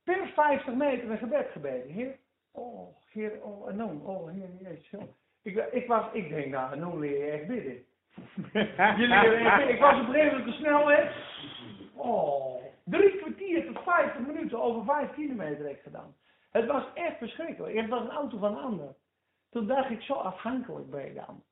per 0.06 0.28
50 0.28 0.74
meter 0.74 1.12
een 1.12 1.18
gebed 1.18 1.48
gebeden. 1.52 1.92
Heer, 1.92 2.16
oh, 2.52 2.96
Heer, 3.12 3.44
oh, 3.44 3.70
en 3.70 3.78
dan, 3.78 4.02
oh, 4.06 4.32
Heer, 4.32 4.50
Jezus. 4.60 5.10
Ik, 5.42 5.56
ik, 5.72 5.88
was, 5.88 6.14
ik 6.14 6.30
denk, 6.30 6.48
nou, 6.48 6.76
nu 6.80 7.00
leer 7.00 7.26
je 7.26 7.32
echt 7.32 7.48
bidden. 7.48 7.86
Jullie. 9.00 9.74
Ik 9.74 9.80
was 9.80 9.94
op 9.94 10.08
een 10.08 10.14
gegeven 10.14 10.38
moment 10.38 10.46
te 10.46 10.52
snel, 10.52 10.88
hè. 10.88 11.10
Oh, 11.94 12.64
drie 12.84 13.18
kwartier 13.18 13.66
tot 13.66 13.84
50 13.84 14.26
minuten 14.26 14.62
over 14.62 14.84
5 14.86 15.14
kilometer 15.14 15.66
heb 15.66 15.76
ik 15.76 15.82
gedaan. 15.82 16.16
Het 16.52 16.66
was 16.66 16.84
echt 16.94 17.18
verschrikkelijk. 17.18 17.76
Het 17.76 17.90
was 17.90 18.02
een 18.02 18.16
auto 18.16 18.38
van 18.38 18.58
een 18.58 18.64
ander. 18.64 18.96
Toen 19.50 19.68
dacht 19.68 19.90
ik, 19.90 20.02
zo 20.02 20.14
afhankelijk 20.14 20.90
ben 20.90 21.06
je 21.06 21.14
dan. 21.14 21.44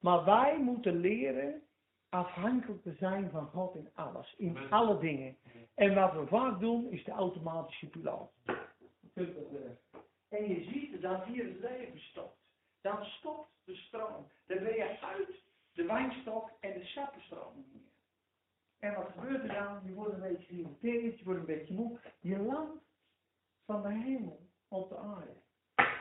Maar 0.00 0.24
wij 0.24 0.58
moeten 0.58 0.96
leren 0.96 1.62
afhankelijk 2.08 2.82
te 2.82 2.94
zijn 2.98 3.30
van 3.30 3.46
God 3.46 3.74
in 3.74 3.90
alles, 3.94 4.34
in 4.36 4.70
alle 4.70 4.98
dingen. 4.98 5.36
En 5.74 5.94
wat 5.94 6.12
we 6.12 6.26
vaak 6.26 6.60
doen, 6.60 6.90
is 6.90 7.04
de 7.04 7.10
automatische 7.10 7.86
piloot. 7.86 8.30
En 10.28 10.48
je 10.48 10.64
ziet 10.64 11.02
dat 11.02 11.24
hier 11.24 11.44
het 11.44 11.60
leven 11.60 12.00
stopt. 12.00 12.38
Dan 12.80 13.04
stopt 13.04 13.50
de 13.64 13.74
stroom. 13.74 14.26
Dan 14.46 14.58
ben 14.58 14.74
je 14.74 15.00
uit 15.00 15.42
de 15.72 15.84
wijnstok 15.84 16.50
en 16.60 16.72
de 16.72 16.84
sappenstroom 16.84 17.54
meer. 17.72 17.86
En 18.78 18.94
wat 18.94 19.10
gebeurt 19.16 19.42
er 19.42 19.54
dan? 19.54 19.80
Je 19.84 19.92
wordt 19.92 20.14
een 20.14 20.20
beetje 20.20 20.44
geïrriteerd, 20.44 21.18
je 21.18 21.24
wordt 21.24 21.40
een 21.40 21.46
beetje 21.46 21.74
moe. 21.74 21.98
Je 22.20 22.38
landt 22.38 22.84
van 23.64 23.82
de 23.82 23.92
hemel 23.92 24.48
op 24.68 24.88
de 24.88 24.96
aarde. 24.96 25.36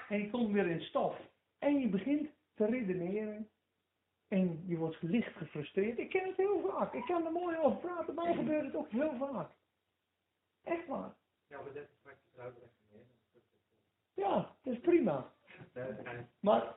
En 0.10 0.22
je 0.22 0.30
komt 0.30 0.52
weer 0.52 0.68
in 0.68 0.82
stof. 0.82 1.20
En 1.58 1.80
je 1.80 1.90
begint 1.90 2.30
te 2.54 2.66
redeneren. 2.66 3.50
En 4.28 4.64
je 4.68 4.78
wordt 4.78 5.02
licht 5.02 5.36
gefrustreerd. 5.36 5.98
Ik 5.98 6.10
ken 6.10 6.28
het 6.28 6.38
heel 6.38 6.70
vaak. 6.70 6.94
Ik 6.94 7.06
kan 7.06 7.26
er 7.26 7.32
mooi 7.32 7.58
over 7.58 7.80
praten, 7.80 8.14
maar 8.14 8.26
dan 8.26 8.36
gebeurt 8.36 8.66
het 8.66 8.76
ook 8.76 8.90
heel 8.90 9.16
vaak. 9.18 9.50
Echt 10.64 10.88
waar. 10.88 11.14
Ja, 11.48 11.62
maar 11.62 11.74
dat 11.74 11.84
is 11.84 12.04
wat 12.04 12.14
je 12.34 12.42
legt. 12.42 12.76
Ja, 14.14 14.56
dat 14.64 14.74
is 14.74 14.80
prima. 14.80 15.32
Maar, 16.40 16.76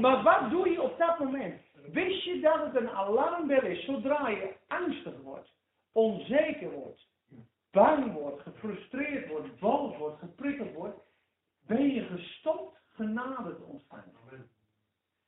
maar 0.00 0.22
wat 0.22 0.50
doe 0.50 0.68
je 0.68 0.82
op 0.82 0.98
dat 0.98 1.18
moment? 1.18 1.60
Wist 1.92 2.24
je 2.24 2.40
dat 2.40 2.66
het 2.66 2.76
een 2.76 2.90
alarmbel 2.90 3.62
is 3.62 3.84
zodra 3.84 4.28
je 4.28 4.54
angstig 4.66 5.20
wordt, 5.22 5.52
onzeker 5.92 6.70
wordt, 6.70 7.08
bang 7.70 8.12
wordt, 8.12 8.42
gefrustreerd 8.42 9.28
wordt, 9.28 9.58
boos 9.58 9.96
wordt, 9.96 10.18
geprikkeld 10.18 10.72
wordt, 10.72 10.98
ben 11.66 11.94
je 11.94 12.02
gestopt 12.02 12.78
genade 12.90 13.56
te 13.56 13.62
ontvangen. 13.62 14.14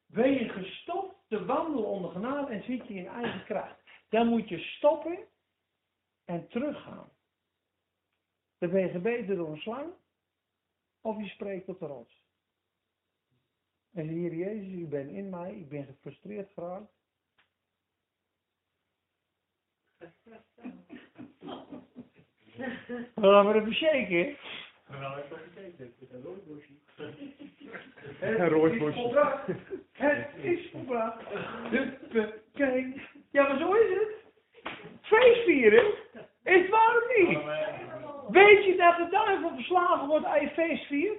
Ben 0.09 0.33
je 0.33 0.49
gestopt 0.49 1.15
te 1.29 1.45
wandelen 1.45 1.89
onder 1.89 2.11
genade 2.11 2.53
en 2.53 2.63
zit 2.63 2.87
je 2.87 2.95
in 2.95 3.07
eigen 3.07 3.45
kracht. 3.45 3.81
Dan 4.09 4.27
moet 4.27 4.49
je 4.49 4.59
stoppen 4.59 5.19
en 6.25 6.49
teruggaan. 6.49 7.11
Dan 8.59 8.71
ben 8.71 8.81
je 8.81 8.89
gebeten 8.89 9.37
door 9.37 9.51
een 9.51 9.61
slang 9.61 9.93
of 11.01 11.17
je 11.17 11.29
spreekt 11.29 11.67
tot 11.67 11.79
de 11.79 11.87
rots. 11.87 12.27
En 13.93 14.09
Heer 14.09 14.35
Jezus, 14.35 14.73
u 14.73 14.87
bent 14.87 15.11
in 15.11 15.31
mij, 15.31 15.55
ik 15.55 15.69
ben 15.69 15.85
gefrustreerd 15.85 16.53
geraakt. 16.53 16.93
We 23.15 23.21
gaan 23.21 23.45
maar 23.45 23.57
even 23.57 23.75
shaken. 23.75 24.37
Een 28.21 28.49
roosbosje. 28.49 29.01
volbracht. 29.03 29.47
Het 29.93 30.29
is 30.43 30.71
volbracht. 30.73 31.23
Huppakee. 31.71 33.03
Ja, 33.31 33.49
maar 33.49 33.59
zo 33.59 33.73
is 33.73 33.91
het. 33.91 34.27
Feest 35.01 35.45
vieren. 35.45 35.85
Is 36.45 36.61
het 36.61 36.69
waar 36.69 36.97
of 36.97 37.17
niet? 37.17 37.39
Weet 38.29 38.65
je 38.65 38.77
dat 38.77 38.97
de 38.97 39.07
duivel 39.11 39.51
verslagen 39.55 40.07
wordt 40.09 40.27
als 40.27 40.41
je 40.41 40.49
feest 40.49 40.87
viert? 40.87 41.19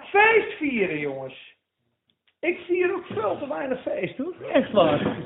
Feest 0.00 0.56
vieren, 0.56 0.98
jongens. 0.98 1.54
Ik 2.40 2.58
vier 2.58 2.94
ook 2.94 3.06
veel 3.06 3.38
te 3.38 3.48
weinig 3.48 3.82
feest, 3.82 4.16
hoor. 4.16 4.34
Echt 4.52 4.72
waar. 4.72 5.16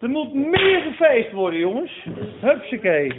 Er 0.00 0.08
moet 0.08 0.34
meer 0.34 0.80
gefeest 0.80 1.32
worden, 1.32 1.60
jongens. 1.60 2.06
Hupsakee. 2.40 3.12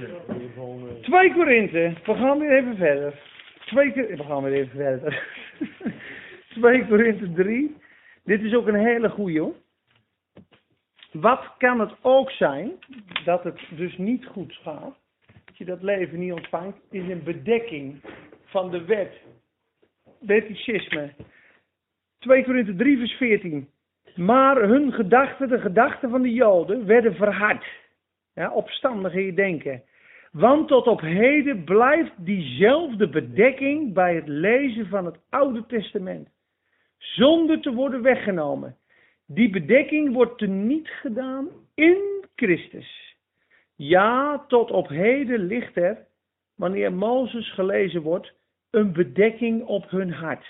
2 1.01 1.33
Korinthe. 1.33 1.93
We 2.05 2.13
gaan 2.15 2.39
weer 2.39 2.57
even 2.57 2.75
verder. 2.75 3.31
2 3.65 3.91
Korinthe. 3.91 4.15
We 4.15 4.23
gaan 4.23 4.43
weer 4.43 4.53
even 4.53 4.75
verder. 4.75 5.27
2 6.47 6.87
Korinthe 6.87 7.33
3. 7.33 7.75
Dit 8.23 8.41
is 8.41 8.53
ook 8.53 8.67
een 8.67 8.85
hele 8.85 9.09
goeie, 9.09 9.39
hoor. 9.39 9.55
Wat 11.11 11.53
kan 11.57 11.79
het 11.79 11.91
ook 12.01 12.31
zijn 12.31 12.71
dat 13.25 13.43
het 13.43 13.59
dus 13.69 13.97
niet 13.97 14.25
goed 14.25 14.53
gaat, 14.53 14.95
dat 15.45 15.57
je 15.57 15.65
dat 15.65 15.81
leven 15.81 16.19
niet 16.19 16.33
ontvangt, 16.33 16.77
is 16.89 17.07
een 17.09 17.23
bedekking 17.23 18.01
van 18.45 18.71
de 18.71 18.85
wet. 18.85 19.21
Wetticisme. 20.19 21.13
2 22.19 22.43
Korinthe 22.43 22.75
3 22.75 22.97
vers 22.97 23.13
14. 23.13 23.69
Maar 24.15 24.61
hun 24.61 24.91
gedachten, 24.91 25.49
de 25.49 25.59
gedachten 25.59 26.09
van 26.09 26.21
de 26.21 26.33
Joden, 26.33 26.85
werden 26.85 27.15
verhard. 27.15 27.65
Ja, 28.33 28.51
opstandig 28.51 29.13
in 29.13 29.25
je 29.25 29.33
denken. 29.33 29.83
Want 30.33 30.67
tot 30.67 30.87
op 30.87 31.01
heden 31.01 31.63
blijft 31.63 32.25
diezelfde 32.25 33.09
bedekking 33.09 33.93
bij 33.93 34.15
het 34.15 34.27
lezen 34.27 34.87
van 34.87 35.05
het 35.05 35.17
Oude 35.29 35.65
Testament. 35.65 36.29
Zonder 36.97 37.61
te 37.61 37.73
worden 37.73 38.01
weggenomen. 38.01 38.77
Die 39.25 39.49
bedekking 39.49 40.13
wordt 40.13 40.37
teniet 40.37 40.87
gedaan 40.87 41.47
in 41.75 42.25
Christus. 42.35 43.15
Ja, 43.75 44.45
tot 44.47 44.71
op 44.71 44.87
heden 44.87 45.39
ligt 45.39 45.75
er, 45.75 46.07
wanneer 46.55 46.93
Mozes 46.93 47.53
gelezen 47.53 48.01
wordt, 48.01 48.33
een 48.69 48.93
bedekking 48.93 49.63
op 49.63 49.89
hun 49.89 50.13
hart. 50.13 50.45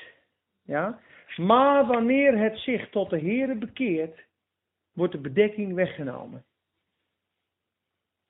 Ja? 0.66 1.00
Maar 1.36 1.86
wanneer 1.86 2.38
het 2.38 2.58
zich 2.58 2.90
tot 2.90 3.10
de 3.10 3.20
Here 3.20 3.56
bekeert, 3.56 4.20
wordt 4.94 5.14
de 5.14 5.20
bedekking 5.20 5.74
weggenomen. 5.74 6.44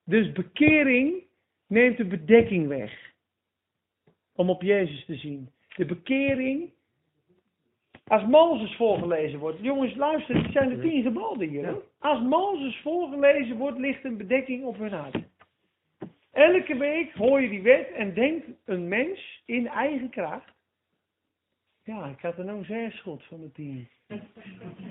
Dus 0.05 0.31
bekering 0.31 1.31
neemt 1.73 1.97
de 1.97 2.05
bedekking 2.05 2.67
weg. 2.67 3.11
Om 4.35 4.49
op 4.49 4.61
Jezus 4.61 5.05
te 5.05 5.15
zien. 5.15 5.49
De 5.75 5.85
bekering. 5.85 6.71
Als 8.07 8.25
Mozes 8.25 8.75
voorgelezen 8.75 9.39
wordt. 9.39 9.59
Jongens, 9.61 9.95
luister, 9.95 10.43
het 10.43 10.51
zijn 10.51 10.69
de 10.69 10.79
tien 10.79 11.03
geboden 11.03 11.49
hier. 11.49 11.81
Als 11.99 12.21
Mozes 12.21 12.81
voorgelezen 12.81 13.57
wordt, 13.57 13.77
ligt 13.77 14.03
een 14.03 14.17
bedekking 14.17 14.63
op 14.63 14.77
hun 14.77 14.91
hart. 14.91 15.17
Elke 16.31 16.77
week 16.77 17.13
hoor 17.13 17.41
je 17.41 17.49
die 17.49 17.61
wet 17.61 17.91
en 17.91 18.13
denkt 18.13 18.45
een 18.65 18.87
mens 18.87 19.41
in 19.45 19.67
eigen 19.67 20.09
kracht. 20.09 20.53
Ja, 21.83 22.05
ik 22.05 22.19
had 22.19 22.37
er 22.37 22.45
nou 22.45 22.65
zes 22.65 23.01
goed 23.01 23.23
van 23.23 23.41
de 23.41 23.51
tien. 23.51 23.89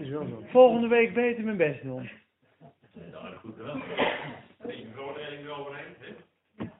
Is 0.00 0.08
wel 0.08 0.26
zo. 0.26 0.44
Volgende 0.46 0.88
week 0.88 1.14
beter 1.14 1.44
mijn 1.44 1.56
best 1.56 1.82
doen. 1.82 2.10
Nou, 3.12 3.34
goed 3.34 3.56
wel. 3.56 3.76
Ik 3.76 4.86
gewoon 4.94 5.18
er 5.18 5.50
overheen, 5.50 5.94
hè? 5.98 6.14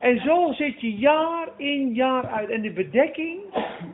En 0.03 0.21
zo 0.21 0.53
zit 0.53 0.81
je 0.81 0.95
jaar 0.95 1.49
in 1.57 1.95
jaar 1.95 2.27
uit. 2.27 2.49
En 2.49 2.63
de 2.63 2.73
bedekking 2.73 3.41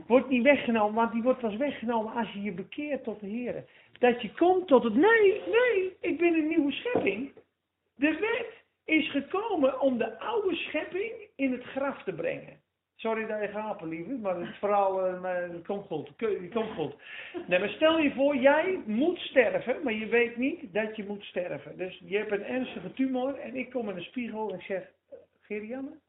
wordt 0.06 0.28
niet 0.28 0.42
weggenomen, 0.42 0.94
want 0.94 1.12
die 1.12 1.22
wordt 1.22 1.40
pas 1.40 1.56
weggenomen 1.56 2.12
als 2.12 2.32
je 2.32 2.42
je 2.42 2.52
bekeert 2.52 3.04
tot 3.04 3.20
de 3.20 3.26
Heer. 3.26 3.64
Dat 3.98 4.22
je 4.22 4.32
komt 4.32 4.66
tot 4.66 4.84
het, 4.84 4.94
nee, 4.94 5.42
nee, 5.46 5.96
ik 6.00 6.18
ben 6.18 6.34
een 6.34 6.48
nieuwe 6.48 6.72
schepping. 6.72 7.32
De 7.94 8.10
wet 8.10 8.46
is 8.84 9.10
gekomen 9.10 9.80
om 9.80 9.98
de 9.98 10.18
oude 10.18 10.54
schepping 10.54 11.12
in 11.36 11.52
het 11.52 11.64
graf 11.64 12.02
te 12.02 12.12
brengen. 12.12 12.60
Sorry 12.96 13.26
dat 13.26 13.40
je 13.40 13.48
gapen, 13.48 13.88
lieve, 13.88 14.18
maar 14.18 14.36
het 14.36 14.56
verhaal 14.56 15.06
eh, 15.06 15.20
maar 15.20 15.42
het 15.42 15.66
komt 15.66 15.86
goed. 15.86 16.08
Het 16.16 16.52
komt 16.52 16.72
goed. 16.74 16.94
Nee, 17.46 17.58
maar 17.58 17.68
stel 17.68 17.98
je 17.98 18.12
voor, 18.12 18.36
jij 18.36 18.80
moet 18.86 19.18
sterven, 19.18 19.82
maar 19.82 19.94
je 19.94 20.06
weet 20.06 20.36
niet 20.36 20.72
dat 20.72 20.96
je 20.96 21.04
moet 21.04 21.24
sterven. 21.24 21.76
Dus 21.76 22.02
je 22.04 22.16
hebt 22.16 22.32
een 22.32 22.44
ernstige 22.44 22.92
tumor 22.92 23.38
en 23.38 23.56
ik 23.56 23.70
kom 23.70 23.88
in 23.88 23.96
een 23.96 24.02
spiegel 24.02 24.52
en 24.52 24.62
zeg, 24.62 24.82
Gerianne? 25.48 26.00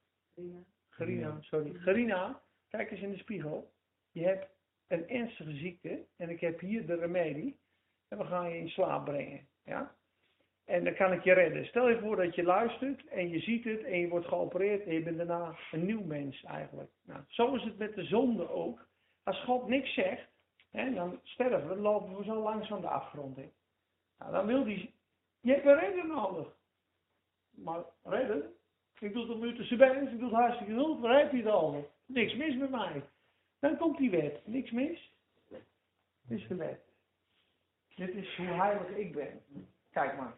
Gerina, 0.90 1.38
sorry. 1.42 1.74
Gerina, 1.74 2.42
kijk 2.70 2.92
eens 2.92 3.02
in 3.02 3.12
de 3.12 3.18
spiegel. 3.18 3.74
Je 4.12 4.24
hebt 4.24 4.48
een 4.88 5.10
ernstige 5.10 5.56
ziekte 5.56 6.06
en 6.18 6.30
ik 6.30 6.40
heb 6.40 6.60
hier 6.60 6.86
de 6.86 6.96
remedie. 6.96 7.60
En 8.08 8.18
we 8.18 8.26
gaan 8.26 8.50
je 8.50 8.58
in 8.58 8.70
slaap 8.70 9.06
brengen. 9.06 9.48
Ja? 9.64 9.96
En 10.66 10.84
dan 10.84 10.96
kan 10.96 11.14
ik 11.14 11.24
je 11.24 11.34
redden. 11.34 11.66
Stel 11.66 11.90
je 11.90 12.00
voor 12.00 12.16
dat 12.16 12.36
je 12.36 12.44
luistert 12.44 13.08
en 13.08 13.30
je 13.30 13.40
ziet 13.40 13.64
het 13.64 13.84
en 13.84 14.00
je 14.00 14.08
wordt 14.08 14.28
geopereerd 14.28 14.86
en 14.86 14.94
je 14.94 15.04
bent 15.04 15.18
daarna 15.18 15.58
een 15.72 15.86
nieuw 15.86 16.04
mens 16.04 16.44
eigenlijk. 16.44 16.92
Nou, 17.04 17.24
zo 17.28 17.56
is 17.56 17.64
het 17.64 17.78
met 17.78 17.96
de 17.96 18.04
zonde 18.04 18.50
ook. 18.50 18.88
Als 19.24 19.44
God 19.44 19.68
niks 19.68 19.94
zegt, 19.94 20.30
hè, 20.72 20.94
dan 20.94 21.20
sterven 21.24 21.70
we, 21.70 21.76
lopen 21.76 22.18
we 22.18 22.24
zo 22.24 22.42
langs 22.42 22.68
van 22.68 22.82
de 22.82 22.88
afgrond 22.88 23.38
in. 23.38 23.52
Nou, 24.18 24.32
dan 24.32 24.46
wil 24.46 24.64
hij, 24.64 24.94
je 25.40 25.52
hebt 25.52 25.66
een 25.66 25.80
redder 25.80 26.08
nodig. 26.08 26.58
Maar 27.50 27.84
redder? 28.04 28.58
Ik 29.00 29.14
doe 29.14 29.28
het 29.28 29.40
nu 29.40 29.56
tussen 29.56 29.78
beiden, 29.78 30.12
ik 30.12 30.20
doe 30.20 30.30
het 30.30 30.40
hartstikke 30.40 30.74
goed, 30.74 31.00
waar 31.00 31.20
heb 31.20 31.32
je 31.32 31.38
het 31.38 31.48
over? 31.48 31.86
Niks 32.06 32.36
mis 32.36 32.56
met 32.56 32.70
mij. 32.70 33.04
Dan 33.60 33.78
komt 33.78 33.98
die 33.98 34.10
wet, 34.10 34.48
niks 34.48 34.72
mis. 34.72 35.14
Dit 35.48 36.40
is 36.40 36.48
de 36.48 36.56
wet. 36.56 36.82
Dit 37.96 38.16
is 38.16 38.36
hoe 38.36 38.46
heilig 38.46 38.90
ik 38.90 39.14
ben. 39.14 39.42
Kijk 39.92 40.18
maar. 40.18 40.34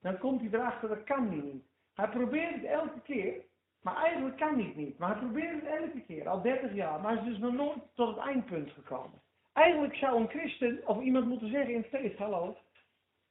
Dan 0.00 0.18
komt 0.18 0.40
hij 0.40 0.50
erachter, 0.50 0.88
dat 0.88 1.04
kan 1.04 1.26
hij 1.26 1.36
niet. 1.36 1.64
Hij 1.94 2.08
probeert 2.08 2.54
het 2.54 2.64
elke 2.64 3.00
keer, 3.00 3.34
maar 3.80 3.96
eigenlijk 3.96 4.36
kan 4.36 4.54
hij 4.54 4.64
het 4.64 4.76
niet. 4.76 4.98
Maar 4.98 5.10
hij 5.10 5.18
probeert 5.18 5.54
het 5.54 5.64
elke 5.64 6.00
keer, 6.00 6.28
al 6.28 6.42
30 6.42 6.74
jaar. 6.74 7.00
Maar 7.00 7.12
hij 7.12 7.22
is 7.22 7.28
dus 7.28 7.38
nog 7.38 7.52
nooit 7.52 7.78
tot 7.94 8.08
het 8.16 8.26
eindpunt 8.26 8.70
gekomen. 8.70 9.20
Eigenlijk 9.52 9.94
zou 9.94 10.20
een 10.20 10.28
christen 10.28 10.86
of 10.86 11.02
iemand 11.02 11.26
moeten 11.26 11.50
zeggen 11.50 11.74
in 11.74 11.80
het 11.80 11.90
feest, 11.90 12.18
hallo, 12.18 12.56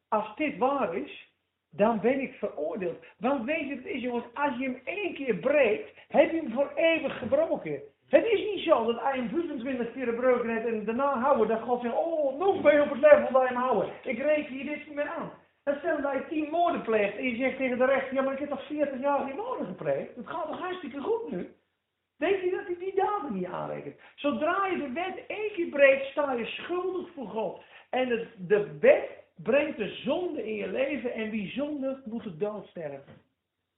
als 0.07 0.35
dit 0.35 0.57
waar 0.57 0.95
is, 0.95 1.28
dan 1.71 1.99
ben 1.99 2.19
ik 2.19 2.33
veroordeeld. 2.33 3.05
Want 3.17 3.45
weet 3.45 3.67
je, 3.67 3.75
het 3.75 3.85
is 3.85 4.01
jongens, 4.01 4.25
als 4.33 4.57
je 4.57 4.63
hem 4.63 4.81
één 4.83 5.13
keer 5.13 5.35
breekt, 5.35 5.89
heb 6.07 6.31
je 6.31 6.37
hem 6.37 6.51
voor 6.51 6.71
eeuwig 6.75 7.17
gebroken. 7.17 7.81
Het 8.09 8.25
is 8.25 8.45
niet 8.53 8.63
zo 8.63 8.85
dat 8.85 9.01
hij 9.01 9.17
hem 9.17 9.29
25 9.29 9.91
keer 9.91 10.05
gebroken 10.05 10.49
heeft 10.49 10.65
en 10.65 10.85
daarna 10.85 11.19
houden, 11.19 11.47
dat 11.47 11.61
God 11.61 11.81
zegt, 11.81 11.95
oh, 11.95 12.39
nog 12.39 12.61
ben 12.61 12.73
je 12.73 12.81
op 12.81 12.89
het 12.89 12.99
level 12.99 13.31
dat 13.31 13.41
je 13.41 13.47
hem 13.47 13.63
houden. 13.63 13.89
Ik 14.03 14.17
reken 14.17 14.57
je 14.57 14.63
dit 14.63 14.87
niet 14.87 14.95
meer 14.95 15.09
aan. 15.09 15.31
En 15.63 15.77
stel 15.79 16.01
dat 16.01 16.13
je 16.13 16.25
tien 16.29 16.49
moorden 16.49 16.81
pleegt 16.81 17.17
en 17.17 17.23
je 17.23 17.35
zegt 17.35 17.57
tegen 17.57 17.77
de 17.77 17.85
rechter, 17.85 18.13
ja 18.13 18.21
maar 18.21 18.33
ik 18.33 18.39
heb 18.39 18.49
toch 18.49 18.65
40 18.65 18.99
jaar 18.99 19.27
geen 19.27 19.35
moorden 19.35 19.67
gepleegd. 19.67 20.15
Het 20.15 20.27
gaat 20.27 20.47
toch 20.47 20.59
hartstikke 20.59 20.99
goed 20.99 21.31
nu? 21.31 21.53
Denk 22.17 22.41
je 22.41 22.49
dat 22.51 22.65
hij 22.65 22.75
die 22.79 22.95
daden 22.95 23.33
niet 23.33 23.45
aanrekent? 23.45 23.95
Zodra 24.15 24.65
je 24.65 24.77
de 24.77 24.91
wet 24.91 25.25
één 25.27 25.51
keer 25.53 25.69
breekt, 25.69 26.05
sta 26.05 26.33
je 26.33 26.45
schuldig 26.45 27.09
voor 27.15 27.27
God. 27.27 27.61
En 27.89 28.09
het, 28.09 28.27
de 28.37 28.77
wet 28.79 29.18
brengt 29.43 29.77
de 29.77 29.87
zonde 29.87 30.47
in 30.47 30.55
je 30.55 30.71
leven 30.71 31.13
en 31.13 31.29
wie 31.29 31.51
zondigt 31.51 32.05
moet 32.05 32.23
de 32.23 32.37
dood 32.37 32.67
sterven. 32.67 33.21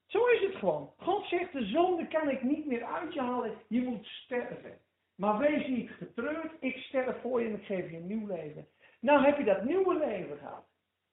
Zo 0.06 0.26
is 0.26 0.42
het 0.42 0.56
gewoon. 0.56 0.94
God 0.98 1.26
zegt 1.26 1.52
de 1.52 1.66
zonde 1.66 2.08
kan 2.08 2.30
ik 2.30 2.44
niet 2.44 2.66
meer 2.66 2.84
uit 2.84 3.14
je 3.14 3.22
halen, 3.22 3.54
je 3.68 3.82
moet 3.82 4.06
sterven. 4.06 4.80
Maar 5.16 5.38
wees 5.38 5.68
niet 5.68 5.90
getreurd, 5.90 6.52
ik 6.60 6.78
sterf 6.78 7.22
voor 7.22 7.42
je 7.42 7.48
en 7.48 7.56
ik 7.56 7.66
geef 7.66 7.90
je 7.90 7.98
een 7.98 8.08
nieuw 8.08 8.28
leven. 8.28 8.68
Nou 9.00 9.26
heb 9.26 9.38
je 9.38 9.44
dat 9.44 9.64
nieuwe 9.64 9.98
leven 9.98 10.38
gehad. 10.38 10.66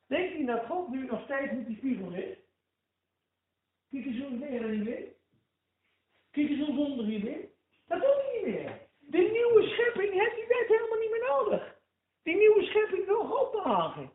Denk 0.07 0.37
je 0.37 0.45
dat 0.45 0.67
God 0.67 0.89
nu 0.89 1.07
nog 1.07 1.23
steeds 1.25 1.53
met 1.53 1.67
die 1.67 1.77
spiegel 1.77 2.11
zit? 2.11 2.39
Kijk 3.91 4.05
eens 4.05 4.23
hoe 4.23 4.39
leren 4.39 4.71
niet 4.71 4.85
meer. 4.85 5.09
Kijk 6.31 6.49
eens 6.49 6.67
hoe 6.67 6.75
zondig 6.75 7.07
je 7.07 7.21
bent. 7.21 7.47
Dat 7.87 8.01
doet 8.01 8.15
hij 8.15 8.33
niet 8.35 8.55
meer. 8.55 8.87
De 8.99 9.31
nieuwe 9.33 9.63
schepping 9.63 10.13
heeft 10.13 10.35
die 10.35 10.47
wet 10.47 10.69
helemaal 10.69 10.99
niet 10.99 11.11
meer 11.11 11.29
nodig. 11.29 11.77
Die 12.23 12.37
nieuwe 12.37 12.63
schepping 12.63 13.07
wil 13.07 13.25
God 13.25 13.53
behagen. 13.53 14.11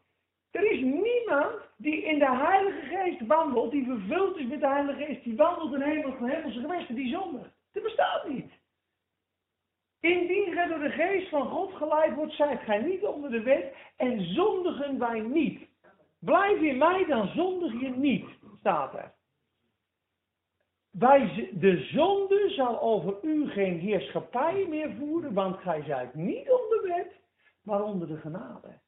Er 0.53 0.71
is 0.71 0.81
niemand 0.81 1.55
die 1.77 2.03
in 2.03 2.19
de 2.19 2.35
Heilige 2.35 2.81
Geest 2.81 3.25
wandelt, 3.27 3.71
die 3.71 3.85
vervuld 3.85 4.37
is 4.37 4.47
met 4.47 4.59
de 4.59 4.67
Heilige 4.67 5.03
Geest, 5.03 5.23
die 5.23 5.35
wandelt 5.35 5.73
in 5.73 5.81
hemel 5.81 6.13
van 6.17 6.29
hemelse 6.29 6.59
gewesten, 6.59 6.95
die 6.95 7.11
zondigt. 7.11 7.49
Dat 7.71 7.83
bestaat 7.83 8.27
niet. 8.27 8.51
Indien 9.99 10.53
gij 10.53 10.67
door 10.67 10.79
de 10.79 10.89
geest 10.89 11.29
van 11.29 11.47
God 11.47 11.73
geleid 11.73 12.15
wordt, 12.15 12.33
zijt 12.33 12.59
gij 12.59 12.81
niet 12.81 13.03
onder 13.03 13.31
de 13.31 13.41
wet 13.41 13.73
en 13.97 14.33
zondigen 14.33 14.99
wij 14.99 15.19
niet. 15.19 15.67
Blijf 16.19 16.61
in 16.61 16.77
mij, 16.77 17.05
dan 17.05 17.27
zondig 17.27 17.71
je 17.81 17.89
niet, 17.89 18.25
staat 18.59 18.93
er. 18.93 19.13
Wij, 20.91 21.49
de 21.53 21.77
zonde 21.77 22.49
zal 22.49 22.81
over 22.81 23.17
u 23.21 23.49
geen 23.49 23.79
heerschappij 23.79 24.65
meer 24.69 24.91
voeren, 24.99 25.33
want 25.33 25.57
gij 25.57 25.83
zijt 25.83 26.13
niet 26.13 26.51
onder 26.51 26.81
de 26.81 26.93
wet, 26.95 27.15
maar 27.61 27.83
onder 27.83 28.07
de 28.07 28.17
genade. 28.17 28.81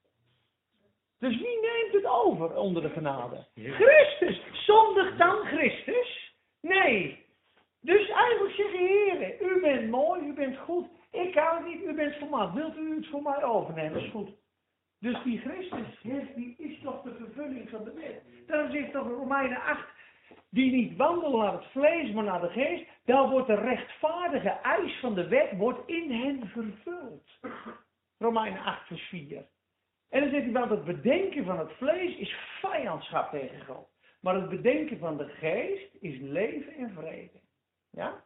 Dus 1.26 1.38
wie 1.42 1.60
neemt 1.62 1.94
het 1.94 2.06
over 2.06 2.56
onder 2.56 2.82
de 2.82 2.90
genade? 2.90 3.46
Christus. 3.56 4.42
Zondig 4.66 5.18
dan 5.18 5.46
Christus? 5.46 6.34
Nee. 6.62 7.26
Dus 7.82 8.10
eigenlijk 8.10 8.56
zeg 8.56 8.72
je, 8.72 8.78
heren, 8.78 9.56
u 9.56 9.62
bent 9.62 9.90
mooi, 9.90 10.28
u 10.28 10.34
bent 10.34 10.58
goed. 10.58 10.88
Ik 11.12 11.32
kan 11.32 11.56
het 11.56 11.66
niet, 11.66 11.84
u 11.84 11.94
bent 11.94 12.16
volmaakt. 12.16 12.54
Wilt 12.54 12.78
u 12.78 12.96
het 12.96 13.08
voor 13.08 13.22
mij 13.22 13.44
overnemen? 13.44 13.94
Dat 13.94 14.02
is 14.02 14.10
goed. 14.10 14.30
Dus 15.00 15.24
die 15.24 15.40
Christus, 15.40 16.02
die 16.36 16.56
is 16.58 16.80
toch 16.84 17.02
de 17.02 17.16
vervulling 17.20 17.70
van 17.70 17.84
de 17.84 17.94
wet. 17.94 18.22
Daarom 18.48 18.72
zegt 18.72 18.92
toch 18.92 19.08
Romeinen 19.08 19.62
8, 19.62 19.88
die 20.50 20.72
niet 20.72 20.98
wandelen 20.98 21.40
naar 21.40 21.54
het 21.54 21.66
vlees, 21.66 22.14
maar 22.14 22.24
naar 22.24 22.42
de 22.42 22.50
geest, 22.50 22.86
dan 23.06 23.30
wordt 23.30 23.48
de 23.48 23.56
rechtvaardige 23.56 24.50
eis 24.50 25.00
van 25.00 25.16
de 25.16 25.28
wet 25.28 25.58
wordt 25.58 25.90
in 25.90 26.12
hen 26.12 26.48
vervuld. 26.48 27.30
Romeinen 28.18 28.64
8 28.64 28.88
vers 28.88 29.02
4. 29.02 29.46
En 30.10 30.22
dan 30.22 30.30
zegt 30.30 30.44
hij, 30.44 30.52
want 30.52 30.70
het 30.70 30.86
bedenken 30.86 31.46
van 31.46 31.60
het 31.60 31.72
vlees 31.72 32.18
is 32.18 32.36
vijandschap 32.62 33.32
tegen 33.32 33.66
God. 33.66 33.88
Maar 34.22 34.36
het 34.36 34.50
bedenken 34.50 35.00
van 35.00 35.18
de 35.18 35.26
geest 35.26 35.96
is 36.00 36.20
leven 36.20 36.74
en 36.74 36.92
vrede. 36.96 37.40
Ja? 37.92 38.24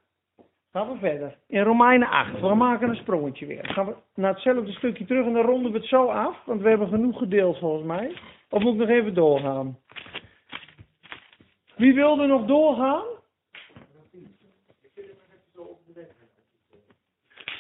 Gaan 0.72 0.92
we 0.92 0.98
verder. 0.98 1.38
In 1.48 1.64
Romeinen 1.64 2.08
8. 2.10 2.40
We 2.40 2.56
maken 2.56 2.90
een 2.90 2.96
sprongetje 2.96 3.46
weer. 3.46 3.64
Dan 3.64 3.74
gaan 3.74 3.86
we 3.86 3.96
naar 4.16 4.34
hetzelfde 4.34 4.72
stukje 4.72 5.06
terug 5.06 5.26
en 5.26 5.34
dan 5.34 5.46
ronden 5.46 5.72
we 5.72 5.78
het 5.78 5.88
zo 5.88 6.06
af. 6.06 6.46
Want 6.46 6.62
we 6.62 6.70
hebben 6.70 6.88
genoeg 6.88 7.18
gedeeld 7.18 7.58
volgens 7.58 7.86
mij. 7.86 8.18
Of 8.50 8.62
moet 8.62 8.74
ik 8.74 8.80
nog 8.80 8.90
even 8.90 9.14
doorgaan? 9.14 9.78
Wie 11.76 11.94
wilde 11.94 12.26
nog 12.26 12.46
doorgaan? 12.46 13.04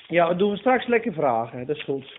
Ja, 0.07 0.27
dat 0.27 0.39
doen 0.39 0.51
we 0.51 0.57
straks 0.57 0.87
lekker 0.87 1.13
vragen. 1.13 1.65
Dat 1.65 1.75
is 1.75 1.83
goed. 1.83 2.18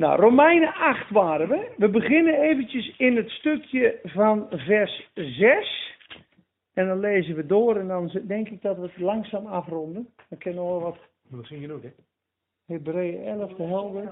Nou, 0.00 0.20
Romeinen 0.20 0.74
8 0.74 1.10
waren 1.10 1.48
we. 1.48 1.74
We 1.76 1.88
beginnen 1.88 2.34
eventjes 2.34 2.94
in 2.96 3.16
het 3.16 3.30
stukje 3.30 3.98
van 4.02 4.46
vers 4.50 5.10
6. 5.14 5.94
En 6.74 6.86
dan 6.86 7.00
lezen 7.00 7.34
we 7.34 7.46
door 7.46 7.76
en 7.76 7.88
dan 7.88 8.10
denk 8.26 8.48
ik 8.48 8.62
dat 8.62 8.76
we 8.76 8.82
het 8.82 8.98
langzaam 8.98 9.46
afronden. 9.46 10.08
Dan 10.28 10.38
kennen 10.38 10.64
we 10.64 10.80
wat. 10.80 10.96
Dat 11.30 11.46
ging 11.46 11.60
je 11.60 11.72
ook, 11.72 11.82
hè? 11.82 11.90
Hebreeën 12.66 13.24
11, 13.24 13.52
de 13.54 13.62
helder. 13.62 14.10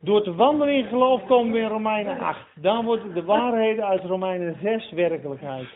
Door 0.00 0.22
te 0.22 0.34
wandelen 0.34 0.74
in 0.74 0.84
geloof 0.84 1.26
komen 1.26 1.52
we 1.52 1.58
in 1.58 1.68
Romeinen 1.68 2.18
8. 2.18 2.46
Dan 2.62 2.84
wordt 2.84 3.14
de 3.14 3.24
waarheden 3.24 3.86
uit 3.86 4.02
Romeinen 4.02 4.56
6 4.62 4.90
werkelijkheid. 4.90 5.68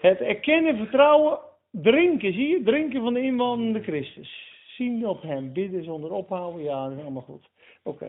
Het 0.00 0.20
erkennen, 0.20 0.76
vertrouwen, 0.76 1.38
drinken, 1.70 2.32
zie 2.32 2.48
je? 2.48 2.62
Drinken 2.62 3.02
van 3.02 3.14
de 3.14 3.20
inwandelende 3.20 3.82
Christus. 3.82 4.54
Zien 4.76 5.06
op 5.06 5.22
hem, 5.22 5.52
bidden 5.52 5.84
zonder 5.84 6.10
ophouden, 6.10 6.62
ja, 6.62 6.88
dat 6.88 6.96
is 6.96 7.02
allemaal 7.02 7.22
goed. 7.22 7.48
Oké. 7.86 8.08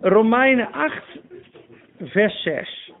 Romeinen 0.00 0.72
8, 0.72 1.04
vers 1.98 2.42
6. 2.42 2.92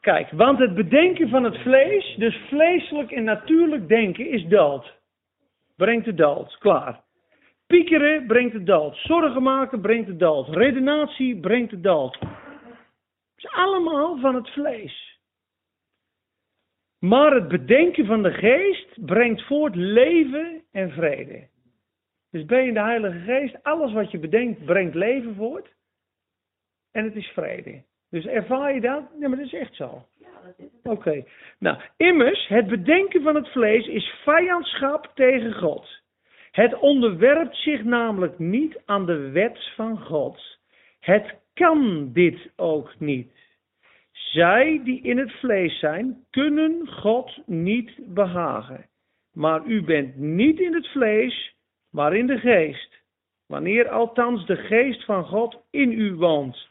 Kijk, 0.00 0.30
want 0.30 0.58
het 0.58 0.74
bedenken 0.74 1.28
van 1.28 1.44
het 1.44 1.58
vlees, 1.58 2.14
dus 2.18 2.36
vleeselijk 2.48 3.10
en 3.10 3.24
natuurlijk 3.24 3.88
denken, 3.88 4.28
is 4.28 4.46
dood. 4.46 5.00
Brengt 5.76 6.04
de 6.04 6.14
dood, 6.14 6.58
klaar. 6.58 7.00
Piekeren 7.66 8.26
brengt 8.26 8.52
de 8.52 8.62
dood. 8.62 8.96
Zorgen 8.96 9.42
maken 9.42 9.80
brengt 9.80 10.06
de 10.06 10.16
dood. 10.16 10.48
Redenatie 10.48 11.40
brengt 11.40 11.70
de 11.70 11.80
dood. 11.80 12.18
Het 12.18 12.30
is 13.36 13.50
allemaal 13.50 14.18
van 14.18 14.34
het 14.34 14.50
vlees. 14.50 15.20
Maar 16.98 17.32
het 17.34 17.48
bedenken 17.48 18.06
van 18.06 18.22
de 18.22 18.32
geest 18.32 19.06
brengt 19.06 19.46
voort 19.46 19.74
leven 19.74 20.62
en 20.72 20.90
vrede. 20.90 21.50
Dus 22.32 22.44
ben 22.44 22.62
je 22.62 22.68
in 22.68 22.74
de 22.74 22.80
Heilige 22.80 23.18
Geest, 23.18 23.62
alles 23.62 23.92
wat 23.92 24.10
je 24.10 24.18
bedenkt 24.18 24.64
brengt 24.64 24.94
leven 24.94 25.34
voort. 25.34 25.74
En 26.92 27.04
het 27.04 27.16
is 27.16 27.26
vrede. 27.26 27.82
Dus 28.10 28.26
ervaar 28.26 28.74
je 28.74 28.80
dat? 28.80 29.18
Nee, 29.18 29.28
maar 29.28 29.38
dat 29.38 29.46
is 29.46 29.52
echt 29.52 29.74
zo. 29.74 30.06
Oké. 30.82 31.24
Nou, 31.58 31.80
immers, 31.96 32.48
het 32.48 32.66
bedenken 32.66 33.22
van 33.22 33.34
het 33.34 33.48
vlees 33.48 33.86
is 33.86 34.14
vijandschap 34.24 35.12
tegen 35.14 35.52
God. 35.54 36.00
Het 36.50 36.78
onderwerpt 36.78 37.56
zich 37.56 37.84
namelijk 37.84 38.38
niet 38.38 38.80
aan 38.84 39.06
de 39.06 39.30
wet 39.30 39.72
van 39.74 39.98
God. 39.98 40.58
Het 41.00 41.34
kan 41.54 42.12
dit 42.12 42.50
ook 42.56 42.94
niet. 42.98 43.32
Zij 44.10 44.80
die 44.84 45.02
in 45.02 45.18
het 45.18 45.32
vlees 45.32 45.78
zijn, 45.78 46.24
kunnen 46.30 46.88
God 46.88 47.46
niet 47.46 47.92
behagen. 47.98 48.86
Maar 49.32 49.66
u 49.66 49.82
bent 49.82 50.16
niet 50.16 50.60
in 50.60 50.74
het 50.74 50.88
vlees, 50.88 51.54
maar 51.92 52.16
in 52.16 52.26
de 52.26 52.38
geest. 52.38 53.00
Wanneer 53.46 53.88
althans 53.88 54.46
de 54.46 54.56
geest 54.56 55.04
van 55.04 55.24
God 55.24 55.62
in 55.70 55.92
u 55.92 56.14
woont. 56.14 56.68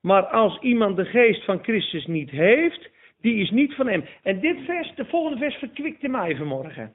Maar 0.00 0.26
als 0.26 0.58
iemand 0.60 0.96
de 0.96 1.04
geest 1.04 1.44
van 1.44 1.62
Christus 1.62 2.06
niet 2.06 2.30
heeft, 2.30 2.90
die 3.20 3.34
is 3.34 3.50
niet 3.50 3.74
van 3.74 3.88
hem. 3.88 4.04
En 4.22 4.40
dit 4.40 4.56
vers, 4.64 4.94
de 4.94 5.04
volgende 5.04 5.38
vers 5.38 5.54
verkwikte 5.54 6.08
mij 6.08 6.36
vanmorgen. 6.36 6.94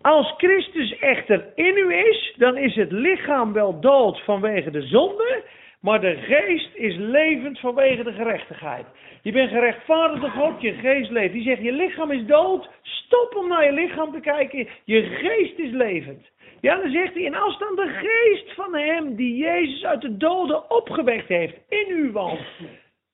Als 0.00 0.34
Christus 0.36 0.98
echter 0.98 1.52
in 1.54 1.76
u 1.76 1.94
is, 1.94 2.34
dan 2.36 2.56
is 2.56 2.74
het 2.74 2.92
lichaam 2.92 3.52
wel 3.52 3.80
dood 3.80 4.20
vanwege 4.20 4.70
de 4.70 4.82
zonde, 4.82 5.44
maar 5.80 6.00
de 6.00 6.16
geest 6.16 6.74
is 6.74 6.96
levend 6.96 7.60
vanwege 7.60 8.02
de 8.02 8.12
gerechtigheid. 8.12 8.86
Je 9.22 9.32
bent 9.32 9.50
gerechtvaardigd 9.50 10.20
door 10.20 10.30
God, 10.30 10.60
je 10.60 10.72
geest 10.72 11.10
leeft. 11.10 11.32
Die 11.32 11.42
zegt, 11.42 11.62
je 11.62 11.72
lichaam 11.72 12.10
is 12.10 12.26
dood, 12.26 12.68
stop 12.82 13.34
om 13.36 13.48
naar 13.48 13.64
je 13.64 13.72
lichaam 13.72 14.12
te 14.12 14.20
kijken, 14.20 14.68
je 14.84 15.02
geest 15.02 15.58
is 15.58 15.70
levend. 15.70 16.26
Ja, 16.60 16.76
dan 16.76 16.90
zegt 16.90 17.14
hij, 17.14 17.26
en 17.26 17.34
als 17.34 17.58
dan 17.58 17.76
de 17.76 17.88
geest 17.88 18.54
van 18.54 18.74
hem 18.74 19.14
die 19.14 19.36
Jezus 19.36 19.84
uit 19.84 20.00
de 20.00 20.16
doden 20.16 20.70
opgewekt 20.70 21.28
heeft, 21.28 21.56
in 21.68 21.86
u 21.88 22.10
woont. 22.12 22.46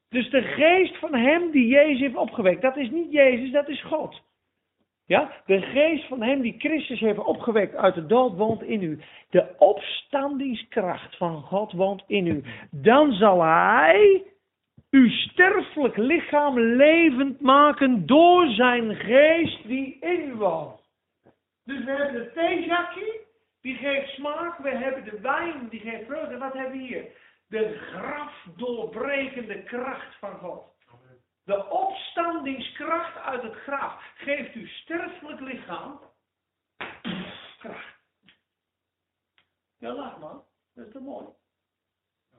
Dus 0.09 0.31
de 0.31 0.43
geest 0.43 0.99
van 0.99 1.15
hem 1.15 1.51
die 1.51 1.67
Jezus 1.67 2.01
heeft 2.01 2.17
opgewekt, 2.17 2.63
dat 2.63 2.77
is 2.77 2.91
niet 2.91 3.13
Jezus, 3.13 3.53
dat 3.53 3.69
is 3.69 3.83
God. 3.83 4.25
Ja, 5.07 5.43
de 5.47 5.61
geest 5.61 6.09
van 6.09 6.23
hem 6.23 6.41
die 6.41 6.55
Christus 6.59 7.01
heeft 7.01 7.19
opgewekt 7.19 7.75
uit 7.75 7.95
de 7.95 8.07
dood 8.07 8.37
woont 8.37 8.63
in 8.63 8.83
u. 8.83 9.01
De 9.31 9.55
opstandingskracht 9.59 11.17
van 11.17 11.43
God 11.43 11.73
woont 11.73 12.03
in 12.07 12.27
u. 12.27 12.45
Dan 12.71 13.13
zal 13.13 13.43
hij 13.43 14.23
uw 14.91 15.09
sterfelijk 15.09 15.97
lichaam 15.97 16.59
levend 16.61 17.41
maken 17.41 18.07
door 18.07 18.47
zijn 18.47 18.95
geest 18.95 19.67
die 19.67 19.97
in 20.01 20.21
u 20.29 20.35
woont. 20.35 20.81
Dus 21.65 21.85
we 21.85 21.91
hebben 21.91 22.21
het 22.21 22.35
theezakje, 22.35 23.06
die 23.67 23.77
geeft 23.77 24.09
smaak. 24.09 24.59
We 24.59 24.71
hebben 24.71 25.05
de 25.05 25.21
wijn, 25.21 25.69
die 25.69 25.81
geeft 25.81 26.05
vreugde. 26.05 26.35
En 26.35 26.39
wat 26.39 26.53
hebben 26.53 26.79
we 26.79 26.85
hier? 26.85 27.05
De 27.49 27.79
grafdoorbrekende 27.79 29.63
kracht 29.63 30.19
van 30.19 30.39
God. 30.39 30.75
De 31.45 31.71
opstandingskracht 31.71 33.17
uit 33.17 33.43
het 33.43 33.55
graf 33.55 34.13
geeft 34.15 34.55
uw 34.55 34.67
sterfelijk 34.67 35.41
lichaam 35.41 36.01
kracht. 37.59 37.97
Ja, 39.79 39.93
lach 39.93 40.19
man. 40.19 40.43
Dat 40.75 40.87
is 40.87 40.93
toch 40.93 41.03
mooi. 41.03 41.27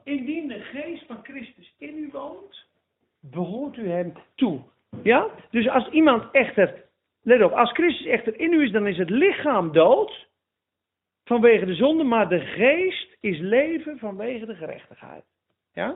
Indien 0.04 0.48
de 0.48 0.60
geest 0.60 1.06
van 1.06 1.24
Christus 1.24 1.74
in 1.78 1.98
u 1.98 2.10
woont, 2.12 2.66
behoort 3.20 3.78
u 3.78 3.90
hem 3.90 4.14
toe. 4.36 4.62
Ja? 5.04 5.30
Dus 5.50 5.70
als 5.70 5.90
iemand 5.90 6.32
echter, 6.32 6.84
let 7.22 7.44
op, 7.44 7.52
als 7.52 7.72
Christus 7.72 8.06
echter 8.06 8.40
in 8.40 8.54
u 8.54 8.64
is, 8.64 8.72
dan 8.72 8.88
is 8.88 8.98
het 8.98 9.10
lichaam 9.10 9.72
dood 9.72 10.27
vanwege 11.28 11.66
de 11.66 11.76
zonde, 11.76 12.04
maar 12.04 12.30
de 12.30 12.40
geest 12.40 13.18
is 13.20 13.40
leven 13.40 13.98
vanwege 14.00 14.46
de 14.46 14.56
gerechtigheid. 14.56 15.24
Ja? 15.74 15.96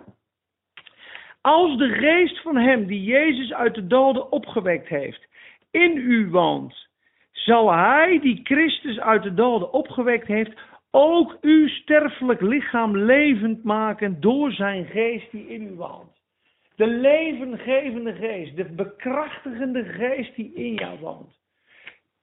Als 1.41 1.77
de 1.77 1.89
geest 1.89 2.41
van 2.41 2.57
hem 2.57 2.86
die 2.86 3.03
Jezus 3.03 3.53
uit 3.53 3.75
de 3.75 3.88
doden 3.88 4.32
opgewekt 4.32 4.88
heeft, 4.88 5.27
in 5.71 5.97
u 5.97 6.29
woont, 6.29 6.88
zal 7.32 7.71
hij 7.73 8.19
die 8.19 8.39
Christus 8.43 8.99
uit 8.99 9.23
de 9.23 9.34
doden 9.34 9.73
opgewekt 9.73 10.27
heeft, 10.27 10.51
ook 10.91 11.38
uw 11.41 11.67
sterfelijk 11.67 12.41
lichaam 12.41 12.97
levend 12.97 13.63
maken 13.63 14.21
door 14.21 14.51
zijn 14.51 14.86
geest 14.86 15.32
die 15.32 15.47
in 15.47 15.61
u 15.61 15.73
woont. 15.73 16.19
De 16.75 16.88
levengevende 16.88 18.13
geest, 18.13 18.55
de 18.55 18.65
bekrachtigende 18.65 19.84
geest 19.84 20.36
die 20.36 20.53
in 20.53 20.73
jou 20.73 20.99
woont. 20.99 21.39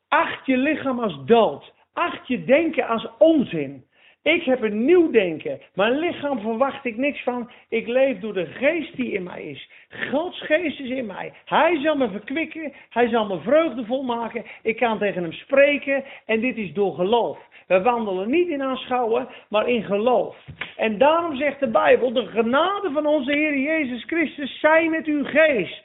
Acht 0.09 0.47
je 0.47 0.57
lichaam 0.57 1.01
als 1.01 1.25
dood. 1.25 1.73
Acht 1.99 2.29
je 2.29 2.45
denken 2.45 2.87
als 2.87 3.09
onzin. 3.19 3.85
Ik 4.23 4.43
heb 4.43 4.63
een 4.63 4.85
nieuw 4.85 5.11
denken. 5.11 5.61
Mijn 5.75 5.99
lichaam 5.99 6.41
verwacht 6.41 6.85
ik 6.85 6.97
niks 6.97 7.23
van. 7.23 7.51
Ik 7.69 7.87
leef 7.87 8.19
door 8.19 8.35
de 8.35 8.47
geest 8.47 8.97
die 8.97 9.13
in 9.13 9.23
mij 9.23 9.43
is. 9.43 9.71
Gods 10.11 10.41
geest 10.41 10.81
is 10.81 10.89
in 10.89 11.07
mij. 11.07 11.33
Hij 11.45 11.81
zal 11.81 11.97
me 11.97 12.11
verkwikken. 12.11 12.73
Hij 12.89 13.09
zal 13.09 13.27
me 13.27 13.41
vreugdevol 13.41 14.03
maken. 14.03 14.45
Ik 14.63 14.77
kan 14.77 14.99
tegen 14.99 15.23
hem 15.23 15.33
spreken. 15.33 16.05
En 16.27 16.41
dit 16.41 16.57
is 16.57 16.73
door 16.73 16.95
geloof. 16.95 17.39
We 17.67 17.83
wandelen 17.83 18.31
niet 18.31 18.49
in 18.49 18.63
aanschouwen, 18.63 19.29
maar 19.49 19.69
in 19.69 19.85
geloof. 19.85 20.37
En 20.77 20.99
daarom 20.99 21.37
zegt 21.37 21.61
de 21.61 21.71
Bijbel: 21.71 22.13
de 22.13 22.27
genade 22.27 22.91
van 22.93 23.07
onze 23.07 23.33
Heer 23.33 23.59
Jezus 23.59 24.05
Christus 24.05 24.61
zij 24.61 24.89
met 24.89 25.07
uw 25.07 25.25
geest. 25.25 25.85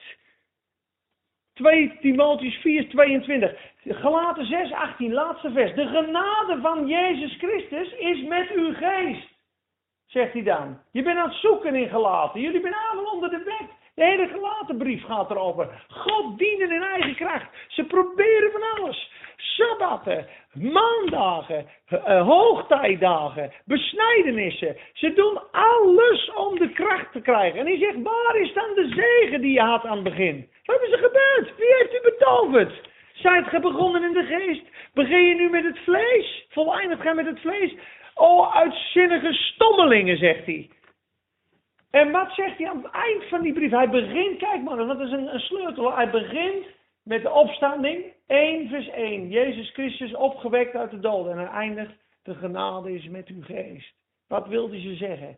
2 1.53 1.97
Timotheus 2.01 2.55
4, 2.55 2.89
22. 2.89 3.71
Galaten 3.85 4.45
6, 4.45 4.71
18, 4.71 5.13
laatste 5.13 5.51
vers. 5.51 5.73
De 5.75 5.87
genade 5.87 6.59
van 6.61 6.87
Jezus 6.87 7.37
Christus 7.37 7.93
is 7.93 8.23
met 8.23 8.51
uw 8.51 8.73
geest. 8.73 9.27
Zegt 10.05 10.33
hij 10.33 10.43
dan. 10.43 10.79
Je 10.91 11.03
bent 11.03 11.17
aan 11.17 11.29
het 11.29 11.37
zoeken 11.37 11.75
in 11.75 11.89
Galaten. 11.89 12.41
Jullie 12.41 12.61
zijn 12.61 12.73
allemaal 12.73 13.13
onder 13.13 13.29
de 13.29 13.43
wet. 13.43 13.69
De 13.95 14.03
hele 14.03 14.27
gelatenbrief 14.27 15.03
gaat 15.03 15.31
erover. 15.31 15.85
God 15.87 16.37
dienen 16.37 16.71
in 16.71 16.81
eigen 16.81 17.15
kracht. 17.15 17.49
Ze 17.67 17.83
proberen 17.83 18.51
van 18.51 18.61
alles. 18.61 19.11
Sabbatten, 19.35 20.27
maandagen, 20.53 21.65
uh, 21.89 22.27
hoogtijdagen, 22.27 23.51
besnijdenissen. 23.65 24.77
Ze 24.93 25.13
doen 25.13 25.39
alles 25.51 26.31
om 26.33 26.59
de 26.59 26.69
kracht 26.69 27.11
te 27.11 27.21
krijgen. 27.21 27.59
En 27.59 27.65
hij 27.65 27.77
zegt, 27.77 28.01
waar 28.01 28.35
is 28.35 28.53
dan 28.53 28.73
de 28.75 28.87
zegen 28.95 29.41
die 29.41 29.51
je 29.51 29.61
had 29.61 29.85
aan 29.85 29.95
het 29.95 30.03
begin? 30.03 30.49
Wat 30.65 30.81
is 30.81 30.91
er 30.91 30.97
gebeurd? 30.97 31.57
Wie 31.57 31.75
heeft 31.75 31.93
u 31.93 32.01
betoverd? 32.01 32.91
Zijt 33.23 33.47
ge 33.47 33.59
begonnen 33.59 34.03
in 34.03 34.13
de 34.13 34.23
geest? 34.23 34.63
Begin 34.93 35.23
je 35.23 35.35
nu 35.35 35.49
met 35.49 35.63
het 35.63 35.79
vlees? 35.79 36.45
Voleindigt 36.49 37.01
gij 37.01 37.13
met 37.13 37.25
het 37.25 37.39
vlees? 37.39 37.75
O, 38.13 38.45
uitzinnige 38.45 39.33
stommelingen, 39.33 40.17
zegt 40.17 40.45
hij. 40.45 40.69
En 41.91 42.11
wat 42.11 42.31
zegt 42.33 42.57
hij 42.57 42.69
aan 42.69 42.83
het 42.83 42.91
eind 42.91 43.23
van 43.23 43.41
die 43.41 43.53
brief? 43.53 43.71
Hij 43.71 43.89
begint, 43.89 44.37
kijk 44.37 44.61
maar, 44.61 44.77
dat 44.77 44.99
is 44.99 45.11
een, 45.11 45.33
een 45.33 45.39
sleutel. 45.39 45.95
Hij 45.95 46.09
begint 46.09 46.65
met 47.03 47.21
de 47.21 47.31
opstanding, 47.31 48.05
1 48.27 48.69
vers 48.69 48.89
1. 48.89 49.29
Jezus 49.29 49.69
Christus 49.69 50.15
opgewekt 50.15 50.75
uit 50.75 50.91
de 50.91 50.99
doden. 50.99 51.31
En 51.31 51.37
hij 51.37 51.47
eindigt, 51.47 51.93
de 52.23 52.35
genade 52.35 52.93
is 52.93 53.07
met 53.07 53.27
uw 53.27 53.41
geest. 53.41 53.93
Wat 54.27 54.47
wilde 54.47 54.81
ze 54.81 54.95
zeggen? 54.95 55.37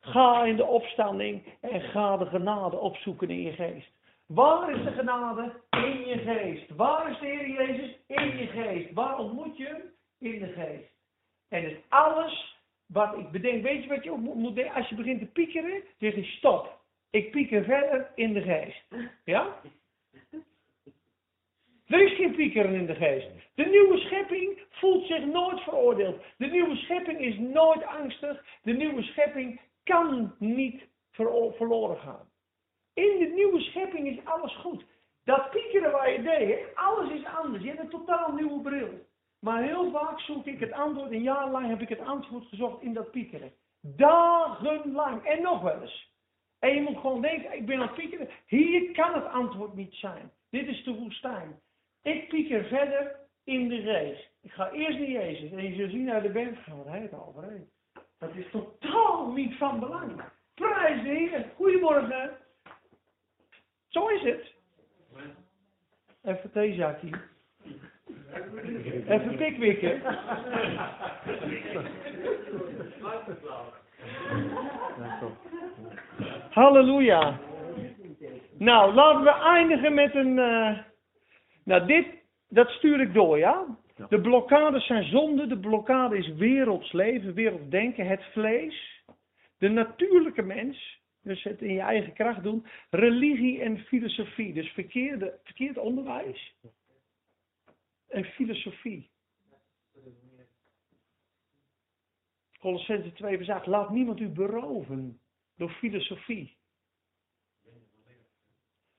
Ga 0.00 0.44
in 0.44 0.56
de 0.56 0.66
opstanding 0.66 1.42
en 1.60 1.80
ga 1.80 2.16
de 2.16 2.26
genade 2.26 2.78
opzoeken 2.78 3.30
in 3.30 3.42
je 3.42 3.52
geest. 3.52 3.90
Waar 4.34 4.70
is 4.70 4.84
de 4.84 4.92
genade? 4.92 5.52
In 5.70 6.06
je 6.06 6.18
geest. 6.18 6.70
Waar 6.76 7.10
is 7.10 7.18
de 7.18 7.26
Heer 7.26 7.48
Jezus? 7.48 7.96
In 8.06 8.36
je 8.36 8.46
geest. 8.46 8.92
Waar 8.92 9.18
ontmoet 9.18 9.56
je 9.56 9.64
hem? 9.64 9.82
In 10.18 10.38
de 10.38 10.52
geest. 10.52 10.92
En 11.48 11.64
het 11.64 11.76
alles 11.88 12.58
wat 12.86 13.18
ik 13.18 13.30
bedenk, 13.30 13.62
weet 13.62 13.82
je 13.82 13.88
wat 13.88 14.04
je 14.04 14.10
moet 14.10 14.54
denken? 14.54 14.74
Als 14.74 14.88
je 14.88 14.94
begint 14.94 15.20
te 15.20 15.26
piekeren, 15.26 15.82
zeg 15.98 16.14
je 16.14 16.24
stop. 16.24 16.82
Ik 17.10 17.30
pieker 17.30 17.64
verder 17.64 18.10
in 18.14 18.32
de 18.32 18.42
geest. 18.42 18.84
Ja? 19.24 19.60
Er 21.86 22.00
is 22.00 22.14
geen 22.14 22.34
piekeren 22.34 22.74
in 22.74 22.86
de 22.86 22.94
geest. 22.94 23.26
De 23.54 23.64
nieuwe 23.64 23.98
schepping 23.98 24.62
voelt 24.70 25.06
zich 25.06 25.24
nooit 25.24 25.60
veroordeeld. 25.60 26.22
De 26.36 26.46
nieuwe 26.46 26.76
schepping 26.76 27.20
is 27.20 27.38
nooit 27.38 27.84
angstig. 27.84 28.44
De 28.62 28.72
nieuwe 28.72 29.02
schepping 29.02 29.60
kan 29.84 30.34
niet 30.38 30.82
verloren 31.10 31.98
gaan. 31.98 32.32
In 32.94 33.18
de 33.18 33.30
nieuwe 33.34 33.60
schepping 33.60 34.06
is 34.06 34.24
alles 34.24 34.56
goed. 34.56 34.84
Dat 35.24 35.50
piekeren 35.50 35.92
waar 35.92 36.12
je 36.12 36.22
deed, 36.22 36.74
alles 36.74 37.10
is 37.10 37.24
anders. 37.24 37.62
Je 37.62 37.68
hebt 37.68 37.80
een 37.80 37.88
totaal 37.88 38.32
nieuwe 38.32 38.60
bril. 38.60 39.06
Maar 39.40 39.62
heel 39.62 39.90
vaak 39.90 40.20
zoek 40.20 40.46
ik 40.46 40.60
het 40.60 40.72
antwoord, 40.72 41.10
een 41.10 41.22
jaar 41.22 41.50
lang 41.50 41.68
heb 41.68 41.80
ik 41.80 41.88
het 41.88 42.00
antwoord 42.00 42.44
gezocht 42.44 42.82
in 42.82 42.92
dat 42.92 43.10
piekeren. 43.10 43.52
Dagenlang. 43.80 45.24
En 45.24 45.42
nog 45.42 45.62
wel 45.62 45.80
eens. 45.80 46.12
En 46.58 46.74
je 46.74 46.80
moet 46.80 46.98
gewoon 46.98 47.22
denken, 47.22 47.56
ik 47.56 47.66
ben 47.66 47.76
aan 47.76 47.86
het 47.86 47.94
piekeren. 47.94 48.28
Hier 48.46 48.92
kan 48.92 49.14
het 49.14 49.26
antwoord 49.26 49.74
niet 49.74 49.94
zijn. 49.94 50.30
Dit 50.50 50.66
is 50.66 50.84
de 50.84 50.94
woestijn. 50.94 51.60
Ik 52.02 52.28
pieker 52.28 52.64
verder 52.64 53.16
in 53.44 53.68
de 53.68 53.82
race. 53.82 54.24
Ik 54.42 54.52
ga 54.52 54.70
eerst 54.70 54.98
naar 54.98 55.08
Jezus. 55.08 55.50
En 55.50 55.64
je 55.64 55.74
zult 55.74 55.90
zien 55.90 56.04
naar 56.04 56.22
de 56.22 56.32
band 56.32 56.58
gaan. 56.58 56.86
Hij 56.86 57.00
het 57.00 57.14
overheen. 57.26 57.68
Dat 58.18 58.34
is 58.34 58.50
totaal 58.50 59.32
niet 59.32 59.56
van 59.56 59.80
belang. 59.80 60.22
Prijs 60.54 61.02
de 61.02 61.08
Heer. 61.08 61.52
Goedemorgen. 61.56 62.38
Zo 63.94 64.08
is 64.08 64.22
het. 64.22 64.52
Even 66.22 66.50
theezakje. 66.52 67.08
Even 69.08 69.36
pikwikken. 69.36 70.02
Halleluja. 76.50 77.38
Nou, 78.58 78.94
laten 78.94 79.22
we 79.22 79.30
eindigen 79.30 79.94
met 79.94 80.14
een. 80.14 80.36
Uh, 80.36 80.78
nou, 81.64 81.86
dit, 81.86 82.06
dat 82.48 82.68
stuur 82.68 83.00
ik 83.00 83.14
door, 83.14 83.38
ja? 83.38 83.66
De 84.08 84.20
blokkades 84.20 84.86
zijn 84.86 85.04
zonde. 85.04 85.46
De 85.46 85.58
blokkade 85.58 86.18
is 86.18 86.28
werelds 86.28 86.92
leven, 86.92 87.34
werelds 87.34 87.68
denken, 87.68 88.06
het 88.06 88.24
vlees. 88.32 89.02
De 89.58 89.68
natuurlijke 89.68 90.42
mens. 90.42 91.02
Dus 91.24 91.42
het 91.42 91.62
in 91.62 91.72
je 91.72 91.80
eigen 91.80 92.12
kracht 92.12 92.42
doen. 92.42 92.66
Religie 92.90 93.60
en 93.60 93.78
filosofie. 93.78 94.52
Dus 94.52 94.72
verkeerde, 94.72 95.38
verkeerd 95.42 95.78
onderwijs. 95.78 96.54
En 98.08 98.24
filosofie. 98.24 99.10
Colossense 102.58 103.12
2 103.12 103.36
verzagt, 103.36 103.66
laat 103.66 103.90
niemand 103.90 104.20
u 104.20 104.28
beroven 104.28 105.20
door 105.56 105.70
filosofie. 105.70 106.56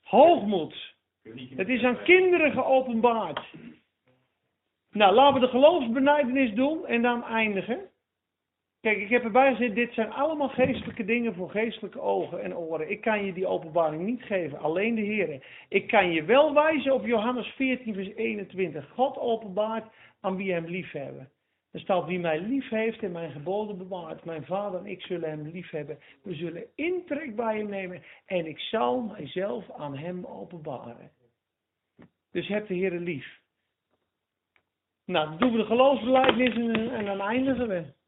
Hoogmoed. 0.02 0.96
Het 1.56 1.70
is 1.70 1.84
aan 1.84 2.04
kinderen 2.04 2.52
geopenbaard. 2.52 3.54
Nou, 4.90 5.14
laten 5.14 5.34
we 5.34 5.40
de 5.40 5.52
geloofsbenijdenis 5.52 6.54
doen 6.54 6.86
en 6.86 7.02
dan 7.02 7.24
eindigen. 7.24 7.90
Kijk, 8.86 8.98
ik 8.98 9.10
heb 9.10 9.24
erbij 9.24 9.56
gezet, 9.56 9.76
dit 9.76 9.94
zijn 9.94 10.12
allemaal 10.12 10.50
geestelijke 10.50 11.06
dingen 11.06 11.36
voor 11.36 11.50
geestelijke 11.50 12.00
ogen 12.00 12.44
en 12.44 12.58
oren. 12.58 12.90
Ik 12.90 13.02
kan 13.02 13.26
je 13.26 13.34
die 13.34 13.48
openbaring 13.48 14.06
niet 14.06 14.22
geven, 14.22 14.60
alleen 14.60 14.96
de 14.96 15.02
Heer. 15.02 15.46
Ik 15.70 15.88
kan 15.88 16.12
je 16.12 16.24
wel 16.24 16.54
wijzen 16.54 16.94
op 16.94 17.06
Johannes 17.06 17.48
14, 17.48 17.94
vers 17.94 18.16
21. 18.16 18.90
God 18.90 19.18
openbaart 19.18 19.94
aan 20.22 20.36
wie 20.36 20.54
hem 20.54 20.66
lief 20.66 20.92
hebben. 20.92 21.30
Er 21.72 21.80
staat 21.80 22.06
wie 22.06 22.20
mij 22.20 22.40
lief 22.40 22.70
heeft 22.70 23.04
en 23.04 23.12
mijn 23.12 23.32
geboden 23.32 23.78
bewaart. 23.78 24.26
Mijn 24.26 24.46
vader 24.46 24.80
en 24.80 24.86
ik 24.86 25.02
zullen 25.02 25.30
hem 25.30 25.48
lief 25.48 25.70
hebben. 25.70 26.00
We 26.24 26.34
zullen 26.34 26.66
intrek 26.76 27.36
bij 27.36 27.58
hem 27.58 27.70
nemen. 27.70 28.04
En 28.26 28.46
ik 28.46 28.60
zal 28.60 29.02
mijzelf 29.02 29.72
aan 29.72 29.98
hem 29.98 30.26
openbaren. 30.26 31.12
Dus 32.32 32.48
heb 32.48 32.68
de 32.68 32.74
Heer 32.74 33.00
lief. 33.00 33.40
Nou, 35.06 35.30
dan 35.30 35.38
doen 35.38 35.52
we 35.52 35.58
de 35.58 35.66
geloofsbelijdenis 35.66 36.56
en, 36.56 36.92
en 36.92 37.06
dan 37.06 37.22
eindigen 37.22 37.68
we. 37.68 38.04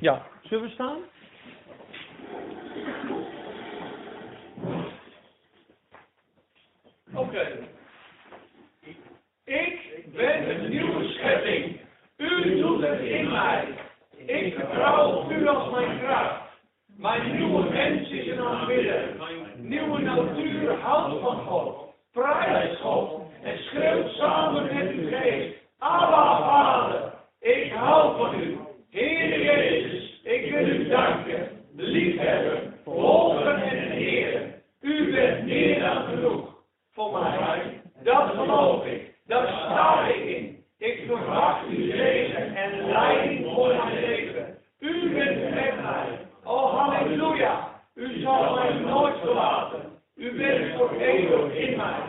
Ja, 0.00 0.26
zullen 0.42 0.64
we 0.64 0.70
staan? 0.70 0.98
Oké. 7.14 7.68
Ik 9.44 10.04
ben 10.12 10.50
een 10.50 10.70
nieuwe 10.70 11.04
schepping. 11.08 11.80
U 12.16 12.60
doet 12.60 12.82
het 12.82 13.00
in 13.00 13.30
mij. 13.30 13.64
Ik 14.16 14.54
vertrouw 14.54 15.12
op 15.12 15.30
u 15.30 15.46
als 15.46 15.70
mijn 15.70 15.98
kracht. 15.98 16.40
Mijn 16.96 17.36
nieuwe 17.36 17.70
mens 17.70 18.10
is 18.10 18.26
een 18.26 18.40
aanbidder. 18.40 19.16
Nieuwe 19.56 19.98
natuur 19.98 20.74
houdt 20.80 21.20
van 21.20 21.40
God. 21.46 21.94
Prijs 22.12 22.78
God. 22.78 23.22
En 23.42 23.58
schreeuwt 23.58 24.10
samen 24.10 24.74
met 24.74 24.90
uw 24.90 25.08
geest. 25.08 25.56
Abba, 25.78 26.38
Vader. 26.38 27.12
Ik 27.40 27.72
hou 27.72 28.16
van 28.16 28.40
u. 28.40 28.58
Heer 28.90 29.42
Jezus, 29.42 30.20
ik 30.22 30.52
wil 30.52 30.66
u 30.66 30.88
danken. 30.88 31.48
Liefhebben, 31.76 32.74
volgen 32.84 33.62
en 33.62 33.90
heren. 33.90 34.54
U 34.80 35.12
bent 35.12 35.44
meer 35.44 35.80
dan 35.80 36.04
genoeg 36.04 36.54
voor 36.92 37.20
mij. 37.20 37.82
Dat 38.02 38.30
geloof 38.30 38.84
ik. 38.84 39.14
Daar 39.26 39.46
sta 39.46 40.06
ik 40.06 40.24
in. 40.24 40.64
Ik 40.78 41.02
verwacht 41.06 41.66
uw 41.68 41.90
zegen 41.90 42.56
en 42.56 42.88
leiding 42.88 43.54
voor 43.54 43.68
mijn 43.68 44.00
leven. 44.00 44.58
U 44.78 45.14
bent 45.14 45.54
met 45.54 45.82
mij. 45.82 46.26
Oh, 46.44 46.78
halleluja. 46.78 47.82
U 47.94 48.20
zal 48.20 48.54
mij 48.54 48.72
nooit 48.72 49.18
verlaten. 49.18 49.80
U 50.16 50.36
bent 50.36 50.76
voor 50.76 51.00
eeuwig 51.00 51.54
in 51.54 51.76
mij. 51.76 52.02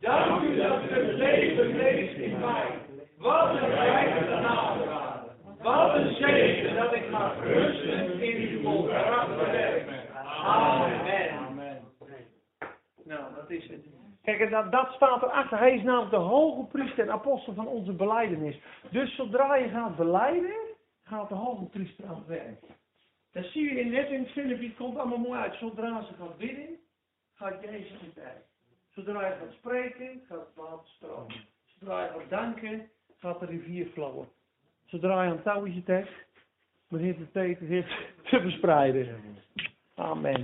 Dank 0.00 0.42
u 0.42 0.56
dat 0.56 0.82
u 0.90 0.94
het 0.94 1.12
leven 1.12 1.76
leeft 1.76 2.18
in 2.18 2.38
mij. 2.38 2.66
Wat 3.18 3.50
een 3.50 3.68
rijke 3.68 4.24
genade. 4.24 4.84
Wat 5.62 5.94
een 5.94 6.14
zegen 6.14 6.74
dat 6.74 6.94
ik 6.94 7.10
mag 7.10 7.34
rusten 7.42 8.20
in 8.20 8.48
uw 8.48 8.62
volkracht 8.62 9.36
werk. 9.36 9.88
Amen. 10.44 11.80
Nou, 13.04 13.34
dat 13.34 13.50
is 13.50 13.68
het. 13.68 13.86
Kijk, 14.22 14.40
en 14.40 14.70
dat, 14.70 14.70
Hij 15.58 15.74
is 15.74 15.82
namelijk 15.82 16.10
de 16.10 16.16
hoge 16.16 16.66
priester 16.66 17.04
en 17.04 17.12
apostel 17.12 17.54
van 17.54 17.66
onze 17.66 17.92
beleidenis. 17.92 18.60
Dus 18.90 19.14
zodra 19.14 19.54
je 19.54 19.68
gaat 19.68 19.96
beleiden, 19.96 20.56
gaat 21.02 21.28
de 21.28 21.34
hoge 21.34 21.64
priester 21.64 22.06
aan 22.06 22.14
het 22.14 22.26
werk. 22.26 22.64
Dat 23.32 23.44
zie 23.44 23.74
je 23.74 23.84
net 23.84 24.10
in 24.10 24.26
Filippi, 24.26 24.66
het 24.66 24.76
komt 24.76 24.96
allemaal 24.96 25.18
mooi 25.18 25.40
uit. 25.40 25.54
Zodra 25.54 26.02
ze 26.02 26.14
gaat 26.14 26.36
bidden, 26.36 26.78
gaat 27.34 27.62
Jezus 27.62 28.00
het 28.00 28.14
werk. 28.14 28.44
Zodra 28.94 29.26
je 29.26 29.34
gaat 29.34 29.52
spreken, 29.52 30.22
gaat 30.28 30.38
het 30.38 30.54
water 30.54 30.88
stromen. 30.88 31.46
Zodra 31.64 32.02
je 32.02 32.08
gaat 32.08 32.30
danken, 32.30 32.90
gaat 33.18 33.40
de 33.40 33.46
rivier 33.46 33.86
vloeien. 33.92 34.28
Zodra 34.86 35.22
je 35.22 35.30
een 35.30 35.42
touwtje 35.42 35.82
trekt, 35.82 36.12
begint 36.88 37.18
het 37.18 37.32
tegen 37.32 37.66
zich 37.66 38.12
te 38.22 38.40
verspreiden. 38.40 39.22
Amen. 39.94 40.40